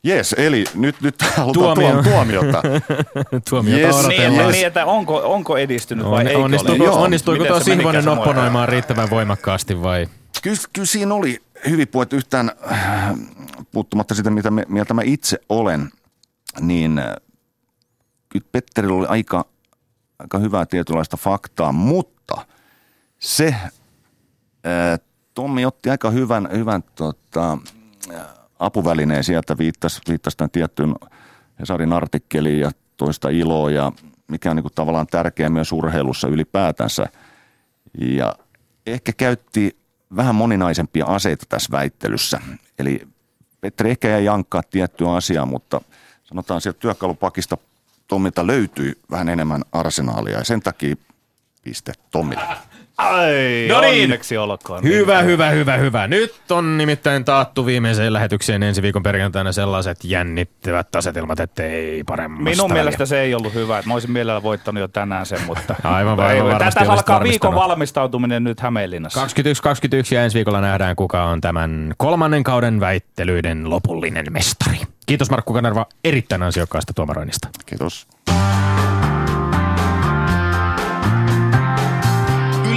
Jes, 0.07 0.35
eli 0.37 0.63
nyt, 0.75 1.01
nyt 1.01 1.21
halutaan 1.21 1.77
Tuomio. 1.77 2.03
tuomiota. 2.03 2.61
tuomiota 3.49 3.97
yes. 3.97 4.07
Niin, 4.07 4.37
niin, 4.51 4.67
että 4.67 4.85
onko, 4.85 5.33
onko 5.33 5.57
edistynyt 5.57 6.05
vai 6.05 6.21
on, 6.21 6.27
eikö 6.27 6.39
onnistuiko, 6.39 6.83
ole? 6.83 6.93
Onnistuiko 6.93 7.45
tuo 7.45 7.59
Sihvonen 7.59 8.09
opponoimaan 8.09 8.69
riittävän 8.69 9.09
voimakkaasti 9.09 9.83
vai? 9.83 10.07
Kyllä, 10.43 10.57
kyllä 10.73 10.85
siinä 10.85 11.13
oli 11.13 11.41
hyvin 11.69 11.87
puhuttu 11.87 12.15
yhtään 12.15 12.51
puuttumatta 13.71 14.15
sitä, 14.15 14.29
mitä 14.29 14.51
me, 14.51 14.65
mieltä 14.67 14.93
mä 14.93 15.01
itse 15.05 15.39
olen, 15.49 15.89
niin 16.59 17.01
kyllä 18.29 18.45
Petterillä 18.51 18.97
oli 18.97 19.07
aika, 19.07 19.45
aika 20.19 20.37
hyvää 20.37 20.65
tietynlaista 20.65 21.17
faktaa, 21.17 21.71
mutta 21.71 22.45
se 23.19 23.47
äh, 23.47 24.99
Tommi 25.33 25.65
otti 25.65 25.89
aika 25.89 26.09
hyvän, 26.09 26.49
hyvän 26.51 26.83
tota, 26.95 27.57
apuvälineen 28.59 29.23
sieltä 29.23 29.57
viittasi, 29.57 30.01
viittasi 30.07 30.37
tämän 30.37 30.51
tiettyyn 30.51 30.95
Hesarin 31.59 31.93
artikkeliin 31.93 32.59
ja 32.59 32.71
toista 32.97 33.29
iloa 33.29 33.71
ja 33.71 33.91
mikä 34.27 34.49
on 34.49 34.55
niin 34.55 34.63
kuin 34.63 34.73
tavallaan 34.75 35.07
tärkeää 35.07 35.49
myös 35.49 35.71
urheilussa 35.71 36.27
ylipäätänsä. 36.27 37.07
Ja 38.01 38.35
ehkä 38.85 39.11
käytti 39.13 39.77
vähän 40.15 40.35
moninaisempia 40.35 41.05
aseita 41.05 41.45
tässä 41.49 41.71
väittelyssä. 41.71 42.41
Eli 42.79 43.07
Petri 43.61 43.89
ehkä 43.89 44.07
jäi 44.07 44.25
jankkaa 44.25 44.63
tiettyä 44.63 45.13
asiaa, 45.13 45.45
mutta 45.45 45.81
sanotaan 46.23 46.61
sieltä 46.61 46.79
työkalupakista 46.79 47.57
Tommilta 48.07 48.47
löytyy 48.47 48.93
vähän 49.11 49.29
enemmän 49.29 49.61
arsenaalia 49.71 50.37
ja 50.37 50.43
sen 50.43 50.59
takia 50.59 50.95
piste 51.63 51.93
Tommille. 52.11 52.43
Ai, 52.97 53.67
no 53.69 53.81
niin. 53.81 54.03
onneksi 54.03 54.37
olkoon. 54.37 54.83
Hyvä, 54.83 55.17
niin. 55.17 55.25
hyvä, 55.25 55.49
hyvä, 55.49 55.77
hyvä. 55.77 56.07
Nyt 56.07 56.51
on 56.51 56.77
nimittäin 56.77 57.25
taattu 57.25 57.65
viimeiseen 57.65 58.13
lähetykseen 58.13 58.63
ensi 58.63 58.81
viikon 58.81 59.03
perjantaina 59.03 59.51
sellaiset 59.51 60.03
jännittävät 60.03 60.95
asetelmat, 60.95 61.39
ettei 61.39 62.03
paremmasta. 62.03 62.49
Minun 62.49 62.73
mielestä 62.73 63.05
se 63.05 63.21
ei 63.21 63.35
ollut 63.35 63.53
hyvä. 63.53 63.83
Mä 63.85 63.93
olisin 63.93 64.11
mielellä 64.11 64.43
voittanut 64.43 64.81
jo 64.81 64.87
tänään 64.87 65.25
sen, 65.25 65.41
mutta... 65.41 65.75
Aivan 65.83 66.19
aivan 66.19 66.57
Tästä 66.57 66.85
alkaa 66.87 67.23
viikon 67.23 67.55
valmistautuminen 67.55 68.43
nyt 68.43 68.59
Hämeenlinnassa. 68.59 69.25
21-21 69.25 69.27
ja 70.11 70.23
ensi 70.23 70.35
viikolla 70.35 70.61
nähdään, 70.61 70.95
kuka 70.95 71.23
on 71.23 71.41
tämän 71.41 71.93
kolmannen 71.97 72.43
kauden 72.43 72.79
väittelyiden 72.79 73.69
lopullinen 73.69 74.25
mestari. 74.29 74.77
Kiitos 75.05 75.29
Markku 75.29 75.53
Kanerva 75.53 75.85
erittäin 76.03 76.43
ansiokkaasta 76.43 76.93
tuomaroinnista. 76.93 77.49
Kiitos. 77.65 78.07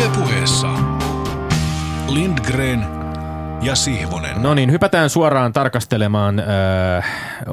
Ylepuheessa 0.00 0.68
Lindgren 2.08 2.86
ja 3.62 3.74
Sihvonen. 3.74 4.42
No 4.42 4.54
niin, 4.54 4.72
hypätään 4.72 5.10
suoraan 5.10 5.52
tarkastelemaan 5.52 6.38
äh, 6.38 7.04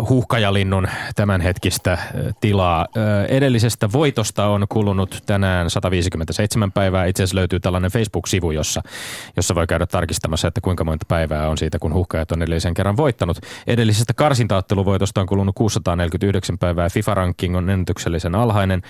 huhkajalinnun 0.09 0.87
tämänhetkistä 1.15 1.93
äh, 1.93 1.99
tilaa. 2.39 2.81
Äh, 2.81 3.25
edellisestä 3.35 3.91
voitosta 3.91 4.45
on 4.45 4.65
kulunut 4.69 5.23
tänään 5.25 5.69
157 5.69 6.71
päivää. 6.71 7.05
Itse 7.05 7.23
asiassa 7.23 7.35
löytyy 7.35 7.59
tällainen 7.59 7.91
Facebook-sivu, 7.91 8.51
jossa, 8.51 8.81
jossa 9.35 9.55
voi 9.55 9.67
käydä 9.67 9.85
tarkistamassa, 9.85 10.47
että 10.47 10.61
kuinka 10.61 10.83
monta 10.83 11.05
päivää 11.07 11.49
on 11.49 11.57
siitä, 11.57 11.79
kun 11.79 11.93
huhkajat 11.93 12.31
on 12.31 12.41
edellisen 12.41 12.73
kerran 12.73 12.97
voittanut. 12.97 13.37
Edellisestä 13.67 14.13
karsintaotteluvoitosta 14.13 15.21
on 15.21 15.27
kulunut 15.27 15.55
649 15.55 16.57
päivää. 16.57 16.89
FIFA-ranking 16.89 17.57
on 17.57 17.69
ennätyksellisen 17.69 18.35
alhainen. 18.35 18.81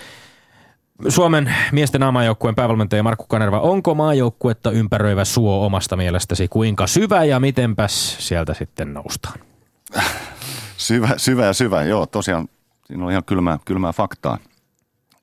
Suomen 1.08 1.54
miesten 1.72 2.12
maajoukkueen 2.12 2.54
päävalmentaja 2.54 3.02
Markku 3.02 3.26
Kanerva, 3.28 3.60
onko 3.60 3.94
maajoukkuetta 3.94 4.70
ympäröivä 4.70 5.24
suo 5.24 5.66
omasta 5.66 5.96
mielestäsi 5.96 6.48
kuinka 6.48 6.86
syvä 6.86 7.24
ja 7.24 7.40
mitenpäs 7.40 8.16
sieltä 8.28 8.54
sitten 8.54 8.94
noustaan? 8.94 9.40
Syvä, 10.76 11.08
syvä 11.16 11.46
ja 11.46 11.52
syvä, 11.52 11.82
joo. 11.82 12.06
Tosiaan 12.06 12.48
siinä 12.86 13.04
on 13.04 13.10
ihan 13.10 13.24
kylmää, 13.24 13.58
kylmää 13.64 13.92
faktaa. 13.92 14.38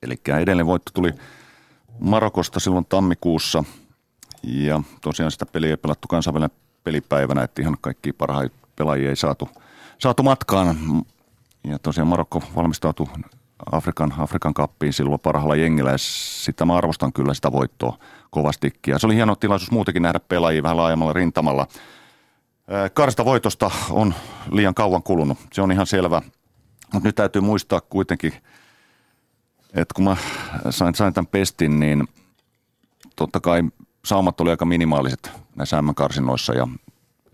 Eli 0.02 0.20
edelleen 0.42 0.66
voitto 0.66 0.90
tuli 0.94 1.12
Marokosta 1.98 2.60
silloin 2.60 2.86
tammikuussa. 2.88 3.64
Ja 4.42 4.82
tosiaan 5.00 5.32
sitä 5.32 5.46
peliä 5.46 5.70
ei 5.70 5.76
pelattu 5.76 6.08
kansainvälinen 6.08 6.56
pelipäivänä, 6.84 7.42
että 7.42 7.62
ihan 7.62 7.76
kaikki 7.80 8.12
parhaita 8.12 8.56
pelaajia 8.76 9.08
ei 9.08 9.16
saatu, 9.16 9.48
saatu 9.98 10.22
matkaan. 10.22 10.76
Ja 11.64 11.78
tosiaan 11.78 12.08
Marokko 12.08 12.42
valmistautui 12.56 13.06
Afrikan, 13.72 14.14
Afrikan 14.18 14.54
kappiin 14.54 14.92
silloin 14.92 15.20
parhaalla 15.20 15.56
jengillä 15.56 15.90
ja 15.90 15.98
sitä 15.98 16.64
mä 16.64 16.76
arvostan 16.76 17.12
kyllä 17.12 17.34
sitä 17.34 17.52
voittoa 17.52 17.98
kovastikin. 18.30 18.92
Ja 18.92 18.98
se 18.98 19.06
oli 19.06 19.14
hieno 19.14 19.36
tilaisuus 19.36 19.70
muutenkin 19.70 20.02
nähdä 20.02 20.20
pelaajia 20.20 20.62
vähän 20.62 20.76
laajemmalla 20.76 21.12
rintamalla. 21.12 21.66
Karsta 22.94 23.24
voitosta 23.24 23.70
on 23.90 24.14
liian 24.50 24.74
kauan 24.74 25.02
kulunut, 25.02 25.38
se 25.52 25.62
on 25.62 25.72
ihan 25.72 25.86
selvä. 25.86 26.22
Mutta 26.92 27.08
nyt 27.08 27.14
täytyy 27.14 27.42
muistaa 27.42 27.80
kuitenkin, 27.80 28.32
että 29.74 29.94
kun 29.94 30.04
mä 30.04 30.16
sain, 30.70 30.94
sain 30.94 31.14
tämän 31.14 31.26
pestin, 31.26 31.80
niin 31.80 32.08
totta 33.16 33.40
kai 33.40 33.62
saumat 34.04 34.40
oli 34.40 34.50
aika 34.50 34.64
minimaaliset 34.64 35.30
näissä 35.56 35.82
M-karsinoissa 35.82 36.54
ja 36.54 36.68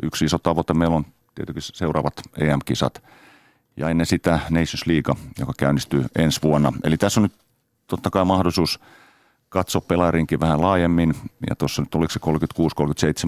yksi 0.02 0.24
iso 0.24 0.38
tavoite 0.38 0.74
meillä 0.74 0.96
on 0.96 1.06
tietenkin 1.34 1.62
seuraavat 1.62 2.14
EM-kisat– 2.38 3.02
ja 3.76 3.88
ennen 3.88 4.06
sitä 4.06 4.40
Nations 4.50 4.86
League, 4.86 5.14
joka 5.38 5.52
käynnistyy 5.58 6.04
ensi 6.18 6.42
vuonna. 6.42 6.72
Eli 6.84 6.96
tässä 6.96 7.20
on 7.20 7.22
nyt 7.22 7.32
totta 7.86 8.10
kai 8.10 8.24
mahdollisuus 8.24 8.80
katsoa 9.48 9.80
pelaarinkin 9.80 10.40
vähän 10.40 10.60
laajemmin. 10.60 11.14
Ja 11.50 11.56
tuossa 11.56 11.82
nyt 11.82 11.94
oliko 11.94 12.12
se 12.12 12.20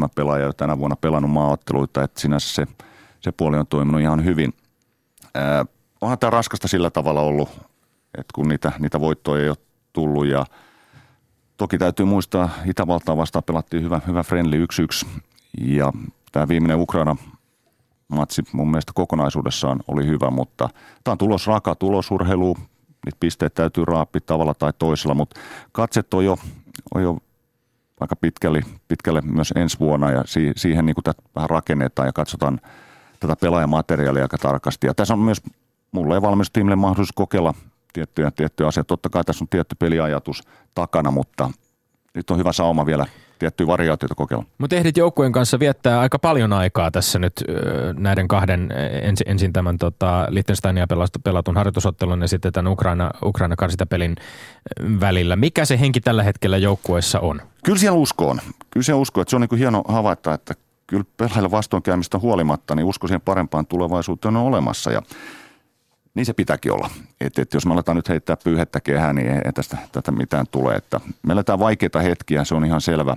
36-37 0.05 0.09
pelaajaa 0.15 0.53
tänä 0.53 0.79
vuonna 0.79 0.97
pelannut 0.97 1.31
maaotteluita, 1.31 2.03
että 2.03 2.21
sinänsä 2.21 2.55
se, 2.55 2.67
se 3.21 3.33
puoli 3.33 3.59
on 3.59 3.67
toiminut 3.67 4.01
ihan 4.01 4.25
hyvin. 4.25 4.55
Ää, 5.35 5.65
onhan 6.01 6.19
tämä 6.19 6.31
raskasta 6.31 6.69
sillä 6.69 6.91
tavalla 6.91 7.21
ollut, 7.21 7.49
että 8.19 8.33
kun 8.35 8.49
niitä, 8.49 8.73
niitä 8.79 9.01
voittoja 9.01 9.43
ei 9.43 9.49
ole 9.49 9.57
tullut 9.93 10.27
ja 10.27 10.47
toki 11.57 11.79
täytyy 11.79 12.07
muistaa, 12.07 12.51
Itävaltaa 12.67 13.17
vastaan 13.17 13.45
pelattiin 13.45 13.83
hyvä, 13.83 14.01
hyvä 14.07 14.23
friendly 14.23 14.67
1-1 15.05 15.07
ja 15.61 15.93
tämä 16.33 16.49
viimeinen 16.49 16.81
Ukraina 16.81 17.17
matsi 18.09 18.43
mun 18.53 18.71
mielestä 18.71 18.93
kokonaisuudessaan 18.95 19.81
oli 19.89 20.07
hyvä, 20.07 20.31
mutta 20.31 20.69
tämä 21.05 21.13
on 21.13 21.19
tulos 21.19 21.47
raka 21.47 21.75
tulosurheilu, 21.75 22.57
niitä 23.07 23.17
pisteet 23.21 23.55
täytyy 23.55 23.85
raapia 23.85 24.21
tavalla 24.27 24.55
tai 24.55 24.73
toisella, 24.79 25.15
mutta 25.15 25.41
katset 25.73 26.15
on 26.15 26.25
jo, 26.25 26.39
on 26.95 27.03
jo 27.03 27.19
aika 28.01 28.17
pitkälle, 28.17 28.61
pitkälle 28.89 29.21
myös 29.21 29.53
ensi 29.57 29.79
vuonna 29.79 30.11
ja 30.11 30.23
si, 30.27 30.53
siihen 30.57 30.87
niin 30.87 30.97
vähän 31.35 31.51
rakennetaan 31.51 32.09
ja 32.09 32.13
katsotaan 32.13 32.61
tätä 33.21 33.37
pelaajamateriaalia 33.37 34.23
aika 34.23 34.39
tarkasti. 34.39 34.87
Ja 34.87 34.95
tässä 34.95 35.15
on 35.15 35.21
myös 35.21 35.43
mulle 35.93 36.15
ja 36.15 36.23
valmistustiimille 36.23 36.77
mahdollisuus 36.77 37.13
kokeilla 37.15 37.55
tiettyjä, 37.93 38.31
tiettyjä 38.31 38.69
asioita. 38.69 38.89
Totta 38.89 39.09
kai 39.09 39.25
tässä 39.25 39.45
on 39.45 39.49
tietty 39.49 39.77
peliajatus 39.79 40.43
takana, 40.75 41.11
mutta 41.11 41.51
nyt 42.15 42.31
on 42.31 42.39
hyvä 42.39 42.53
sauma 42.53 42.87
vielä 42.87 43.07
tiettyjä 43.45 43.67
variaatioita 43.67 44.15
kokeilla. 44.15 44.45
Mutta 44.59 44.77
ehdit 44.77 44.97
joukkueen 44.97 45.33
kanssa 45.33 45.59
viettää 45.59 46.01
aika 46.01 46.19
paljon 46.19 46.53
aikaa 46.53 46.91
tässä 46.91 47.19
nyt 47.19 47.33
näiden 47.99 48.29
kahden, 48.29 48.73
ensin, 49.03 49.29
ensin 49.29 49.53
tämän 49.53 49.79
tota, 49.79 50.27
Liechtensteinia 50.29 50.87
pelatun 51.25 51.57
harjoitusottelun 51.57 52.21
ja 52.21 52.29
sitten 52.29 52.53
tämän 52.53 52.73
Ukraina, 52.73 53.11
Ukraina 53.25 53.57
karsitapelin 53.57 54.17
välillä. 55.01 55.37
Mikä 55.37 55.65
se 55.65 55.81
henki 55.81 56.01
tällä 56.01 56.23
hetkellä 56.23 56.57
joukkueessa 56.57 57.21
on? 57.21 57.41
Kyllä 57.65 57.79
siellä 57.79 57.99
usko 57.99 58.29
on. 58.29 58.41
Kyllä 58.71 58.85
siellä 58.85 59.01
usko, 59.01 59.21
että 59.21 59.31
se 59.31 59.37
on 59.37 59.47
niin 59.51 59.59
hieno 59.59 59.83
havaita, 59.89 60.35
että 60.35 60.55
kyllä 60.87 61.05
pelaajilla 61.17 61.51
vastoinkäymistä 61.51 62.19
huolimatta, 62.19 62.75
niin 62.75 62.87
usko 62.87 63.07
siihen 63.07 63.21
parempaan 63.21 63.67
tulevaisuuteen 63.67 64.37
on 64.37 64.43
olemassa 64.43 64.93
ja 64.93 65.03
niin 66.15 66.27
se 66.27 66.33
pitääkin 66.33 66.73
olla. 66.73 66.91
Että 67.21 67.43
et 67.43 67.55
jos 67.55 67.67
me 67.67 67.73
aletaan 67.73 67.97
nyt 67.97 68.09
heittää 68.09 68.37
pyyhettä 68.45 68.81
kehään, 68.81 69.17
niin 69.17 69.29
ei 69.31 69.53
tästä 69.55 69.79
tätä 69.93 70.13
mitään 70.13 70.47
tule. 70.51 70.75
Että 70.75 71.01
me 71.27 71.33
eletään 71.33 71.59
vaikeita 71.59 72.01
hetkiä, 72.01 72.45
se 72.45 72.55
on 72.55 72.65
ihan 72.65 72.81
selvä, 72.81 73.17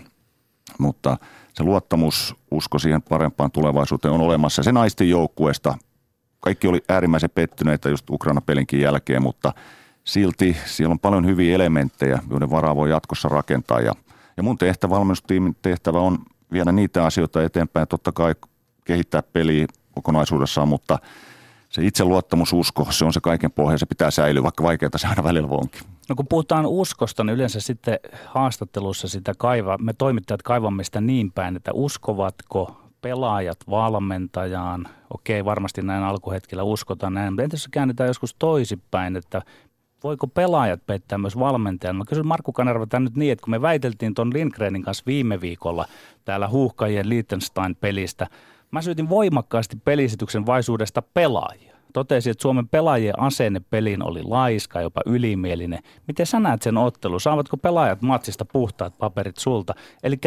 mutta 0.80 1.18
se 1.54 1.64
luottamus, 1.64 2.36
usko 2.52 2.80
siihen 2.80 3.02
parempaan 3.02 3.52
tulevaisuuteen 3.52 4.14
on 4.14 4.22
olemassa. 4.22 4.64
Se 4.64 4.72
naisten 4.72 5.10
joukkueesta, 5.10 5.78
kaikki 6.40 6.68
oli 6.68 6.82
äärimmäisen 6.90 7.30
pettyneitä 7.36 7.90
just 7.90 8.10
Ukraina-pelinkin 8.10 8.82
jälkeen, 8.82 9.22
mutta 9.22 9.54
silti 10.04 10.58
siellä 10.66 10.92
on 10.92 11.00
paljon 11.00 11.26
hyviä 11.26 11.56
elementtejä, 11.56 12.20
joiden 12.30 12.52
varaa 12.52 12.76
voi 12.76 12.90
jatkossa 12.90 13.30
rakentaa. 13.30 13.82
Ja, 13.82 13.94
ja 14.38 14.44
mun 14.44 14.58
tehtävä, 14.58 14.96
valmennustiimin 14.96 15.56
tehtävä 15.62 16.00
on 16.00 16.18
viedä 16.52 16.72
niitä 16.72 17.06
asioita 17.06 17.44
eteenpäin, 17.44 17.88
totta 17.88 18.12
kai 18.12 18.36
kehittää 18.86 19.24
peliä 19.24 19.68
kokonaisuudessaan, 19.92 20.68
mutta– 20.68 21.00
se 21.70 21.86
itseluottamususko, 21.86 22.88
se 22.90 23.06
on 23.06 23.14
se 23.14 23.20
kaiken 23.20 23.52
pohja, 23.52 23.78
se 23.78 23.86
pitää 23.86 24.12
säilyä, 24.12 24.44
vaikka 24.44 24.64
vaikeaa 24.64 24.90
se 24.96 25.08
aina 25.08 25.24
välillä 25.24 25.48
onkin. 25.52 25.82
No 26.10 26.16
kun 26.16 26.28
puhutaan 26.30 26.66
uskosta, 26.66 27.24
niin 27.24 27.36
yleensä 27.36 27.60
sitten 27.60 28.00
haastattelussa 28.26 29.08
sitä 29.08 29.34
kaiva, 29.38 29.78
me 29.78 29.94
toimittajat 29.94 30.42
kaivamme 30.42 30.84
sitä 30.84 31.02
niin 31.02 31.32
päin, 31.32 31.56
että 31.56 31.72
uskovatko 31.74 32.78
pelaajat 33.02 33.58
valmentajaan, 33.70 34.88
okei 35.14 35.46
varmasti 35.46 35.82
näin 35.82 36.04
alkuhetkellä 36.04 36.64
uskotaan 36.64 37.14
näin, 37.14 37.34
mutta 37.34 37.44
entäs 37.44 37.68
käännetään 37.72 38.08
joskus 38.08 38.36
toisinpäin, 38.40 39.16
että 39.16 39.42
voiko 40.04 40.28
pelaajat 40.28 40.86
pettää 40.86 41.18
myös 41.18 41.40
valmentajan? 41.40 41.96
Mä 41.96 42.04
kysyn 42.08 42.28
Markku 42.28 42.54
Kanerva 42.54 42.88
tämän 42.88 43.04
nyt 43.04 43.16
niin, 43.16 43.32
että 43.32 43.44
kun 43.44 43.52
me 43.52 43.62
väiteltiin 43.62 44.14
tuon 44.14 44.34
Lindgrenin 44.34 44.84
kanssa 44.84 45.04
viime 45.08 45.42
viikolla 45.42 45.86
täällä 46.26 46.48
huuhkajien 46.48 47.10
Liechtenstein-pelistä, 47.10 48.28
Mä 48.72 48.82
syytin 48.82 49.10
voimakkaasti 49.10 49.76
pelisityksen 49.86 50.46
vaisuudesta 50.46 51.02
pelaajia. 51.02 51.77
Totesin, 51.94 52.32
että 52.32 52.42
Suomen 52.42 52.68
pelaajien 52.68 53.20
asenne 53.20 53.62
peliin 53.70 54.04
oli 54.04 54.24
laiska, 54.24 54.82
jopa 54.82 55.02
ylimielinen. 55.06 55.80
Miten 56.08 56.26
sä 56.26 56.40
näet 56.40 56.62
sen 56.62 56.78
ottelu? 56.78 57.20
Saavatko 57.20 57.58
pelaajat 57.58 58.02
matsista 58.02 58.46
puhtaat 58.46 58.98
paperit 58.98 59.38
sulta? 59.38 59.74
Eli 60.04 60.20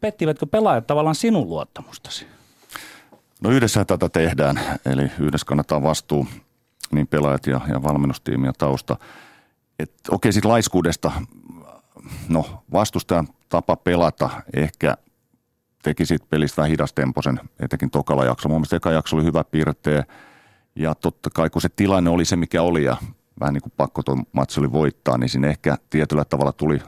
pettivätkö 0.00 0.46
pelaajat 0.46 0.86
tavallaan 0.86 1.14
sinun 1.14 1.48
luottamustasi? 1.48 2.26
No 3.40 3.50
yhdessä 3.50 3.84
tätä 3.84 4.08
tehdään, 4.08 4.60
eli 4.86 5.10
yhdessä 5.18 5.46
kannattaa 5.46 5.82
vastuu, 5.82 6.26
niin 6.90 7.06
pelaajat 7.06 7.46
ja, 7.46 7.60
ja 7.68 7.82
valmennustiimi 7.82 8.46
ja 8.46 8.52
tausta. 8.58 8.96
Et, 9.78 9.92
okei, 10.10 10.32
sitten 10.32 10.50
laiskuudesta, 10.50 11.12
no 12.28 12.62
vastustajan 12.72 13.28
tapa 13.48 13.76
pelata 13.76 14.30
ehkä 14.56 14.96
teki 15.82 16.06
siitä 16.06 16.26
pelistä 16.30 16.56
vähän 16.56 16.70
hidastemposen, 16.70 17.40
etenkin 17.60 17.90
tokalla 17.90 18.24
jakso. 18.24 18.48
Mun 18.48 18.58
mielestä 18.58 18.76
eka 18.76 18.90
jakso 18.90 19.16
oli 19.16 19.24
hyvä 19.24 19.44
piirteä 19.44 20.04
ja 20.76 20.94
totta 20.94 21.30
kai 21.30 21.50
kun 21.50 21.62
se 21.62 21.68
tilanne 21.68 22.10
oli 22.10 22.24
se 22.24 22.36
mikä 22.36 22.62
oli 22.62 22.84
ja 22.84 22.96
vähän 23.40 23.54
niin 23.54 23.62
kuin 23.62 23.72
pakko 23.76 24.02
tuo 24.02 24.16
matsi 24.32 24.60
oli 24.60 24.72
voittaa, 24.72 25.18
niin 25.18 25.28
siinä 25.28 25.48
ehkä 25.48 25.76
tietyllä 25.90 26.24
tavalla 26.24 26.52
tuli 26.52 26.78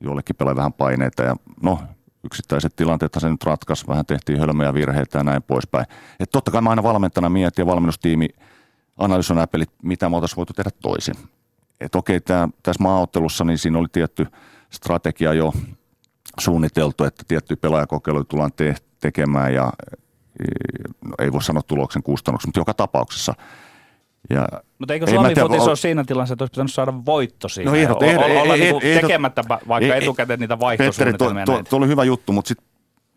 jollekin 0.00 0.36
pelaa 0.36 0.56
vähän 0.56 0.72
paineita 0.72 1.22
ja 1.22 1.36
no 1.62 1.78
yksittäiset 2.24 2.76
tilanteet 2.76 3.12
se 3.18 3.30
nyt 3.30 3.44
ratkaisi, 3.44 3.88
vähän 3.88 4.06
tehtiin 4.06 4.40
hölmöjä 4.40 4.74
virheitä 4.74 5.18
ja 5.18 5.24
näin 5.24 5.42
poispäin. 5.42 5.86
Et 6.20 6.30
totta 6.30 6.50
kai 6.50 6.62
mä 6.62 6.70
aina 6.70 6.82
valmentana 6.82 7.28
mietin 7.28 7.62
ja 7.62 7.66
valmennustiimi 7.66 8.28
analysoi 8.96 9.34
nämä 9.34 9.46
pelit, 9.46 9.70
mitä 9.82 10.08
me 10.08 10.16
oltaisiin 10.16 10.36
voitu 10.36 10.52
tehdä 10.52 10.70
toisin. 10.82 11.14
Että 11.80 11.98
okei, 11.98 12.20
tää, 12.20 12.48
tässä 12.62 12.82
maaottelussa 12.82 13.44
niin 13.44 13.58
siinä 13.58 13.78
oli 13.78 13.86
tietty 13.92 14.26
strategia 14.70 15.34
jo 15.34 15.52
suunniteltu, 16.38 17.04
että 17.04 17.24
tiettyjä 17.28 17.56
pelaajakokeiluja 17.56 18.24
tullaan 18.24 18.52
te- 18.52 18.76
tekemään 19.00 19.54
ja 19.54 19.72
no, 21.04 21.14
ei 21.18 21.32
voi 21.32 21.42
sanoa 21.42 21.62
tuloksen 21.62 22.02
kustannuksia, 22.02 22.48
mutta 22.48 22.60
joka 22.60 22.74
tapauksessa. 22.74 23.34
Ja 24.30 24.48
mutta 24.78 24.94
eikö 24.94 25.10
Suomi 25.10 25.34
Fotis 25.34 25.60
ole 25.62 25.76
siinä 25.76 26.04
tilassa, 26.04 26.32
että 26.32 26.42
olisi 26.42 26.50
pitänyt 26.50 26.72
saada 26.72 26.92
voitto 27.06 27.48
siinä? 27.48 27.70
No 27.70 27.76
ehdot, 27.76 28.02
ehdot, 28.02 28.24
olla 28.24 28.54
ehdot, 28.54 28.82
niin 28.82 29.00
tekemättä 29.00 29.44
vaikka 29.48 29.76
ehdot, 29.76 30.02
etukäteen 30.02 30.40
niitä 30.40 30.58
vaihtosuunnitelmia. 30.58 31.44
Petteri, 31.44 31.62
tuo, 31.64 31.70
tuo, 31.70 31.78
oli 31.78 31.86
hyvä 31.86 32.04
juttu, 32.04 32.32
mutta 32.32 32.48
sit, 32.48 32.58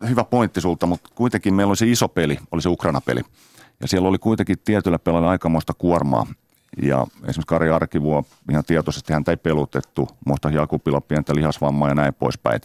hyvä 0.08 0.24
pointti 0.24 0.60
sulta, 0.60 0.86
mutta 0.86 1.10
kuitenkin 1.14 1.54
meillä 1.54 1.70
oli 1.70 1.76
se 1.76 1.86
iso 1.86 2.08
peli, 2.08 2.38
oli 2.50 2.62
se 2.62 2.68
Ukraina-peli. 2.68 3.20
Ja 3.80 3.88
siellä 3.88 4.08
oli 4.08 4.18
kuitenkin 4.18 4.58
tietyllä 4.64 4.98
pelalla 4.98 5.30
aikamoista 5.30 5.72
kuormaa. 5.78 6.26
Ja 6.82 7.06
esimerkiksi 7.12 7.46
Kari 7.46 7.70
Arkivuo 7.70 8.24
ihan 8.50 8.64
tietoisesti 8.64 9.12
häntä 9.12 9.32
ei 9.32 9.36
pelutettu, 9.36 10.08
muista 10.26 10.50
Jakubilla 10.50 11.00
pientä 11.00 11.34
lihasvammaa 11.34 11.88
ja 11.88 11.94
näin 11.94 12.14
poispäin 12.14 12.60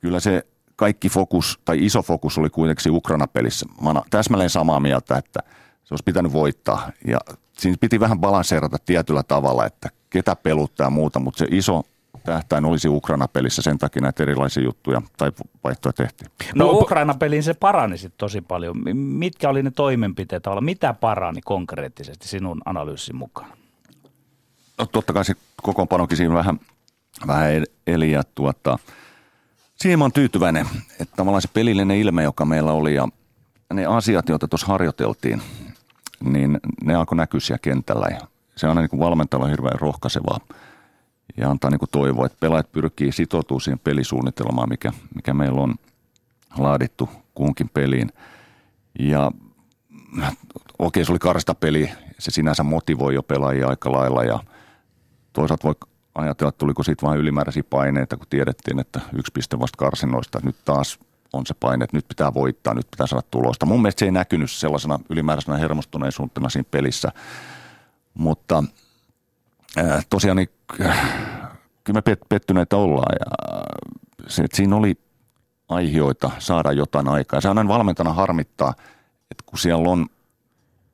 kyllä 0.00 0.20
se 0.20 0.46
kaikki 0.76 1.08
fokus 1.08 1.60
tai 1.64 1.84
iso 1.84 2.02
fokus 2.02 2.38
oli 2.38 2.50
kuitenkin 2.50 2.92
Ukraina-pelissä. 2.92 3.66
Mä 3.82 3.90
olen 3.90 4.02
täsmälleen 4.10 4.50
samaa 4.50 4.80
mieltä, 4.80 5.16
että 5.16 5.40
se 5.84 5.94
olisi 5.94 6.04
pitänyt 6.04 6.32
voittaa. 6.32 6.90
Ja 7.06 7.18
siinä 7.52 7.76
piti 7.80 8.00
vähän 8.00 8.20
balanseerata 8.20 8.76
tietyllä 8.86 9.22
tavalla, 9.22 9.66
että 9.66 9.88
ketä 10.10 10.36
peluttaa 10.36 10.86
ja 10.86 10.90
muuta, 10.90 11.20
mutta 11.20 11.38
se 11.38 11.46
iso 11.50 11.82
tähtäin 12.24 12.64
olisi 12.64 12.88
Ukraina-pelissä, 12.88 13.62
sen 13.62 13.78
takia 13.78 14.02
näitä 14.02 14.22
erilaisia 14.22 14.62
juttuja 14.62 15.02
tai 15.16 15.32
vaihtoja 15.64 15.92
tehtiin. 15.92 16.30
No, 16.54 16.64
no 16.64 16.70
Ukraina-peliin 16.70 17.42
se 17.42 17.54
parani 17.54 17.98
sitten 17.98 18.18
tosi 18.18 18.40
paljon. 18.40 18.76
Mitkä 18.94 19.48
oli 19.48 19.62
ne 19.62 19.70
toimenpiteet? 19.70 20.42
Mitä 20.60 20.92
parani 20.92 21.40
konkreettisesti 21.40 22.28
sinun 22.28 22.62
analyysin 22.64 23.16
mukaan? 23.16 23.50
No 24.78 24.86
totta 24.86 25.12
kai 25.12 25.24
se 25.24 25.34
kokoonpanokin 25.62 26.16
siinä 26.16 26.34
vähän, 26.34 26.60
vähän 27.26 27.64
eli 27.86 28.10
ja 28.10 28.22
tuota, 28.34 28.78
siihen 29.84 29.98
mä 29.98 30.04
oon 30.04 30.12
tyytyväinen, 30.12 30.66
että 31.00 31.16
tavallaan 31.16 31.42
se 31.42 31.48
pelillinen 31.48 31.96
ilme, 31.96 32.22
joka 32.22 32.44
meillä 32.44 32.72
oli 32.72 32.94
ja 32.94 33.08
ne 33.72 33.86
asiat, 33.86 34.28
joita 34.28 34.48
tuossa 34.48 34.66
harjoiteltiin, 34.66 35.42
niin 36.24 36.60
ne 36.84 36.94
alkoi 36.94 37.16
näkyä 37.16 37.40
siellä 37.40 37.58
kentällä 37.58 38.06
ja 38.10 38.20
se 38.56 38.66
on 38.66 38.78
aina 38.78 38.88
niin 38.92 39.00
valmentajalla 39.00 39.48
hirveän 39.48 39.80
rohkaisevaa 39.80 40.40
ja 41.36 41.50
antaa 41.50 41.70
niin 41.70 41.80
toivoa, 41.90 42.26
että 42.26 42.38
pelaajat 42.40 42.72
pyrkii 42.72 43.12
sitoutumaan 43.12 43.60
siihen 43.60 43.78
pelisuunnitelmaan, 43.78 44.68
mikä, 44.68 44.92
mikä 45.14 45.34
meillä 45.34 45.60
on 45.60 45.74
laadittu 46.58 47.08
kunkin 47.34 47.68
peliin. 47.68 48.12
Ja 48.98 49.32
okei, 50.78 51.04
se 51.04 51.12
oli 51.12 51.18
karsta 51.18 51.54
peli, 51.54 51.90
se 52.18 52.30
sinänsä 52.30 52.62
motivoi 52.62 53.14
jo 53.14 53.22
pelaajia 53.22 53.68
aika 53.68 53.92
lailla 53.92 54.24
ja 54.24 54.40
toisaalta 55.32 55.64
voi 55.64 55.74
ajatella, 56.14 56.48
että 56.48 56.58
tuliko 56.58 56.82
siitä 56.82 57.06
vain 57.06 57.20
ylimääräisiä 57.20 57.62
paineita, 57.70 58.16
kun 58.16 58.26
tiedettiin, 58.30 58.80
että 58.80 59.00
yksi 59.12 59.32
piste 59.32 59.58
vasta 59.58 59.76
karsinnoista, 59.76 60.38
että 60.38 60.48
nyt 60.48 60.64
taas 60.64 60.98
on 61.32 61.46
se 61.46 61.54
paine, 61.54 61.84
että 61.84 61.96
nyt 61.96 62.08
pitää 62.08 62.34
voittaa, 62.34 62.74
nyt 62.74 62.90
pitää 62.90 63.06
saada 63.06 63.26
tulosta. 63.30 63.66
Mun 63.66 63.82
mielestä 63.82 63.98
se 63.98 64.04
ei 64.04 64.10
näkynyt 64.10 64.50
sellaisena 64.50 64.98
ylimääräisenä 65.10 65.56
hermostuneisuutena 65.56 66.48
siinä 66.48 66.68
pelissä, 66.70 67.12
mutta 68.14 68.64
äh, 69.78 70.06
tosiaan 70.10 70.36
niin, 70.36 70.48
äh, 70.80 71.10
kyllä 71.84 72.02
me 72.06 72.16
pettyneitä 72.28 72.76
ollaan 72.76 73.16
ja 73.20 73.60
se, 74.28 74.42
että 74.42 74.56
siinä 74.56 74.76
oli 74.76 74.98
aihioita 75.68 76.30
saada 76.38 76.72
jotain 76.72 77.08
aikaa. 77.08 77.40
Se 77.40 77.48
on 77.48 77.58
aina 77.58 77.68
valmentana 77.68 78.12
harmittaa, 78.12 78.74
että 79.30 79.44
kun 79.46 79.58
siellä 79.58 79.90
on 79.90 80.06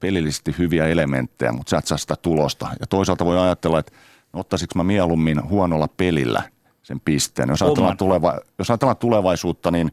pelillisesti 0.00 0.54
hyviä 0.58 0.86
elementtejä, 0.86 1.52
mutta 1.52 1.70
sä 1.70 1.78
et 1.78 1.86
saa 1.86 1.98
sitä 1.98 2.16
tulosta. 2.16 2.68
Ja 2.80 2.86
toisaalta 2.86 3.24
voi 3.24 3.38
ajatella, 3.38 3.78
että 3.78 3.92
ottaisinko 4.32 4.72
mä 4.76 4.84
mieluummin 4.84 5.48
huonolla 5.48 5.88
pelillä 5.88 6.42
sen 6.82 7.00
pisteen. 7.00 7.48
Jos 7.48 7.62
ajatellaan, 7.62 7.96
tuleva, 7.96 8.38
jos 8.58 8.70
ajatellaan 8.70 8.96
tulevaisuutta, 8.96 9.70
niin 9.70 9.92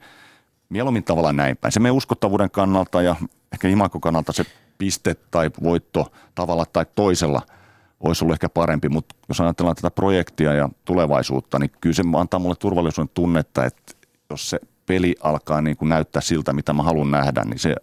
mieluummin 0.69 1.03
tavallaan 1.03 1.35
näin 1.35 1.57
päin. 1.57 1.71
Se 1.71 1.79
meidän 1.79 1.95
uskottavuuden 1.95 2.51
kannalta 2.51 3.01
ja 3.01 3.15
ehkä 3.53 3.67
imako 3.67 3.99
kannalta 3.99 4.33
se 4.33 4.45
piste 4.77 5.15
tai 5.31 5.51
voitto 5.63 6.11
tavalla 6.35 6.65
tai 6.65 6.85
toisella 6.95 7.41
olisi 7.99 8.23
ollut 8.23 8.33
ehkä 8.33 8.49
parempi, 8.49 8.89
mutta 8.89 9.15
jos 9.29 9.41
ajatellaan 9.41 9.75
tätä 9.75 9.91
projektia 9.91 10.53
ja 10.53 10.69
tulevaisuutta, 10.85 11.59
niin 11.59 11.71
kyllä 11.81 11.93
se 11.93 12.03
antaa 12.17 12.39
mulle 12.39 12.55
turvallisuuden 12.55 13.11
tunnetta, 13.13 13.65
että 13.65 13.93
jos 14.29 14.49
se 14.49 14.59
peli 14.85 15.15
alkaa 15.23 15.61
niin 15.61 15.77
kuin 15.77 15.89
näyttää 15.89 16.21
siltä, 16.21 16.53
mitä 16.53 16.73
mä 16.73 16.83
haluan 16.83 17.11
nähdä, 17.11 17.43
niin 17.43 17.59
se, 17.59 17.75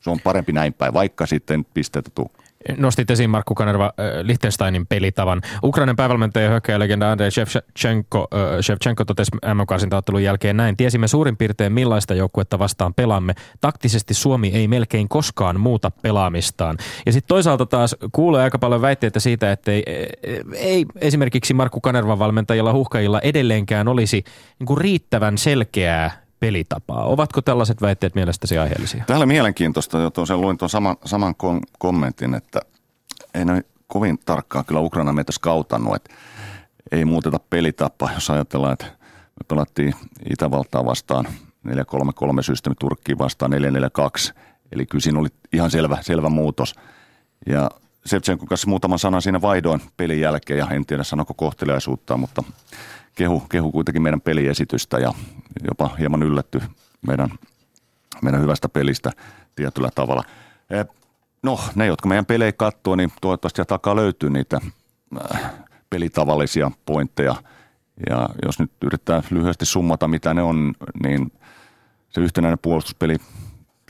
se 0.00 0.10
on 0.10 0.20
parempi 0.24 0.52
näin 0.52 0.72
päin, 0.72 0.94
vaikka 0.94 1.26
sitten 1.26 1.64
pisteitä 1.74 2.10
tuu. 2.14 2.30
Nostit 2.76 3.10
esiin 3.10 3.30
Markku 3.30 3.54
Kanerva 3.54 3.84
äh, 3.84 4.06
Liechtensteinin 4.22 4.86
pelitavan. 4.86 5.42
Ukrainan 5.62 5.96
päävalmentaja 5.96 6.44
ja 6.44 6.50
hyökkäjälegenda 6.50 7.12
Andrei 7.12 7.30
Shevchenko, 7.30 8.28
äh, 8.34 8.60
Shevchenko 8.60 9.04
totesi 9.04 9.30
mm 9.34 10.22
jälkeen 10.22 10.56
näin. 10.56 10.76
Tiesimme 10.76 11.08
suurin 11.08 11.36
piirtein 11.36 11.72
millaista 11.72 12.14
joukkuetta 12.14 12.58
vastaan 12.58 12.94
pelaamme. 12.94 13.34
Taktisesti 13.60 14.14
Suomi 14.14 14.48
ei 14.54 14.68
melkein 14.68 15.08
koskaan 15.08 15.60
muuta 15.60 15.90
pelaamistaan. 15.90 16.76
Ja 17.06 17.12
sitten 17.12 17.28
toisaalta 17.28 17.66
taas 17.66 17.96
kuulee 18.12 18.42
aika 18.42 18.58
paljon 18.58 18.82
väitteitä 18.82 19.20
siitä, 19.20 19.52
että 19.52 19.72
ei, 19.72 19.84
ei 20.54 20.86
esimerkiksi 21.00 21.54
Markku 21.54 21.80
Kanervan 21.80 22.18
valmentajilla 22.18 22.72
huhkajilla 22.72 23.20
edelleenkään 23.20 23.88
olisi 23.88 24.24
niin 24.58 24.78
riittävän 24.78 25.38
selkeää 25.38 26.27
pelitapaa. 26.40 27.04
Ovatko 27.04 27.42
tällaiset 27.42 27.82
väitteet 27.82 28.14
mielestäsi 28.14 28.58
aiheellisia? 28.58 29.04
Täällä 29.06 29.26
mielenkiintoista, 29.26 29.98
jo 29.98 30.10
tuossa 30.10 30.36
luin 30.36 30.58
tuon 30.58 30.70
saman, 30.70 30.96
saman 31.04 31.34
kom- 31.34 31.60
kommentin, 31.78 32.34
että 32.34 32.60
ei 33.34 33.44
ne 33.44 33.62
kovin 33.86 34.18
tarkkaan 34.18 34.64
kyllä 34.64 34.80
Ukraina 34.80 35.12
meitä 35.12 35.32
skautannut, 35.32 35.96
että 35.96 36.14
ei 36.92 37.04
muuteta 37.04 37.40
pelitapaa, 37.50 38.12
jos 38.14 38.30
ajatellaan, 38.30 38.72
että 38.72 38.86
me 39.10 39.44
pelattiin 39.48 39.94
Itävaltaa 40.30 40.84
vastaan 40.84 41.28
4-3-3 41.68 42.42
systeemi 42.42 42.74
Turkkiin 42.80 43.18
vastaan 43.18 43.52
4-4-2, 43.52 44.32
eli 44.72 44.86
kyllä 44.86 45.02
siinä 45.02 45.20
oli 45.20 45.28
ihan 45.52 45.70
selvä, 45.70 45.98
selvä 46.00 46.28
muutos. 46.28 46.74
Ja 47.46 47.70
Sevchenko 48.06 48.46
kanssa 48.46 48.68
muutaman 48.68 48.98
sanan 48.98 49.22
siinä 49.22 49.40
vaihdoin 49.40 49.80
pelin 49.96 50.20
jälkeen, 50.20 50.58
ja 50.58 50.66
en 50.70 50.86
tiedä 50.86 51.04
sanoko 51.04 51.34
kohteliaisuutta, 51.34 52.16
mutta 52.16 52.42
kehu, 53.18 53.40
kehu 53.40 53.72
kuitenkin 53.72 54.02
meidän 54.02 54.20
peliesitystä 54.20 54.98
ja 54.98 55.12
jopa 55.68 55.96
hieman 55.98 56.22
yllätty 56.22 56.62
meidän, 57.06 57.28
meidän 58.22 58.40
hyvästä 58.40 58.68
pelistä 58.68 59.12
tietyllä 59.56 59.90
tavalla. 59.94 60.24
Eh, 60.70 60.86
no, 61.42 61.60
ne, 61.74 61.86
jotka 61.86 62.08
meidän 62.08 62.26
pelejä 62.26 62.52
katsoo, 62.52 62.96
niin 62.96 63.12
toivottavasti 63.20 63.62
takaa 63.64 63.96
löytyy 63.96 64.30
niitä 64.30 64.60
äh, 65.32 65.50
pelitavallisia 65.90 66.70
pointteja. 66.86 67.34
Ja 68.10 68.28
jos 68.46 68.58
nyt 68.58 68.72
yrittää 68.82 69.22
lyhyesti 69.30 69.66
summata, 69.66 70.08
mitä 70.08 70.34
ne 70.34 70.42
on, 70.42 70.74
niin 71.02 71.32
se 72.10 72.20
yhtenäinen 72.20 72.58
puolustuspeli, 72.62 73.16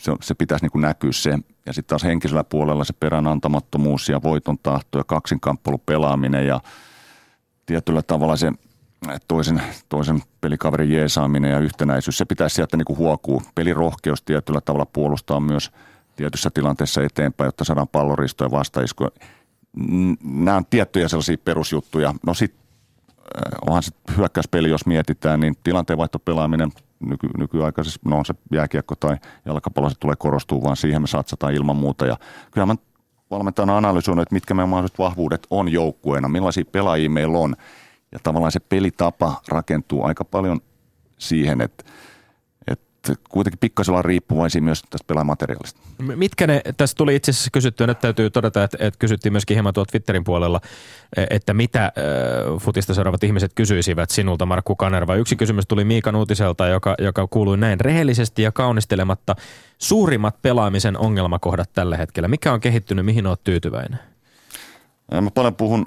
se, 0.01 0.13
se 0.21 0.35
pitäisi 0.35 0.65
niin 0.65 0.73
kuin 0.73 0.83
näkyä 0.83 1.13
se. 1.13 1.39
Ja 1.67 1.73
sitten 1.73 1.89
taas 1.89 2.03
henkisellä 2.03 2.45
puolella 2.45 2.85
se 2.85 2.93
peränantamattomuus 2.93 4.09
ja 4.09 4.23
voiton 4.23 4.59
tahto 4.63 4.99
ja 4.99 5.05
kaksinkamppelu 5.05 5.79
pelaaminen 5.79 6.47
ja 6.47 6.61
tietyllä 7.67 8.03
tavalla 8.03 8.37
se 8.37 8.53
toisen, 9.29 9.63
toisen 9.89 10.23
pelikaverin 10.41 10.93
jeesaaminen 10.93 11.51
ja 11.51 11.59
yhtenäisyys, 11.59 12.19
se 12.19 12.25
pitäisi 12.25 12.55
sieltä 12.55 12.77
niin 12.77 12.85
kuin 12.85 12.99
huokua. 12.99 13.43
Pelirohkeus 13.55 14.23
tietyllä 14.23 14.61
tavalla 14.61 14.87
puolustaa 14.87 15.41
myös 15.41 15.71
tietyssä 16.17 16.51
tilanteessa 16.55 17.03
eteenpäin, 17.03 17.49
jotta 17.49 17.65
saadaan 17.65 17.89
palloristoja 17.89 18.51
vastaiskuja. 18.51 19.11
Nämä 20.23 20.57
on 20.57 20.67
tiettyjä 20.71 21.09
sellaisia 21.09 21.37
perusjuttuja. 21.45 22.15
No 22.27 22.35
sitten 22.35 22.61
äh, 23.19 23.59
onhan 23.67 23.83
se 23.83 23.93
hyökkäyspeli, 24.17 24.71
jos 24.71 24.87
mietitään, 24.87 25.41
niin 25.41 25.57
tilanteenvaihtopelaaminen 25.65 26.73
nyky, 27.01 27.29
nykyaikaisessa, 27.39 28.01
no 28.05 28.19
on 28.19 28.25
se 28.25 28.35
jääkiekko 28.53 28.95
tai 28.95 29.17
jalkapallo, 29.45 29.91
se 29.91 29.99
tulee 30.01 30.17
korostua, 30.19 30.63
vaan 30.63 30.77
siihen 30.77 31.03
me 31.03 31.07
satsataan 31.07 31.55
ilman 31.55 31.77
muuta. 31.77 32.07
Ja 32.07 32.17
kyllä 32.51 32.67
mä 32.67 32.75
valmentajana 33.31 33.77
analysoinut, 33.77 34.23
että 34.23 34.35
mitkä 34.35 34.55
meidän 34.55 34.69
mahdolliset 34.69 34.99
vahvuudet 34.99 35.47
on 35.51 35.69
joukkueena, 35.69 36.29
millaisia 36.29 36.65
pelaajia 36.73 37.11
meillä 37.11 37.39
on– 37.39 37.57
ja 38.13 38.19
tavallaan 38.23 38.53
se 38.53 38.61
pelitapa 38.61 39.41
rakentuu 39.49 40.05
aika 40.05 40.25
paljon 40.25 40.61
siihen, 41.19 41.61
että, 41.61 41.85
että 42.69 43.15
kuitenkin 43.29 43.59
pikkasen 43.59 43.93
ollaan 43.93 44.05
riippuvaisia 44.05 44.63
myös 44.63 44.83
tästä 44.83 45.07
pelaamateriaalista. 45.07 45.81
Mitkä 46.17 46.47
ne, 46.47 46.61
tässä 46.77 46.97
tuli 46.97 47.17
itse 47.17 47.31
asiassa 47.31 47.51
kysyttyä, 47.51 47.87
nyt 47.87 48.01
täytyy 48.01 48.31
todeta, 48.31 48.65
että, 48.65 48.79
että 48.81 48.99
kysyttiin 48.99 49.33
myöskin 49.33 49.55
hieman 49.55 49.75
tuolta 49.75 49.91
Twitterin 49.91 50.25
puolella, 50.25 50.61
että 51.31 51.55
mitä 51.55 51.85
äh, 51.85 51.93
futista 52.59 52.95
seuraavat 52.95 53.25
ihmiset 53.25 53.53
kysyisivät 53.55 54.11
sinulta, 54.11 54.47
Markku 54.47 54.77
Kanerva. 54.77 55.15
Yksi 55.15 55.37
kysymys 55.37 55.67
tuli 55.67 55.85
Miikan 55.85 56.17
uutiselta, 56.17 56.67
joka, 56.67 56.95
joka 56.99 57.27
kuului 57.27 57.59
näin, 57.59 57.81
rehellisesti 57.81 58.43
ja 58.43 58.53
kaunistelematta 58.53 59.37
suurimmat 59.79 60.43
pelaamisen 60.43 60.99
ongelmakohdat 60.99 61.73
tällä 61.73 61.97
hetkellä. 61.97 62.29
Mikä 62.29 62.53
on 62.53 62.61
kehittynyt, 62.61 63.05
mihin 63.05 63.27
olet 63.27 63.45
tyytyväinen? 63.45 63.99
Mä 65.21 65.31
paljon 65.31 65.55
puhun 65.55 65.87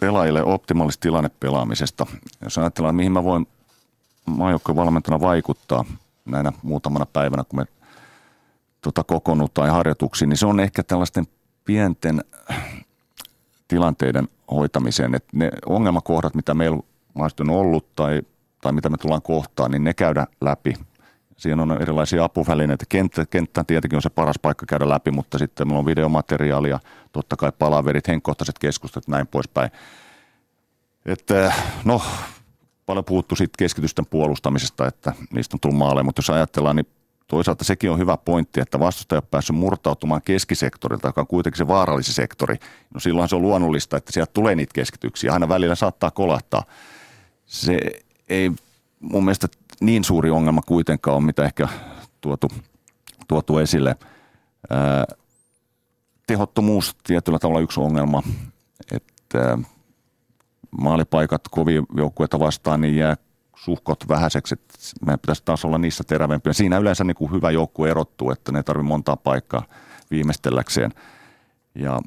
pelaajille 0.00 0.42
optimaalista 0.42 1.02
tilannepelaamisesta. 1.02 2.06
Jos 2.44 2.58
ajatellaan, 2.58 2.94
mihin 2.94 3.12
mä 3.12 3.24
voin 3.24 3.46
maajoukkojen 4.26 4.76
valmentana 4.76 5.20
vaikuttaa 5.20 5.84
näinä 6.24 6.52
muutamana 6.62 7.06
päivänä, 7.06 7.44
kun 7.44 7.58
me 7.60 7.66
tota, 8.80 9.04
kokoonnutaan 9.04 9.70
harjoituksiin, 9.70 10.28
niin 10.28 10.36
se 10.36 10.46
on 10.46 10.60
ehkä 10.60 10.82
tällaisten 10.82 11.26
pienten 11.64 12.24
tilanteiden 13.68 14.28
hoitamiseen. 14.50 15.14
Että 15.14 15.28
ne 15.32 15.50
ongelmakohdat, 15.66 16.34
mitä 16.34 16.54
meillä 16.54 16.78
on 17.40 17.50
ollut 17.50 17.96
tai, 17.96 18.22
tai 18.60 18.72
mitä 18.72 18.88
me 18.88 18.96
tullaan 18.96 19.22
kohtaan, 19.22 19.70
niin 19.70 19.84
ne 19.84 19.94
käydä 19.94 20.26
läpi. 20.40 20.74
Siinä 21.38 21.62
on 21.62 21.82
erilaisia 21.82 22.24
apuvälineitä. 22.24 22.84
Kenttä, 22.88 23.26
kenttä 23.26 23.64
tietenkin 23.64 23.96
on 23.96 24.02
se 24.02 24.10
paras 24.10 24.38
paikka 24.42 24.66
käydä 24.66 24.88
läpi, 24.88 25.10
mutta 25.10 25.38
sitten 25.38 25.68
meillä 25.68 25.78
on 25.78 25.86
videomateriaalia, 25.86 26.80
totta 27.12 27.36
kai 27.36 27.52
palaverit, 27.58 28.08
henkkohtaiset 28.08 28.58
keskustelut, 28.58 29.08
näin 29.08 29.26
poispäin. 29.26 29.70
Että 31.06 31.52
no, 31.84 32.02
paljon 32.86 33.04
puhuttu 33.04 33.36
siitä 33.36 33.54
keskitysten 33.58 34.06
puolustamisesta, 34.06 34.86
että 34.86 35.12
niistä 35.32 35.56
on 35.56 35.60
tullut 35.60 35.78
maaleja, 35.78 36.04
mutta 36.04 36.18
jos 36.18 36.30
ajatellaan, 36.30 36.76
niin 36.76 36.86
toisaalta 37.26 37.64
sekin 37.64 37.90
on 37.90 37.98
hyvä 37.98 38.16
pointti, 38.16 38.60
että 38.60 38.80
vastustaja 38.80 39.18
on 39.18 39.28
päässyt 39.30 39.56
murtautumaan 39.56 40.22
keskisektorilta, 40.22 41.08
joka 41.08 41.20
on 41.20 41.26
kuitenkin 41.26 41.58
se 41.58 41.68
vaarallisin 41.68 42.14
sektori. 42.14 42.56
No 42.94 43.00
silloin 43.00 43.28
se 43.28 43.36
on 43.36 43.42
luonnollista, 43.42 43.96
että 43.96 44.12
sieltä 44.12 44.32
tulee 44.32 44.54
niitä 44.54 44.74
keskityksiä. 44.74 45.32
Aina 45.32 45.48
välillä 45.48 45.74
saattaa 45.74 46.10
kolahtaa. 46.10 46.62
Se 47.46 47.80
ei 48.28 48.52
mun 49.00 49.24
mielestä 49.24 49.48
niin 49.80 50.04
suuri 50.04 50.30
ongelma 50.30 50.60
kuitenkaan 50.66 51.16
on, 51.16 51.24
mitä 51.24 51.44
ehkä 51.44 51.68
tuotu, 52.20 52.48
tuotu 53.28 53.58
esille. 53.58 53.96
Ää, 54.70 55.04
tehottomuus 56.26 56.96
tietyllä 57.06 57.38
tavalla 57.38 57.60
yksi 57.60 57.80
ongelma, 57.80 58.22
että 58.92 59.58
maalipaikat 60.70 61.42
kovin 61.50 61.86
joukkueita 61.96 62.38
vastaan 62.38 62.80
niin 62.80 62.96
jää 62.96 63.16
suhkot 63.56 64.08
vähäiseksi, 64.08 64.54
meidän 65.06 65.20
pitäisi 65.20 65.42
taas 65.44 65.64
olla 65.64 65.78
niissä 65.78 66.04
terävempiä. 66.04 66.52
Siinä 66.52 66.78
yleensä 66.78 67.04
niin 67.04 67.14
kuin 67.14 67.32
hyvä 67.32 67.50
joukkue 67.50 67.90
erottuu, 67.90 68.30
että 68.30 68.52
ne 68.52 68.58
ei 68.58 68.62
tarvitse 68.62 68.88
montaa 68.88 69.16
paikkaa 69.16 69.62
viimeistelläkseen. 70.10 70.92
Ja 71.74 72.00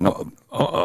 No, 0.00 0.26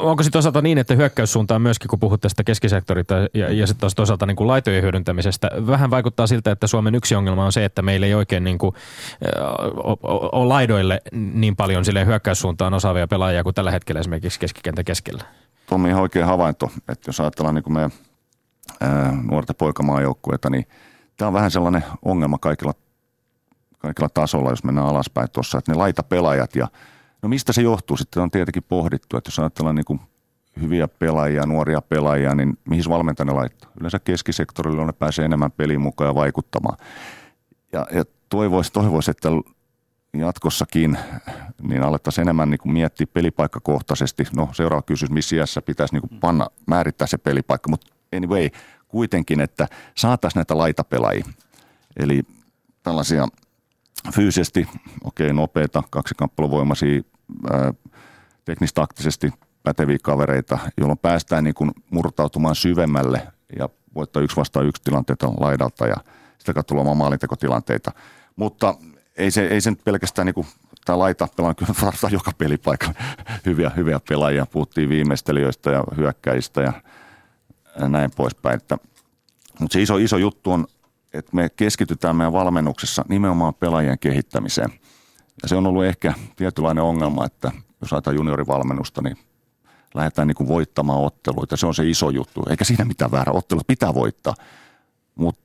onko 0.02 0.24
sitten 0.24 0.34
toisaalta 0.34 0.62
niin, 0.62 0.78
että 0.78 0.96
hyökkäyssuuntaan 0.96 1.62
myöskin, 1.62 1.88
kun 1.88 2.00
puhut 2.00 2.22
tästä 2.22 2.44
keskisektorista 2.44 3.16
ja, 3.34 3.54
ja 3.54 3.68
sitten 3.68 3.82
taas 3.82 3.96
toisaalta 3.96 4.26
niin 4.26 4.36
kuin 4.36 4.48
laitojen 4.48 4.84
hyödyntämisestä, 4.84 5.50
vähän 5.68 5.90
vaikuttaa 5.90 6.28
siltä, 6.28 6.52
että 6.52 6.68
Suomen 6.68 6.96
yksi 6.96 7.16
ongelma 7.16 7.46
on 7.46 7.52
se, 7.52 7.66
että 7.66 7.82
meillä 7.82 8.06
ei 8.06 8.14
oikein 8.14 8.44
niin 8.44 8.58
kuin, 8.58 8.76
ole 10.32 10.48
laidoille 10.48 11.02
niin 11.12 11.56
paljon 11.56 11.86
sille 11.86 12.06
hyökkäyssuuntaan 12.06 12.74
osaavia 12.74 13.08
pelaajia 13.08 13.44
kuin 13.44 13.56
tällä 13.56 13.72
hetkellä 13.72 14.00
esimerkiksi 14.00 14.40
keskikentä 14.40 14.84
keskellä. 14.84 15.24
Tuo 15.68 15.78
on 15.78 15.88
ihan 15.88 16.02
oikein 16.02 16.26
havainto, 16.26 16.72
että 16.90 17.10
jos 17.10 17.20
ajatellaan 17.20 17.56
niin 17.56 17.64
kuin 17.64 17.74
meidän 17.74 17.92
ää, 18.82 19.14
nuorta 19.32 19.54
poikamaajoukkueita, 19.54 20.50
niin 20.50 20.68
tämä 21.18 21.28
on 21.28 21.34
vähän 21.34 21.52
sellainen 21.52 21.84
ongelma 22.06 22.38
kaikilla, 22.38 22.74
kaikilla 23.78 24.10
tasolla, 24.10 24.50
jos 24.50 24.64
mennään 24.64 24.88
alaspäin 24.88 25.28
tuossa, 25.34 25.58
että 25.58 25.72
ne 25.72 25.78
laita 25.78 26.04
pelaajat 26.04 26.56
ja– 26.56 26.68
No 27.26 27.30
mistä 27.30 27.54
se 27.54 27.62
johtuu? 27.62 27.98
Sitten 27.98 28.24
on 28.24 28.32
tietenkin 28.32 28.64
pohdittu, 28.64 29.18
että 29.18 29.28
jos 29.28 29.40
ajatellaan 29.40 29.76
niin 29.76 29.86
kuin 29.86 30.00
hyviä 30.62 30.88
pelaajia, 30.88 31.46
nuoria 31.46 31.82
pelaajia, 31.82 32.36
niin 32.36 32.58
mihin 32.70 32.84
valmentaja 32.90 33.26
ne 33.26 33.34
laittaa? 33.34 33.72
Yleensä 33.80 34.00
keskisektorilla 34.00 34.86
ne 34.86 34.94
pääsee 34.94 35.26
enemmän 35.26 35.52
peliin 35.52 35.82
mukaan 35.82 36.08
ja 36.08 36.16
vaikuttamaan. 36.16 36.78
Ja, 37.74 37.88
ja 37.92 38.04
toivoisi, 38.30 38.72
toivoisi, 38.74 39.12
että 39.12 39.30
jatkossakin 40.18 40.98
niin 41.62 41.84
alettaisiin 41.84 42.24
enemmän 42.24 42.50
niin 42.50 42.60
kuin 42.60 42.74
miettiä 42.74 43.08
pelipaikkakohtaisesti. 43.14 44.24
No 44.36 44.50
seuraava 44.52 44.82
kysymys, 44.82 45.12
missä 45.12 45.36
iässä 45.36 45.62
pitäisi 45.62 45.94
niin 45.94 46.10
kuin 46.10 46.20
panna, 46.20 46.48
määrittää 46.68 47.08
se 47.08 47.18
pelipaikka, 47.18 47.70
mutta 47.70 47.94
anyway, 48.16 48.50
kuitenkin, 48.88 49.42
että 49.42 49.68
saataisiin 49.96 50.40
näitä 50.40 50.58
laitapelaajia. 50.58 51.26
Eli 51.98 52.24
tällaisia 52.84 53.28
fyysisesti, 54.12 54.68
okei, 55.04 55.28
okay, 55.28 55.34
nopeita, 55.34 55.84
kaksikamppailuvoimaisia, 55.90 57.02
teknistaktisesti 58.46 59.34
päteviä 59.64 59.98
kavereita, 60.04 60.58
jolloin 60.78 61.00
päästään 61.00 61.44
niin 61.44 61.54
kuin 61.54 61.72
murtautumaan 61.92 62.56
syvemmälle 62.56 63.28
ja 63.60 63.70
voittaa 63.96 64.22
yksi 64.22 64.36
vastaan 64.36 64.66
yksi 64.66 64.82
tilanteita 64.84 65.28
laidalta 65.40 65.88
ja 65.88 65.96
sitä 66.38 66.54
kautta 66.54 66.76
luomaan 66.76 66.98
maalintekotilanteita. 66.98 67.92
Mutta 68.36 68.76
ei 69.18 69.32
se, 69.32 69.48
ei 69.48 69.62
se 69.62 69.70
nyt 69.70 69.84
pelkästään 69.84 70.26
niin 70.26 70.34
kuin, 70.34 70.48
tämä 70.86 71.00
laita 71.00 71.28
pelaa 71.38 71.54
kyllä 71.54 71.74
varmaan 71.82 72.12
joka 72.14 72.32
pelipaikka 72.38 72.94
hyviä, 73.46 73.72
hyviä 73.76 74.00
pelaajia. 74.10 74.46
Puhuttiin 74.46 74.90
viimeistelijöistä 74.90 75.72
ja 75.72 75.84
hyökkäistä 75.98 76.62
ja 76.62 76.74
näin 77.88 78.12
poispäin. 78.16 78.56
Että, 78.56 78.78
mutta 79.60 79.74
se 79.74 79.82
iso, 79.82 79.98
iso 79.98 80.18
juttu 80.18 80.52
on 80.52 80.68
että 81.18 81.36
me 81.36 81.50
keskitytään 81.50 82.16
meidän 82.16 82.34
valmennuksessa 82.34 83.06
nimenomaan 83.10 83.54
pelaajien 83.54 84.00
kehittämiseen. 84.00 84.70
Ja 85.44 85.50
se 85.50 85.56
on 85.56 85.68
ollut 85.68 85.86
ehkä 85.86 86.14
tietynlainen 86.36 86.84
ongelma, 86.84 87.26
että 87.26 87.52
jos 87.82 87.94
ajatellaan 87.94 88.20
juniorivalmennusta, 88.20 89.02
niin 89.02 89.18
lähdetään 89.94 90.28
niin 90.28 90.36
kuin 90.36 90.48
voittamaan 90.48 91.04
otteluita. 91.04 91.58
Se 91.58 91.66
on 91.66 91.76
se 91.76 91.90
iso 91.90 92.10
juttu. 92.10 92.44
Eikä 92.50 92.64
siinä 92.64 92.86
mitään 92.86 93.12
väärä. 93.12 93.32
Ottelut 93.32 93.68
pitää 93.68 93.94
voittaa. 93.94 94.34
Mutta 95.16 95.42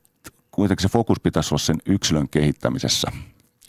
kuitenkin 0.51 0.83
se 0.83 0.89
fokus 0.89 1.21
pitäisi 1.21 1.55
olla 1.55 1.59
sen 1.59 1.79
yksilön 1.87 2.29
kehittämisessä. 2.29 3.13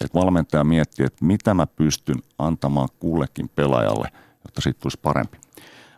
Että 0.01 0.19
valmentaja 0.19 0.63
miettii, 0.63 1.05
että 1.05 1.25
mitä 1.25 1.53
mä 1.53 1.67
pystyn 1.67 2.21
antamaan 2.37 2.89
kullekin 2.99 3.49
pelaajalle, 3.49 4.07
jotta 4.45 4.61
siitä 4.61 4.79
tulisi 4.79 4.99
parempi. 5.01 5.37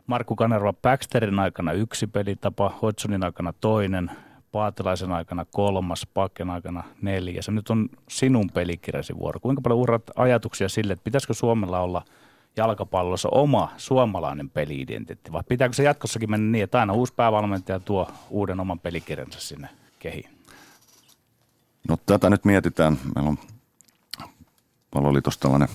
Markku 0.07 0.35
Kanerva 0.35 0.73
Baxterin 0.73 1.39
aikana 1.39 1.71
yksi 1.71 2.07
pelitapa, 2.07 2.79
Hodgsonin 2.81 3.23
aikana 3.23 3.53
toinen, 3.53 4.11
Paatelaisen 4.53 5.11
aikana 5.11 5.45
kolmas, 5.45 6.07
Pakken 6.13 6.49
aikana 6.49 6.83
neljäs. 7.01 7.49
Nyt 7.49 7.69
on 7.69 7.89
sinun 8.09 8.49
pelikirjasi 8.53 9.17
vuoro. 9.17 9.39
Kuinka 9.39 9.61
paljon 9.61 9.79
urat 9.79 10.03
ajatuksia 10.15 10.69
sille, 10.69 10.93
että 10.93 11.03
pitäisikö 11.03 11.33
Suomella 11.33 11.79
olla 11.79 12.05
jalkapallossa 12.57 13.29
oma 13.31 13.73
suomalainen 13.77 14.49
peliidenteetti, 14.49 15.31
vai 15.31 15.43
pitääkö 15.49 15.73
se 15.73 15.83
jatkossakin 15.83 16.31
mennä 16.31 16.51
niin, 16.51 16.63
että 16.63 16.79
aina 16.79 16.93
uusi 16.93 17.13
päävalmentaja 17.13 17.79
tuo 17.79 18.11
uuden 18.29 18.59
oman 18.59 18.79
pelikirjansa 18.79 19.39
sinne 19.39 19.69
kehiin? 19.99 20.29
No 21.89 21.97
tätä 22.05 22.29
nyt 22.29 22.45
mietitään. 22.45 22.97
Meillä 23.15 23.29
on 23.29 23.37
Palloliitossa 24.91 25.39
tällainen 25.39 25.69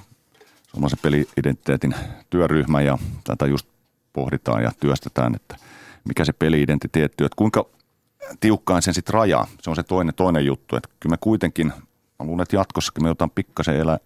suomalaisen 0.70 0.98
peliidentiteetin 1.02 1.94
työryhmä 2.30 2.80
ja 2.80 2.98
tätä 3.24 3.46
just 3.46 3.68
pohditaan 4.12 4.62
ja 4.62 4.72
työstetään, 4.80 5.34
että 5.34 5.56
mikä 6.04 6.24
se 6.24 6.32
peliidentiteetti 6.32 7.24
että 7.24 7.36
kuinka 7.36 7.77
tiukkaan 8.40 8.82
sen 8.82 8.94
sitten 8.94 9.14
rajaa. 9.14 9.46
Se 9.60 9.70
on 9.70 9.76
se 9.76 9.82
toinen, 9.82 10.14
toinen 10.14 10.46
juttu. 10.46 10.76
Että 10.76 10.88
kyllä 11.00 11.12
me 11.12 11.16
kuitenkin, 11.20 11.66
mä 12.18 12.26
luulen, 12.26 12.42
että 12.42 12.56
jatkossakin 12.56 13.04
me 13.04 13.10
otan 13.10 13.30
pikkasen 13.30 13.76
elää, 13.76 13.98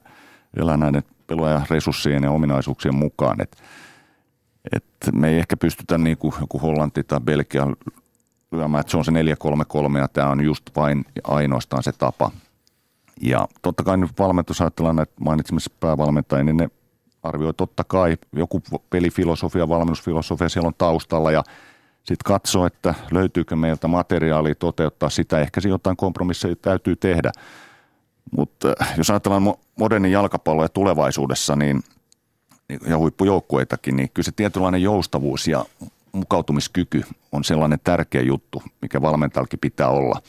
elää 0.56 0.76
näiden 0.76 1.02
pelaajan 1.26 1.66
resurssien 1.70 2.22
ja 2.22 2.30
ominaisuuksien 2.30 2.94
mukaan. 2.94 3.40
Että 3.40 3.62
että 4.72 5.12
me 5.12 5.28
ei 5.28 5.38
ehkä 5.38 5.56
pystytä 5.56 5.98
niin 5.98 6.18
kuin 6.18 6.34
joku 6.40 6.58
Hollanti 6.58 7.02
tai 7.02 7.20
Belgia 7.20 7.66
lyömään, 8.52 8.80
että 8.80 8.90
se 8.90 8.96
on 8.96 9.04
se 9.04 9.12
4-3-3 9.12 9.98
ja 9.98 10.08
tämä 10.08 10.30
on 10.30 10.40
just 10.40 10.70
vain 10.76 11.04
ainoastaan 11.24 11.82
se 11.82 11.92
tapa. 11.92 12.30
Ja 13.20 13.48
totta 13.62 13.82
kai 13.82 13.96
nyt 13.96 14.10
valmentus 14.18 14.60
ajatellaan 14.60 15.00
että 15.00 15.14
mainitsemassa 15.20 15.70
päävalmentajia, 15.80 16.44
niin 16.44 16.56
ne 16.56 16.68
arvioi 17.22 17.54
totta 17.54 17.84
kai 17.84 18.16
joku 18.32 18.62
pelifilosofia, 18.90 19.68
valmennusfilosofia 19.68 20.48
siellä 20.48 20.66
on 20.66 20.74
taustalla 20.78 21.30
ja– 21.30 21.44
sitten 22.04 22.24
katsoa, 22.24 22.66
että 22.66 22.94
löytyykö 23.10 23.56
meiltä 23.56 23.88
materiaalia 23.88 24.54
toteuttaa 24.54 25.10
sitä. 25.10 25.40
Ehkä 25.40 25.60
se 25.60 25.68
jotain 25.68 25.96
kompromisseja 25.96 26.56
täytyy 26.56 26.96
tehdä. 26.96 27.32
Mutta 28.36 28.74
äh, 28.82 28.94
jos 28.96 29.10
ajatellaan 29.10 29.54
modernin 29.78 30.12
jalkapalloa 30.12 30.68
tulevaisuudessa 30.68 31.56
niin, 31.56 31.82
ja 32.86 32.98
huippujoukkueitakin, 32.98 33.96
niin 33.96 34.10
kyllä 34.14 34.24
se 34.24 34.32
tietynlainen 34.32 34.82
joustavuus 34.82 35.48
ja 35.48 35.64
mukautumiskyky 36.12 37.02
on 37.32 37.44
sellainen 37.44 37.78
tärkeä 37.84 38.22
juttu, 38.22 38.62
mikä 38.82 39.02
valmentajallakin 39.02 39.58
pitää 39.58 39.88
olla. 39.88 40.22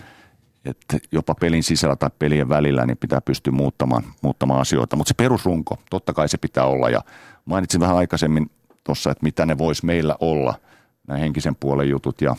Että 0.66 0.98
jopa 1.12 1.36
pelin 1.36 1.64
sisällä 1.64 1.96
tai 1.96 2.10
pelien 2.20 2.50
välillä 2.50 2.86
niin 2.86 2.98
pitää 2.98 3.22
pystyä 3.22 3.54
muuttamaan, 3.54 4.04
muuttamaan 4.22 4.62
asioita. 4.62 4.96
Mutta 4.96 5.10
se 5.10 5.14
perusrunko, 5.14 5.78
totta 5.90 6.14
kai 6.14 6.30
se 6.30 6.38
pitaa 6.38 6.66
olla. 6.66 6.90
Ja 6.90 7.02
mainitsin 7.46 7.82
vähän 7.82 7.98
aikaisemmin 7.98 8.52
tuossa, 8.84 9.12
että 9.12 9.24
mitä 9.24 9.46
ne 9.46 9.58
vois 9.58 9.84
meillä 9.84 10.16
olla– 10.20 10.54
nämä 11.08 11.20
henkisen 11.20 11.56
puolen 11.56 11.90
jutut 11.90 12.22
ja, 12.22 12.36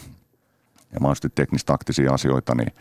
ja 0.92 1.00
mahdollisesti 1.00 1.28
teknistaktisia 1.34 2.14
asioita, 2.14 2.54
niin 2.54 2.72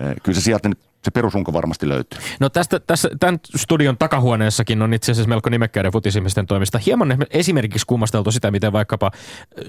eh, 0.00 0.14
kyllä 0.22 0.38
se 0.38 0.44
sieltä 0.44 0.68
nyt 0.68 0.91
se 1.04 1.10
perusrunko 1.10 1.52
varmasti 1.52 1.88
löytyy. 1.88 2.20
No 2.40 2.48
tästä, 2.48 2.80
tässä, 2.80 3.10
tämän 3.20 3.40
studion 3.56 3.98
takahuoneessakin 3.98 4.82
on 4.82 4.94
itse 4.94 5.12
asiassa 5.12 5.28
melko 5.28 5.50
nimekkäiden 5.50 5.92
futisimisten 5.92 6.46
toimista. 6.46 6.78
Hieman 6.78 7.16
esimerkiksi 7.30 7.86
kummasteltu 7.86 8.30
sitä, 8.30 8.50
miten 8.50 8.72
vaikkapa 8.72 9.10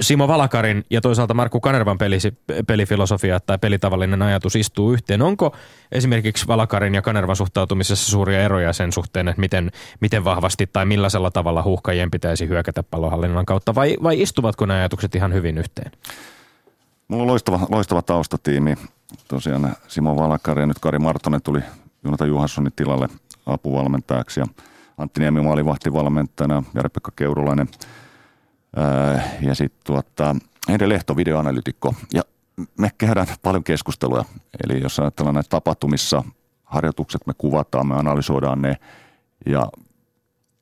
Simo 0.01 0.27
Valakarin 0.27 0.85
ja 0.89 1.01
toisaalta 1.01 1.33
Markku 1.33 1.59
Kanervan 1.59 1.97
pelisi, 1.97 2.37
pelifilosofia 2.67 3.39
tai 3.39 3.57
pelitavallinen 3.57 4.21
ajatus 4.21 4.55
istuu 4.55 4.93
yhteen. 4.93 5.21
Onko 5.21 5.55
esimerkiksi 5.91 6.47
Valakarin 6.47 6.95
ja 6.95 7.01
Kanervan 7.01 7.35
suhtautumisessa 7.35 8.11
suuria 8.11 8.41
eroja 8.41 8.73
sen 8.73 8.91
suhteen, 8.91 9.27
että 9.27 9.39
miten, 9.39 9.71
miten 9.99 10.23
vahvasti 10.23 10.67
tai 10.67 10.85
millaisella 10.85 11.31
tavalla 11.31 11.63
huuhkajien 11.63 12.11
pitäisi 12.11 12.47
hyökätä 12.47 12.83
palohallinnan 12.83 13.45
kautta 13.45 13.75
vai, 13.75 13.97
vai 14.03 14.21
istuvatko 14.21 14.65
nämä 14.65 14.79
ajatukset 14.79 15.15
ihan 15.15 15.33
hyvin 15.33 15.57
yhteen? 15.57 15.91
Mulla 17.07 17.23
on 17.23 17.27
loistava, 17.27 17.59
loistava 17.69 18.01
taustatiimi 18.01 18.75
tosiaan 19.27 19.75
Simo 19.87 20.15
Valakari 20.15 20.61
ja 20.61 20.65
nyt 20.65 20.79
Kari 20.79 20.99
Martonen 20.99 21.41
tuli 21.41 21.59
Jonathan 22.03 22.27
Juhanssonin 22.27 22.73
tilalle 22.75 23.07
apuvalmentajaksi 23.45 24.39
ja 24.39 24.45
Antti 24.97 25.19
Niemi 25.19 25.41
maalivahtivalmentajana, 25.41 26.63
Jari-Pekka 26.73 27.11
Keurulainen 27.15 27.67
ää, 28.75 29.29
ja 29.41 29.55
sitten 29.55 29.81
tuota, 29.83 30.35
Hede 30.69 30.89
Lehto 30.89 31.15
videoanalytikko. 31.15 31.95
Ja 32.13 32.21
me 32.77 32.89
käydään 32.97 33.27
paljon 33.41 33.63
keskustelua. 33.63 34.25
Eli 34.63 34.81
jos 34.81 34.99
ajatellaan 34.99 35.35
näitä 35.35 35.49
tapahtumissa, 35.49 36.23
harjoitukset 36.63 37.27
me 37.27 37.33
kuvataan, 37.37 37.87
me 37.87 37.95
analysoidaan 37.95 38.61
ne 38.61 38.77
ja 39.45 39.71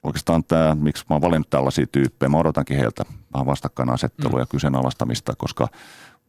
oikeastaan 0.03 0.43
tämä, 0.43 0.75
miksi 0.75 1.05
mä 1.09 1.15
oon 1.15 1.21
valinnut 1.21 1.49
tällaisia 1.49 1.85
tyyppejä, 1.91 2.29
mä 2.29 2.37
odotankin 2.37 2.77
heiltä 2.77 3.03
vähän 3.33 3.45
vastakkainasettelua 3.45 4.39
ja 4.39 4.45
kyseenalaistamista, 4.45 5.33
koska– 5.37 5.67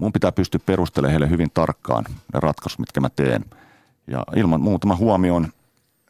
mun 0.03 0.13
pitää 0.13 0.33
pystyä 0.33 0.61
perustelemaan 0.67 1.11
heille 1.11 1.31
hyvin 1.31 1.51
tarkkaan 1.55 2.05
ne 2.09 2.41
ratkaisut, 2.41 2.79
mitkä 2.79 3.01
mä 3.01 3.09
teen. 3.09 3.45
Ja 4.07 4.25
ilman 4.37 4.61
muutama 4.61 4.97
huomioon 4.97 5.49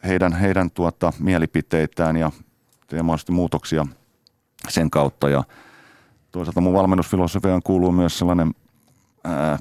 heidän, 0.05 0.33
heidän 0.33 0.71
tuota, 0.71 1.13
mielipiteitään 1.19 2.17
ja 2.17 2.33
teen 2.87 3.05
mahdollisesti 3.05 3.33
muutoksia 3.33 3.87
sen 4.69 4.91
kautta. 4.91 5.29
Ja 5.29 5.45
toisaalta 6.31 6.61
mun 6.61 6.75
valmennusfilosofiaan 6.75 7.63
kuuluu 7.63 7.93
myös 7.93 8.19
sellainen 8.19 8.55
ää, 9.25 9.59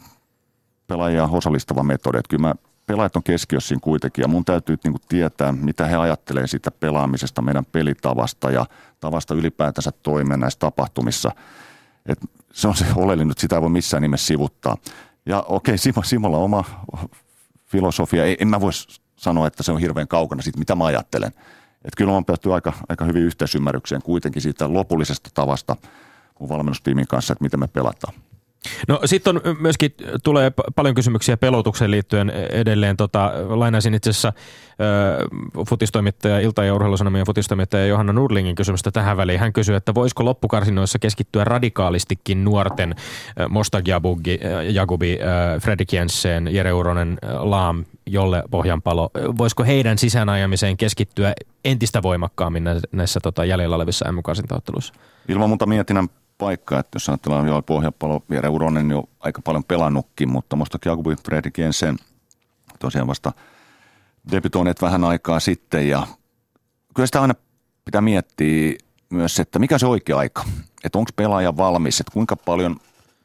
pelaajia 0.87 1.23
osallistava 1.31 1.83
metodi. 1.83 2.17
Että 2.17 2.29
kyllä 2.29 2.47
mä, 2.47 2.55
pelaajat 2.85 3.15
on 3.15 3.23
keskiössä 3.23 3.67
siinä 3.67 3.81
kuitenkin 3.83 4.21
ja 4.21 4.27
mun 4.27 4.45
täytyy 4.45 4.77
niin 4.83 4.93
kuin 4.93 5.03
tietää, 5.09 5.51
mitä 5.51 5.85
he 5.85 5.95
ajattelee 5.95 6.47
siitä 6.47 6.71
pelaamisesta, 6.71 7.41
meidän 7.41 7.65
pelitavasta 7.65 8.51
ja 8.51 8.65
tavasta 8.99 9.33
ylipäätänsä 9.33 9.91
toimia 10.03 10.37
näissä 10.37 10.59
tapahtumissa. 10.59 11.31
Et 12.05 12.19
se 12.53 12.67
on 12.67 12.75
se 12.75 12.85
oleellinen, 12.95 13.31
että 13.31 13.41
sitä 13.41 13.55
ei 13.55 13.61
voi 13.61 13.69
missään 13.69 14.01
nimessä 14.01 14.27
sivuttaa. 14.27 14.77
Ja 15.25 15.41
okei, 15.47 15.77
Simo, 15.77 16.03
Simolla 16.03 16.37
oma 16.37 16.63
filosofia. 17.65 18.23
En 18.39 18.47
mä 18.47 18.61
voi 18.61 18.71
sanoa, 19.15 19.47
että 19.47 19.63
se 19.63 19.71
on 19.71 19.79
hirveän 19.79 20.07
kaukana 20.07 20.41
siitä, 20.41 20.59
mitä 20.59 20.75
mä 20.75 20.85
ajattelen. 20.85 21.31
Että 21.85 21.97
kyllä 21.97 22.13
on 22.13 22.25
päästy 22.25 22.53
aika, 22.53 22.73
aika 22.89 23.05
hyvin 23.05 23.23
yhteisymmärrykseen 23.23 24.01
kuitenkin 24.01 24.41
siitä 24.41 24.73
lopullisesta 24.73 25.29
tavasta 25.33 25.75
mun 26.39 26.49
valmennustiimin 26.49 27.07
kanssa, 27.07 27.33
että 27.33 27.43
miten 27.43 27.59
me 27.59 27.67
pelataan. 27.67 28.13
No 28.87 28.99
sitten 29.05 29.41
myöskin, 29.59 29.93
tulee 30.23 30.51
paljon 30.75 30.95
kysymyksiä 30.95 31.37
pelotukseen 31.37 31.91
liittyen 31.91 32.29
edelleen. 32.29 32.97
Tota, 32.97 33.31
lainaisin 33.49 33.93
itse 33.93 34.09
asiassa 34.09 34.27
äh, 34.27 35.63
futistoimittaja, 35.67 36.39
Ilta- 36.39 36.63
ja 36.63 36.73
urheilusanomien 36.73 37.25
futistoimittaja 37.25 37.85
Johanna 37.85 38.13
Nurlingin 38.13 38.55
kysymystä 38.55 38.91
tähän 38.91 39.17
väliin. 39.17 39.39
Hän 39.39 39.53
kysyy, 39.53 39.75
että 39.75 39.93
voisiko 39.93 40.25
loppukarsinoissa 40.25 40.99
keskittyä 40.99 41.43
radikaalistikin 41.43 42.45
nuorten 42.45 42.95
äh, 42.97 43.49
Mostag 43.49 43.87
Jabugi, 43.87 44.39
äh, 44.45 44.73
Jagubi, 44.73 45.19
äh, 45.21 45.61
Fredrik 45.61 45.93
Jensen, 45.93 46.55
Jere 46.55 46.73
Uronen, 46.73 47.17
äh, 47.23 47.43
Laam, 47.43 47.85
Jolle 48.05 48.43
Pohjanpalo. 48.51 49.09
Voisiko 49.37 49.63
heidän 49.63 49.97
sisäänajamiseen 49.97 50.77
keskittyä 50.77 51.33
entistä 51.65 52.01
voimakkaammin 52.01 52.63
näissä, 52.63 52.87
näissä 52.91 53.19
tota, 53.23 53.45
jäljellä 53.45 53.75
olevissa 53.75 54.11
M-karsintaotteluissa? 54.11 54.93
Ilman 55.27 55.49
muuta 55.49 55.65
mietinnän 55.65 56.07
paikka, 56.41 56.79
että 56.79 56.95
jos 56.95 57.09
ajatellaan 57.09 57.47
jo 57.47 57.61
Pohjapalo, 57.61 58.23
Jere 58.29 58.49
Uronen 58.49 58.91
jo 58.91 59.03
aika 59.19 59.41
paljon 59.41 59.63
pelannutkin, 59.63 60.29
mutta 60.29 60.55
musta 60.55 60.77
Jakubi 60.85 61.15
Fredrik 61.25 61.57
Jensen 61.57 61.97
tosiaan 62.79 63.07
vasta 63.07 63.31
debytoineet 64.31 64.81
vähän 64.81 65.03
aikaa 65.03 65.39
sitten. 65.39 65.89
Ja 65.89 66.07
kyllä 66.95 67.05
sitä 67.05 67.21
aina 67.21 67.33
pitää 67.85 68.01
miettiä 68.01 68.73
myös, 69.09 69.39
että 69.39 69.59
mikä 69.59 69.77
se 69.77 69.87
oikea 69.87 70.17
aika, 70.17 70.43
että 70.83 70.97
onko 70.97 71.11
pelaaja 71.15 71.57
valmis, 71.57 71.99
että 71.99 72.13
kuinka 72.13 72.35
paljon 72.35 72.77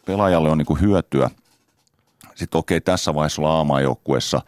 pelaajalle 0.06 0.50
on 0.50 0.58
niin 0.58 0.66
kuin 0.66 0.80
hyötyä. 0.80 1.30
Sitten 2.34 2.58
okei 2.58 2.76
okay, 2.76 2.84
tässä 2.84 3.14
vaiheessa 3.14 3.42
olla 3.42 3.80
joukkueessa 3.80 4.42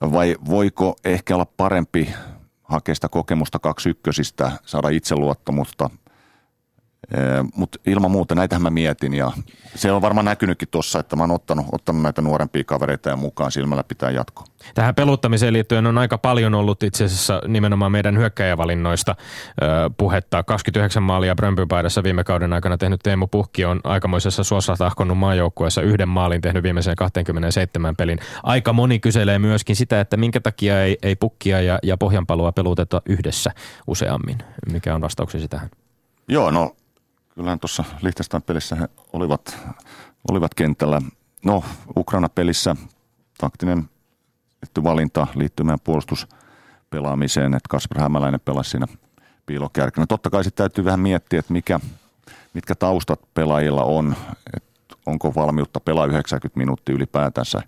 vai 0.00 0.36
voiko 0.48 0.96
ehkä 1.04 1.34
olla 1.34 1.46
parempi 1.56 2.14
hakea 2.62 2.94
sitä 2.94 3.08
kokemusta 3.08 3.58
kaksi 3.58 3.88
ykkösistä, 3.88 4.52
saada 4.66 4.88
itseluottamusta– 4.88 5.90
mutta 7.54 7.78
ilman 7.86 8.10
muuta 8.10 8.34
näitähän 8.34 8.62
mä 8.62 8.70
mietin 8.70 9.14
ja 9.14 9.32
se 9.74 9.92
on 9.92 10.02
varmaan 10.02 10.24
näkynytkin 10.24 10.68
tuossa, 10.70 10.98
että 10.98 11.16
mä 11.16 11.22
oon 11.22 11.30
ottanut, 11.30 11.66
ottanut 11.72 12.02
näitä 12.02 12.22
nuorempia 12.22 12.64
kavereita 12.64 13.08
ja 13.08 13.16
mukaan 13.16 13.52
silmällä 13.52 13.84
pitää 13.84 14.10
jatkoa. 14.10 14.44
Tähän 14.74 14.94
peluttamiseen 14.94 15.52
liittyen 15.52 15.86
on 15.86 15.98
aika 15.98 16.18
paljon 16.18 16.54
ollut 16.54 16.82
itse 16.82 17.04
asiassa 17.04 17.42
nimenomaan 17.48 17.92
meidän 17.92 18.18
hyökkäjävalinnoista 18.18 19.16
ö, 19.62 19.90
puhetta. 19.96 20.42
29 20.42 21.02
maalia 21.02 21.34
Brömpypaidassa 21.34 22.02
viime 22.02 22.24
kauden 22.24 22.52
aikana 22.52 22.78
tehnyt 22.78 23.00
Teemu 23.02 23.26
Puhki 23.26 23.64
on 23.64 23.80
aikamoisessa 23.84 24.44
suossa 24.44 24.76
tahkonnut 24.76 25.18
maajoukkueessa 25.18 25.82
yhden 25.82 26.08
maalin 26.08 26.40
tehnyt 26.40 26.62
viimeiseen 26.62 26.96
27 26.96 27.96
pelin. 27.96 28.18
Aika 28.42 28.72
moni 28.72 28.98
kyselee 28.98 29.38
myöskin 29.38 29.76
sitä, 29.76 30.00
että 30.00 30.16
minkä 30.16 30.40
takia 30.40 30.82
ei, 30.82 30.98
ei 31.02 31.16
Pukkia 31.16 31.60
ja, 31.60 31.78
ja 31.82 31.96
Pohjanpaloa 31.96 32.52
peluteta 32.52 33.02
yhdessä 33.06 33.50
useammin. 33.86 34.38
Mikä 34.72 34.94
on 34.94 35.00
vastauksesi 35.00 35.48
tähän? 35.48 35.70
Joo, 36.28 36.50
no 36.50 36.76
kyllähän 37.34 37.60
tuossa 37.60 37.84
Liechtenstein 38.02 38.42
pelissä 38.42 38.76
he 38.76 38.88
olivat, 39.12 39.58
olivat 40.30 40.54
kentällä. 40.54 41.00
No, 41.44 41.64
Ukraina-pelissä 41.96 42.76
taktinen 43.38 43.88
valinta 44.82 45.26
liittyy 45.34 45.64
meidän 45.64 45.80
puolustuspelaamiseen, 45.84 47.54
että 47.54 47.68
Kasper 47.68 48.00
Hämäläinen 48.00 48.40
pelasi 48.40 48.70
siinä 48.70 48.86
piilokärkänä. 49.46 50.06
Totta 50.06 50.30
kai 50.30 50.44
sitten 50.44 50.64
täytyy 50.64 50.84
vähän 50.84 51.00
miettiä, 51.00 51.38
että 51.38 51.52
mikä, 51.52 51.80
mitkä 52.54 52.74
taustat 52.74 53.20
pelaajilla 53.34 53.84
on, 53.84 54.16
että 54.56 54.96
onko 55.06 55.34
valmiutta 55.34 55.80
pelaa 55.80 56.06
90 56.06 56.58
minuuttia 56.58 56.94
ylipäätänsä. 56.94 57.62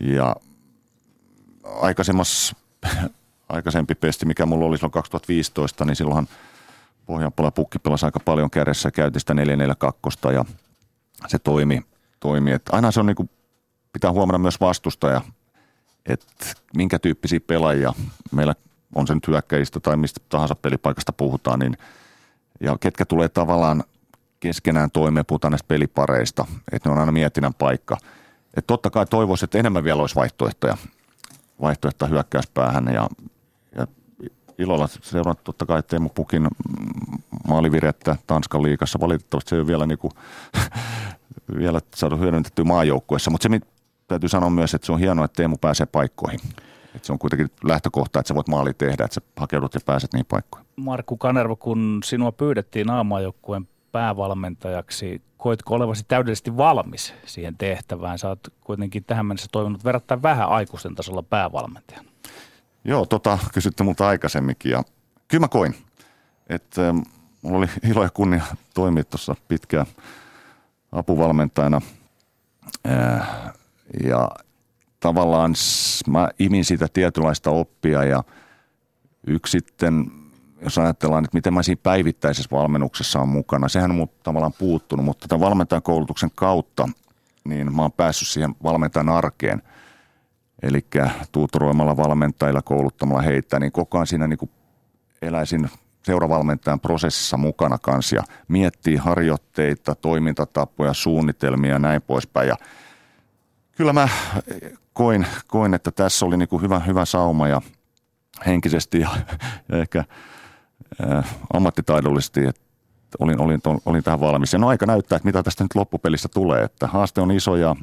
Ja 0.00 0.36
aikaisemmassa, 1.64 2.56
aikaisempi 3.48 3.94
pesti, 3.94 4.26
mikä 4.26 4.46
mulla 4.46 4.66
oli 4.66 4.78
silloin 4.78 4.92
2015, 4.92 5.84
niin 5.84 5.96
silloinhan– 5.96 6.28
Pohjanpala 7.10 7.50
pukki 7.50 7.78
pelasi 7.78 8.06
aika 8.06 8.20
paljon 8.20 8.50
kärjessä, 8.50 8.90
käytti 8.90 9.20
sitä 9.20 9.34
442 9.34 10.18
ja 10.34 10.44
se 11.26 11.38
toimi. 11.38 11.80
toimi. 12.20 12.52
Et 12.52 12.62
aina 12.72 12.90
se 12.90 13.00
on 13.00 13.06
niinku, 13.06 13.28
pitää 13.92 14.12
huomata 14.12 14.38
myös 14.38 14.60
vastustaja, 14.60 15.20
että 16.06 16.46
minkä 16.76 16.98
tyyppisiä 16.98 17.40
pelaajia 17.40 17.92
meillä 18.32 18.54
on 18.94 19.06
se 19.06 19.14
nyt 19.14 19.26
tai 19.82 19.96
mistä 19.96 20.20
tahansa 20.28 20.54
pelipaikasta 20.54 21.12
puhutaan, 21.12 21.58
niin 21.58 21.76
ja 22.60 22.76
ketkä 22.80 23.04
tulee 23.04 23.28
tavallaan 23.28 23.84
keskenään 24.40 24.90
toimeen, 24.90 25.26
puhutaan 25.26 25.52
näistä 25.52 25.68
pelipareista, 25.68 26.46
että 26.72 26.88
ne 26.88 26.92
on 26.92 26.98
aina 26.98 27.12
mietinnän 27.12 27.54
paikka. 27.54 27.96
Että 28.44 28.66
totta 28.66 28.90
kai 28.90 29.06
toivoisin, 29.06 29.44
että 29.44 29.58
enemmän 29.58 29.84
vielä 29.84 30.00
olisi 30.00 30.14
vaihtoehtoja, 30.14 30.76
vaihtoehtoja 31.60 32.08
hyökkäyspäähän 32.08 32.86
ja 32.94 33.08
ilolla 34.60 34.86
seurannut 34.86 35.44
totta 35.44 35.66
kai 35.66 35.82
Teemu 35.82 36.08
Pukin 36.08 36.48
maalivirettä 37.48 38.16
Tanskan 38.26 38.62
liikassa. 38.62 39.00
Valitettavasti 39.00 39.50
se 39.50 39.56
ei 39.56 39.60
ole 39.60 39.66
vielä, 39.66 39.86
niin 39.86 39.98
kuin, 39.98 40.12
vielä 41.58 41.80
saatu 41.94 42.16
hyödynnettyä 42.16 42.64
maajoukkuessa, 42.64 43.30
mutta 43.30 43.48
se 43.48 43.60
täytyy 44.08 44.28
sanoa 44.28 44.50
myös, 44.50 44.74
että 44.74 44.86
se 44.86 44.92
on 44.92 44.98
hienoa, 44.98 45.24
että 45.24 45.36
Teemu 45.36 45.56
pääsee 45.56 45.86
paikkoihin. 45.86 46.40
Että 46.94 47.06
se 47.06 47.12
on 47.12 47.18
kuitenkin 47.18 47.50
lähtökohta, 47.64 48.20
että 48.20 48.28
sä 48.28 48.34
voit 48.34 48.48
maali 48.48 48.74
tehdä, 48.74 49.04
että 49.04 49.14
sä 49.14 49.20
hakeudut 49.36 49.74
ja 49.74 49.80
pääset 49.86 50.12
niihin 50.12 50.26
paikkoihin. 50.26 50.66
Markku 50.76 51.16
Kanerva, 51.16 51.56
kun 51.56 52.00
sinua 52.04 52.32
pyydettiin 52.32 52.90
aamaajoukkueen 52.90 53.68
päävalmentajaksi, 53.92 55.22
koitko 55.36 55.74
olevasi 55.74 56.04
täydellisesti 56.08 56.56
valmis 56.56 57.14
siihen 57.26 57.56
tehtävään? 57.58 58.18
Sä 58.18 58.28
oot 58.28 58.40
kuitenkin 58.60 59.04
tähän 59.04 59.26
mennessä 59.26 59.48
toiminut 59.52 59.84
verrattain 59.84 60.22
vähän 60.22 60.48
aikuisten 60.48 60.94
tasolla 60.94 61.22
päävalmentajana. 61.22 62.09
Joo, 62.84 63.06
tota 63.06 63.38
kysytte 63.54 63.84
multa 63.84 64.08
aikaisemminkin 64.08 64.72
ja 64.72 64.82
kyllä 65.28 65.40
mä 65.40 65.48
koin, 65.48 65.74
että 66.48 66.88
ähm, 66.88 66.98
mulla 67.42 67.58
oli 67.58 67.66
ilo 67.90 68.02
ja 68.02 68.10
kunnia 68.10 68.42
toimia 68.74 69.04
tuossa 69.04 69.36
pitkään 69.48 69.86
apuvalmentajana. 70.92 71.80
Äh, 72.88 73.28
ja 74.04 74.30
tavallaan 75.00 75.54
mä 76.06 76.28
imin 76.38 76.64
sitä 76.64 76.86
tietynlaista 76.92 77.50
oppia 77.50 78.04
ja 78.04 78.24
yksi 79.26 79.50
sitten, 79.50 80.10
jos 80.62 80.78
ajatellaan, 80.78 81.24
että 81.24 81.36
miten 81.36 81.54
mä 81.54 81.62
siinä 81.62 81.80
päivittäisessä 81.82 82.56
valmennuksessa 82.56 83.20
on 83.20 83.28
mukana, 83.28 83.68
sehän 83.68 83.90
on 83.90 83.96
mun 83.96 84.10
tavallaan 84.22 84.52
puuttunut, 84.58 85.04
mutta 85.04 85.28
tämän 85.28 85.46
valmentajan 85.46 85.82
koulutuksen 85.82 86.30
kautta 86.34 86.88
niin 87.44 87.74
mä 87.76 87.82
oon 87.82 87.92
päässyt 87.92 88.28
siihen 88.28 88.54
valmentajan 88.62 89.08
arkeen– 89.08 89.62
eli 90.62 90.86
tuutoroimalla 91.32 91.96
valmentajilla, 91.96 92.62
kouluttamalla 92.62 93.22
heitä, 93.22 93.60
niin 93.60 93.72
koko 93.72 93.98
ajan 93.98 94.06
siinä 94.06 94.26
niin 94.26 94.50
eläisin 95.22 95.70
seuravalmentajan 96.02 96.80
prosessissa 96.80 97.36
mukana 97.36 97.78
kanssa 97.78 98.16
ja 98.16 98.22
miettii 98.48 98.96
harjoitteita, 98.96 99.94
toimintatapoja, 99.94 100.94
suunnitelmia 100.94 101.72
ja 101.72 101.78
näin 101.78 102.02
poispäin. 102.02 102.48
Ja 102.48 102.56
kyllä 103.72 103.92
mä 103.92 104.08
koin, 104.92 105.26
koin 105.46 105.74
että 105.74 105.90
tässä 105.90 106.26
oli 106.26 106.36
niin 106.36 106.48
kuin 106.48 106.62
hyvä, 106.62 106.78
hyvä 106.78 107.04
sauma 107.04 107.48
ja 107.48 107.60
henkisesti 108.46 109.00
ja, 109.00 109.08
ja 109.68 109.78
ehkä 109.82 110.04
ää, 111.08 111.22
ammattitaidollisesti, 111.52 112.46
että 112.46 112.60
olin, 113.18 113.40
olin, 113.40 113.60
olin 113.86 114.04
tähän 114.04 114.20
valmis. 114.20 114.52
Ja 114.52 114.58
no 114.58 114.68
aika 114.68 114.86
näyttää, 114.86 115.16
että 115.16 115.26
mitä 115.26 115.42
tästä 115.42 115.64
nyt 115.64 115.74
loppupelissä 115.74 116.28
tulee. 116.34 116.62
Että 116.62 116.86
haaste 116.86 117.20
on 117.20 117.30
iso, 117.30 117.56
ja, 117.56 117.76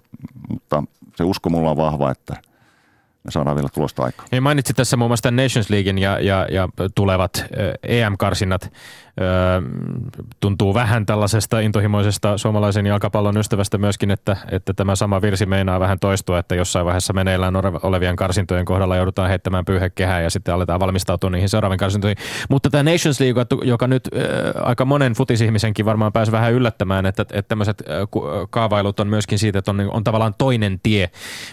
mutta 0.49 0.83
se 1.15 1.23
usko 1.23 1.49
mulla 1.49 1.71
on 1.71 1.77
vahva, 1.77 2.11
että– 2.11 2.35
me 3.27 3.31
saadaan 3.31 3.55
vielä 3.55 3.69
tulosta 3.73 4.03
aikaa. 4.03 4.25
Niin 4.31 4.43
mainitsit 4.43 4.75
tässä 4.75 4.97
muun 4.97 5.09
muassa 5.09 5.31
Nations 5.31 5.69
Leaguein 5.69 5.97
ja, 5.97 6.19
ja, 6.19 6.47
ja 6.51 6.69
tulevat 6.95 7.45
EM-karsinnat 7.83 8.71
tuntuu 10.39 10.73
vähän 10.73 11.05
tällaisesta 11.05 11.59
intohimoisesta 11.59 12.37
suomalaisen 12.37 12.85
jalkapallon 12.85 13.37
ystävästä 13.37 13.77
myöskin, 13.77 14.11
että, 14.11 14.37
että 14.51 14.73
tämä 14.73 14.95
sama 14.95 15.21
virsi 15.21 15.45
meinaa 15.45 15.79
vähän 15.79 15.99
toistua, 15.99 16.39
että 16.39 16.55
jossain 16.55 16.85
vaiheessa 16.85 17.13
meneillään 17.13 17.53
olevien 17.83 18.15
karsintojen 18.15 18.65
kohdalla 18.65 18.95
joudutaan 18.95 19.29
heittämään 19.29 19.65
pyyhekehää 19.65 20.21
ja 20.21 20.29
sitten 20.29 20.53
aletaan 20.53 20.79
valmistautua 20.79 21.29
niihin 21.29 21.49
seuraaviin 21.49 21.77
karsintoihin. 21.77 22.17
Mutta 22.49 22.69
tämä 22.69 22.91
Nations 22.91 23.19
League, 23.19 23.45
joka 23.63 23.87
nyt 23.87 24.09
aika 24.61 24.85
monen 24.85 25.13
futisihmisenkin 25.13 25.85
varmaan 25.85 26.13
pääsi 26.13 26.31
vähän 26.31 26.53
yllättämään, 26.53 27.05
että, 27.05 27.21
että 27.21 27.49
tämmöiset 27.49 27.83
kaavailut 28.49 28.99
on 28.99 29.07
myöskin 29.07 29.39
siitä, 29.39 29.59
että 29.59 29.71
on, 29.71 29.89
on 29.91 30.03
tavallaan 30.03 30.33
toinen 30.37 30.79
tie 30.83 31.09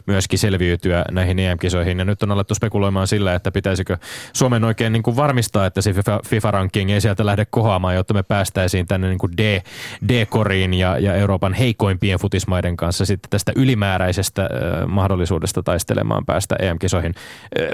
myöskin 0.06 0.38
selviytyä 0.38 1.04
näihin 1.10 1.38
EM-kisoihin. 1.38 1.98
Ja 1.98 2.04
nyt 2.04 2.22
on 2.22 2.32
alettu 2.32 2.54
spekuloimaan 2.54 3.06
sillä, 3.06 3.34
että 3.34 3.52
pitäisikö 3.52 3.96
Suomen 4.32 4.64
oikein 4.64 4.92
niin 4.92 5.02
kuin 5.02 5.16
varmistaa, 5.16 5.66
että 5.66 5.80
se 5.80 5.94
FIFA-ranking 6.26 6.90
ei 6.90 7.00
sieltä 7.00 7.26
lähde 7.26 7.46
kohoamaan, 7.54 7.94
jotta 7.94 8.14
me 8.14 8.22
päästäisiin 8.22 8.86
tänne 8.86 9.08
niin 9.08 9.18
kuin 9.18 9.36
D, 9.36 9.60
D-koriin 10.08 10.74
ja, 10.74 10.98
ja 10.98 11.14
Euroopan 11.14 11.54
heikoimpien 11.54 12.18
futismaiden 12.18 12.76
kanssa 12.76 13.04
sitten 13.04 13.30
tästä 13.30 13.52
ylimääräisestä 13.56 14.42
äh, 14.42 14.48
mahdollisuudesta 14.86 15.62
taistelemaan 15.62 16.26
päästä 16.26 16.56
EM-kisoihin. 16.56 17.14
Äh, 17.14 17.66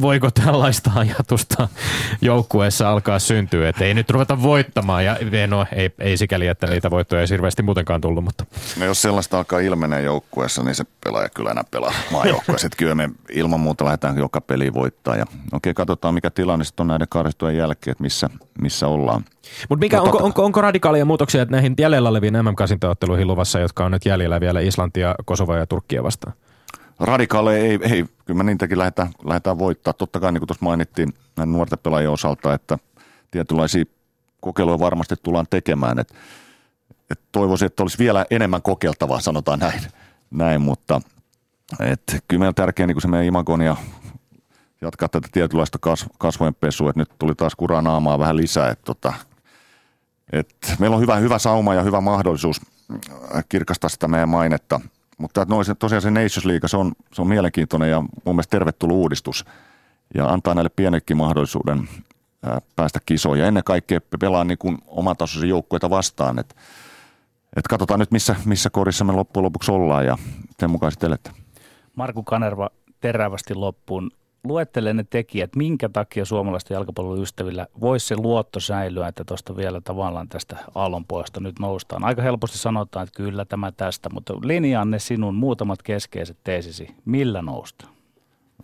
voiko 0.00 0.30
tällaista 0.30 0.90
ajatusta 0.94 1.68
joukkueessa 2.20 2.90
alkaa 2.90 3.18
syntyä, 3.18 3.68
että 3.68 3.84
ei 3.84 3.94
nyt 3.94 4.10
ruveta 4.10 4.42
voittamaan 4.42 5.04
ja 5.04 5.16
no, 5.46 5.66
ei, 5.72 5.90
ei 5.98 6.16
sikäli, 6.16 6.46
että 6.46 6.66
niitä 6.66 6.90
voittoja 6.90 7.22
ei 7.22 7.28
hirveästi 7.30 7.62
muutenkaan 7.62 8.00
tullut, 8.00 8.24
mutta. 8.24 8.44
No 8.78 8.84
jos 8.84 9.02
sellaista 9.02 9.38
alkaa 9.38 9.58
ilmenee 9.58 10.02
joukkueessa, 10.02 10.62
niin 10.62 10.74
se 10.74 10.84
pelaaja 11.04 11.28
kyllä 11.28 11.50
enää 11.50 11.64
pelaa 11.70 11.92
maajoukkueessa. 12.12 12.68
kyllä 12.76 12.94
me 12.94 13.10
ilman 13.30 13.60
muuta 13.60 13.84
lähdetään 13.84 14.18
joka 14.18 14.40
peli 14.40 14.74
voittaa. 14.74 15.16
Ja 15.16 15.24
okei, 15.52 15.74
katsotaan 15.74 16.14
mikä 16.14 16.30
tilanne 16.30 16.64
sitten 16.64 16.84
on 16.84 16.88
näiden 16.88 17.06
karsistujen 17.10 17.56
jälkeen, 17.56 17.92
että 17.92 18.02
missä, 18.02 18.30
missä 18.60 18.86
ollaan. 18.86 19.24
Mutta 19.68 19.84
mikä, 19.84 20.02
onko, 20.02 20.18
onko, 20.18 20.44
onko, 20.44 20.60
radikaalia 20.60 21.04
muutoksia 21.04 21.44
näihin 21.44 21.74
jäljellä 21.78 22.08
oleviin 22.08 22.34
MM-kasintaotteluihin 22.34 23.26
luvassa, 23.26 23.58
jotka 23.58 23.84
on 23.84 23.92
nyt 23.92 24.04
jäljellä 24.06 24.40
vielä 24.40 24.60
Islantia, 24.60 25.14
Kosovoa 25.24 25.56
ja 25.56 25.66
Turkkia 25.66 26.02
vastaan? 26.02 26.34
Radikaaleja 27.00 27.64
ei, 27.64 27.78
ei, 27.82 28.04
kyllä 28.24 28.38
me 28.38 28.44
niitäkin 28.44 28.78
lähdetään, 28.78 29.10
lähdetään 29.24 29.58
voittaa. 29.58 29.92
Totta 29.92 30.20
kai 30.20 30.32
niin 30.32 30.40
kuin 30.40 30.48
tuossa 30.48 30.64
mainittiin 30.64 31.14
näin 31.36 31.52
nuorten 31.52 31.78
pelaajien 31.78 32.10
osalta, 32.10 32.54
että 32.54 32.78
tietynlaisia 33.30 33.84
kokeiluja 34.40 34.78
varmasti 34.78 35.14
tullaan 35.22 35.46
tekemään. 35.50 35.98
Et, 35.98 36.14
et 37.10 37.20
toivoisin, 37.32 37.66
että 37.66 37.82
olisi 37.82 37.98
vielä 37.98 38.26
enemmän 38.30 38.62
kokeiltavaa, 38.62 39.20
sanotaan 39.20 39.58
näin, 39.58 39.80
näin 40.30 40.60
mutta 40.60 41.00
et, 41.80 42.02
kyllä 42.28 42.40
meillä 42.40 42.48
on 42.48 42.54
tärkeää 42.54 42.86
niin 42.86 43.00
se 43.00 43.08
meidän 43.08 43.26
imagon 43.26 43.60
ja 43.60 43.76
jatkaa 44.80 45.08
tätä 45.08 45.28
tietynlaista 45.32 45.78
kas, 45.78 46.06
kasvojen 46.18 46.54
pesua, 46.54 46.90
että 46.90 47.00
nyt 47.00 47.10
tuli 47.18 47.34
taas 47.34 47.54
kuraa 47.54 47.82
naamaa 47.82 48.18
vähän 48.18 48.36
lisää, 48.36 48.70
että 48.70 48.84
tota, 48.84 49.12
et 50.32 50.56
meillä 50.78 50.96
on 50.96 51.02
hyvä, 51.02 51.16
hyvä 51.16 51.38
sauma 51.38 51.74
ja 51.74 51.82
hyvä 51.82 52.00
mahdollisuus 52.00 52.60
kirkastaa 53.48 53.90
sitä 53.90 54.08
meidän 54.08 54.28
mainetta. 54.28 54.80
Mutta 55.18 55.46
tosiaan 55.78 56.02
se 56.02 56.10
Nations 56.10 56.44
League, 56.44 56.68
se 56.68 56.76
on, 56.76 56.92
se 57.12 57.22
on 57.22 57.28
mielenkiintoinen 57.28 57.90
ja 57.90 58.00
mun 58.00 58.34
mielestä 58.34 58.50
tervetullut 58.50 58.96
uudistus. 58.96 59.44
Ja 60.14 60.26
antaa 60.26 60.54
näille 60.54 60.68
pienekin 60.68 61.16
mahdollisuuden 61.16 61.88
päästä 62.76 62.98
kisoon. 63.06 63.38
Ja 63.38 63.46
ennen 63.46 63.64
kaikkea 63.64 64.00
pelaa 64.20 64.44
niin 64.44 64.58
kuin 64.58 64.78
omatasoisia 64.86 65.48
joukkueita 65.48 65.90
vastaan. 65.90 66.38
Että 66.38 66.54
et 67.56 67.68
katsotaan 67.68 68.00
nyt, 68.00 68.10
missä, 68.10 68.36
missä 68.44 68.70
korissa 68.70 69.04
me 69.04 69.12
loppujen 69.12 69.44
lopuksi 69.44 69.70
ollaan 69.70 70.06
ja 70.06 70.18
sen 70.60 70.70
mukaan 70.70 70.92
sitten 70.92 71.18
Marku 71.94 72.22
Kanerva 72.22 72.70
terävästi 73.00 73.54
loppuun 73.54 74.10
luettele 74.48 74.92
ne 74.92 75.04
tekijät, 75.10 75.56
minkä 75.56 75.88
takia 75.88 76.24
suomalaisten 76.24 76.74
jalkapallon 76.74 77.22
ystävillä 77.22 77.66
voisi 77.80 78.06
se 78.06 78.16
luotto 78.16 78.60
säilyä, 78.60 79.08
että 79.08 79.24
tuosta 79.24 79.56
vielä 79.56 79.80
tavallaan 79.80 80.28
tästä 80.28 80.56
aallonpoista 80.74 81.40
nyt 81.40 81.58
noustaan. 81.58 82.04
Aika 82.04 82.22
helposti 82.22 82.58
sanotaan, 82.58 83.04
että 83.04 83.16
kyllä 83.16 83.44
tämä 83.44 83.72
tästä, 83.72 84.08
mutta 84.12 84.34
linjaan 84.42 84.90
ne 84.90 84.98
sinun 84.98 85.34
muutamat 85.34 85.82
keskeiset 85.82 86.36
teesisi. 86.44 86.94
Millä 87.04 87.42
nousta? 87.42 87.88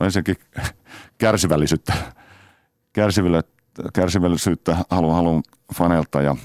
No 0.01 0.07
ensinnäkin 0.07 0.37
kärsivällisyyttä. 1.19 1.93
Kärsivällisyyttä 3.93 4.77
haluan, 4.91 5.15
haluan 5.15 5.43
fanelta 5.75 6.23
ja 6.23 6.37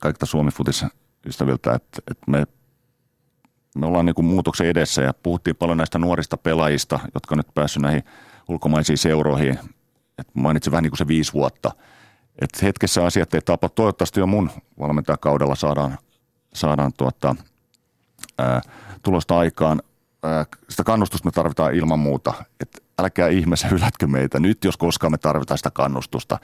kaikilta 0.00 0.26
Suomi 0.26 0.50
ystäviltä, 1.26 1.74
että, 1.74 2.02
että 2.10 2.30
me 2.30 2.46
me 3.78 3.86
ollaan 3.86 4.06
niin 4.06 4.14
kuin 4.14 4.26
muutoksen 4.26 4.66
edessä 4.66 5.02
ja 5.02 5.14
puhuttiin 5.22 5.56
paljon 5.56 5.78
näistä 5.78 5.98
nuorista 5.98 6.36
pelaajista, 6.36 7.00
jotka 7.14 7.34
on 7.34 7.36
nyt 7.36 7.54
päässyt 7.54 7.82
näihin 7.82 8.04
ulkomaisiin 8.48 8.98
seuroihin. 8.98 9.58
Et 10.18 10.28
mainitsin 10.34 10.70
vähän 10.70 10.82
niin 10.82 10.90
kuin 10.90 10.98
se 10.98 11.08
viisi 11.08 11.32
vuotta. 11.32 11.70
Et 12.40 12.62
hetkessä 12.62 13.04
asiat 13.04 13.34
ei 13.34 13.40
tapa. 13.40 13.68
Toivottavasti 13.68 14.20
jo 14.20 14.26
mun 14.26 14.50
valmentajakaudella 14.78 15.54
saadaan, 15.54 15.98
saadaan 16.54 16.92
tuota, 16.92 17.36
ää, 18.38 18.60
tulosta 19.02 19.38
aikaan. 19.38 19.82
Ää, 20.22 20.46
sitä 20.68 20.84
kannustusta 20.84 21.28
me 21.28 21.32
tarvitaan 21.32 21.74
ilman 21.74 21.98
muuta. 21.98 22.34
Et 22.60 22.84
älkää 22.98 23.28
ihmeessä 23.28 23.68
hylätkö 23.68 24.06
meitä. 24.06 24.40
Nyt 24.40 24.64
jos 24.64 24.76
koskaan 24.76 25.12
me 25.12 25.18
tarvitaan 25.18 25.58
sitä 25.58 25.70
kannustusta, 25.70 26.38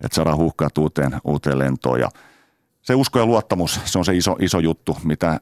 että 0.00 0.14
saadaan 0.14 0.36
huuhkaa 0.36 0.68
uuteen, 0.78 1.20
uuteen 1.24 1.58
lentoon. 1.58 2.00
Ja 2.00 2.08
se 2.82 2.94
usko 2.94 3.18
ja 3.18 3.26
luottamus, 3.26 3.80
se 3.84 3.98
on 3.98 4.04
se 4.04 4.16
iso, 4.16 4.36
iso 4.40 4.58
juttu, 4.58 4.98
mitä 5.04 5.40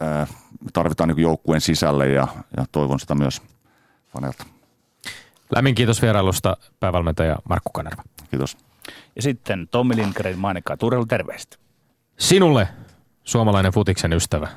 ää, 0.00 0.26
tarvitaan 0.72 1.08
niin 1.08 1.22
joukkueen 1.22 1.60
sisälle 1.60 2.08
ja, 2.08 2.28
ja 2.56 2.64
toivon 2.72 3.00
sitä 3.00 3.14
myös 3.14 3.42
fanelta. 4.12 4.59
Lämmin 5.54 5.74
kiitos 5.74 6.02
vierailusta 6.02 6.56
päävalmentaja 6.80 7.36
Markku 7.48 7.70
Kanerva. 7.72 8.02
Kiitos. 8.30 8.56
Ja 9.16 9.22
sitten 9.22 9.68
Tommi 9.68 9.96
Lindgren, 9.96 10.38
mainikkaa 10.38 10.76
Turelu 10.76 11.06
terveistä. 11.06 11.56
Sinulle, 12.18 12.68
suomalainen 13.24 13.72
futiksen 13.72 14.12
ystävä. 14.12 14.48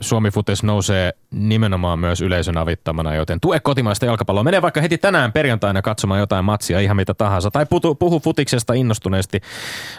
Suomi 0.00 0.30
Futes 0.30 0.62
nousee 0.62 1.12
nimenomaan 1.30 1.98
myös 1.98 2.20
yleisön 2.20 2.58
avittamana, 2.58 3.14
joten 3.14 3.40
tue 3.40 3.60
kotimaista 3.60 4.06
jalkapalloa. 4.06 4.44
Mene 4.44 4.62
vaikka 4.62 4.80
heti 4.80 4.98
tänään 4.98 5.32
perjantaina 5.32 5.82
katsomaan 5.82 6.20
jotain 6.20 6.44
matsia, 6.44 6.80
ihan 6.80 6.96
mitä 6.96 7.14
tahansa. 7.14 7.50
Tai 7.50 7.66
puhu, 7.66 7.94
puhu 7.94 8.20
futiksesta 8.20 8.74
innostuneesti 8.74 9.40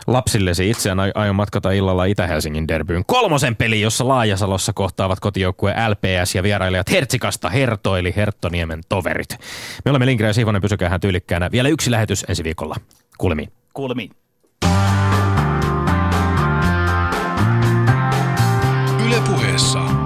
lapsillesi. 0.07 0.69
Itse 0.69 0.89
aion 1.15 1.35
matkata 1.35 1.71
illalla 1.71 2.05
Itä-Helsingin 2.05 2.67
derbyyn. 2.67 3.03
Kolmosen 3.05 3.55
peli, 3.55 3.81
jossa 3.81 4.07
Laajasalossa 4.07 4.73
kohtaavat 4.73 5.19
kotijoukkue 5.19 5.75
LPS 5.89 6.35
ja 6.35 6.43
vierailijat 6.43 6.91
Hertsikasta 6.91 7.49
Hertoili 7.49 8.13
Herttoniemen 8.15 8.81
toverit. 8.89 9.37
Me 9.85 9.91
olemme 9.91 10.05
Lindgren 10.05 10.29
ja 10.29 10.33
Siivonen, 10.33 10.61
pysykää 10.61 10.99
tyylikkäänä. 10.99 11.51
Vielä 11.51 11.69
yksi 11.69 11.91
lähetys 11.91 12.25
ensi 12.29 12.43
viikolla. 12.43 12.75
Kuulemiin. 13.17 13.51
Kuulemiin. 13.73 14.22
Ylepuheessa 19.53 20.02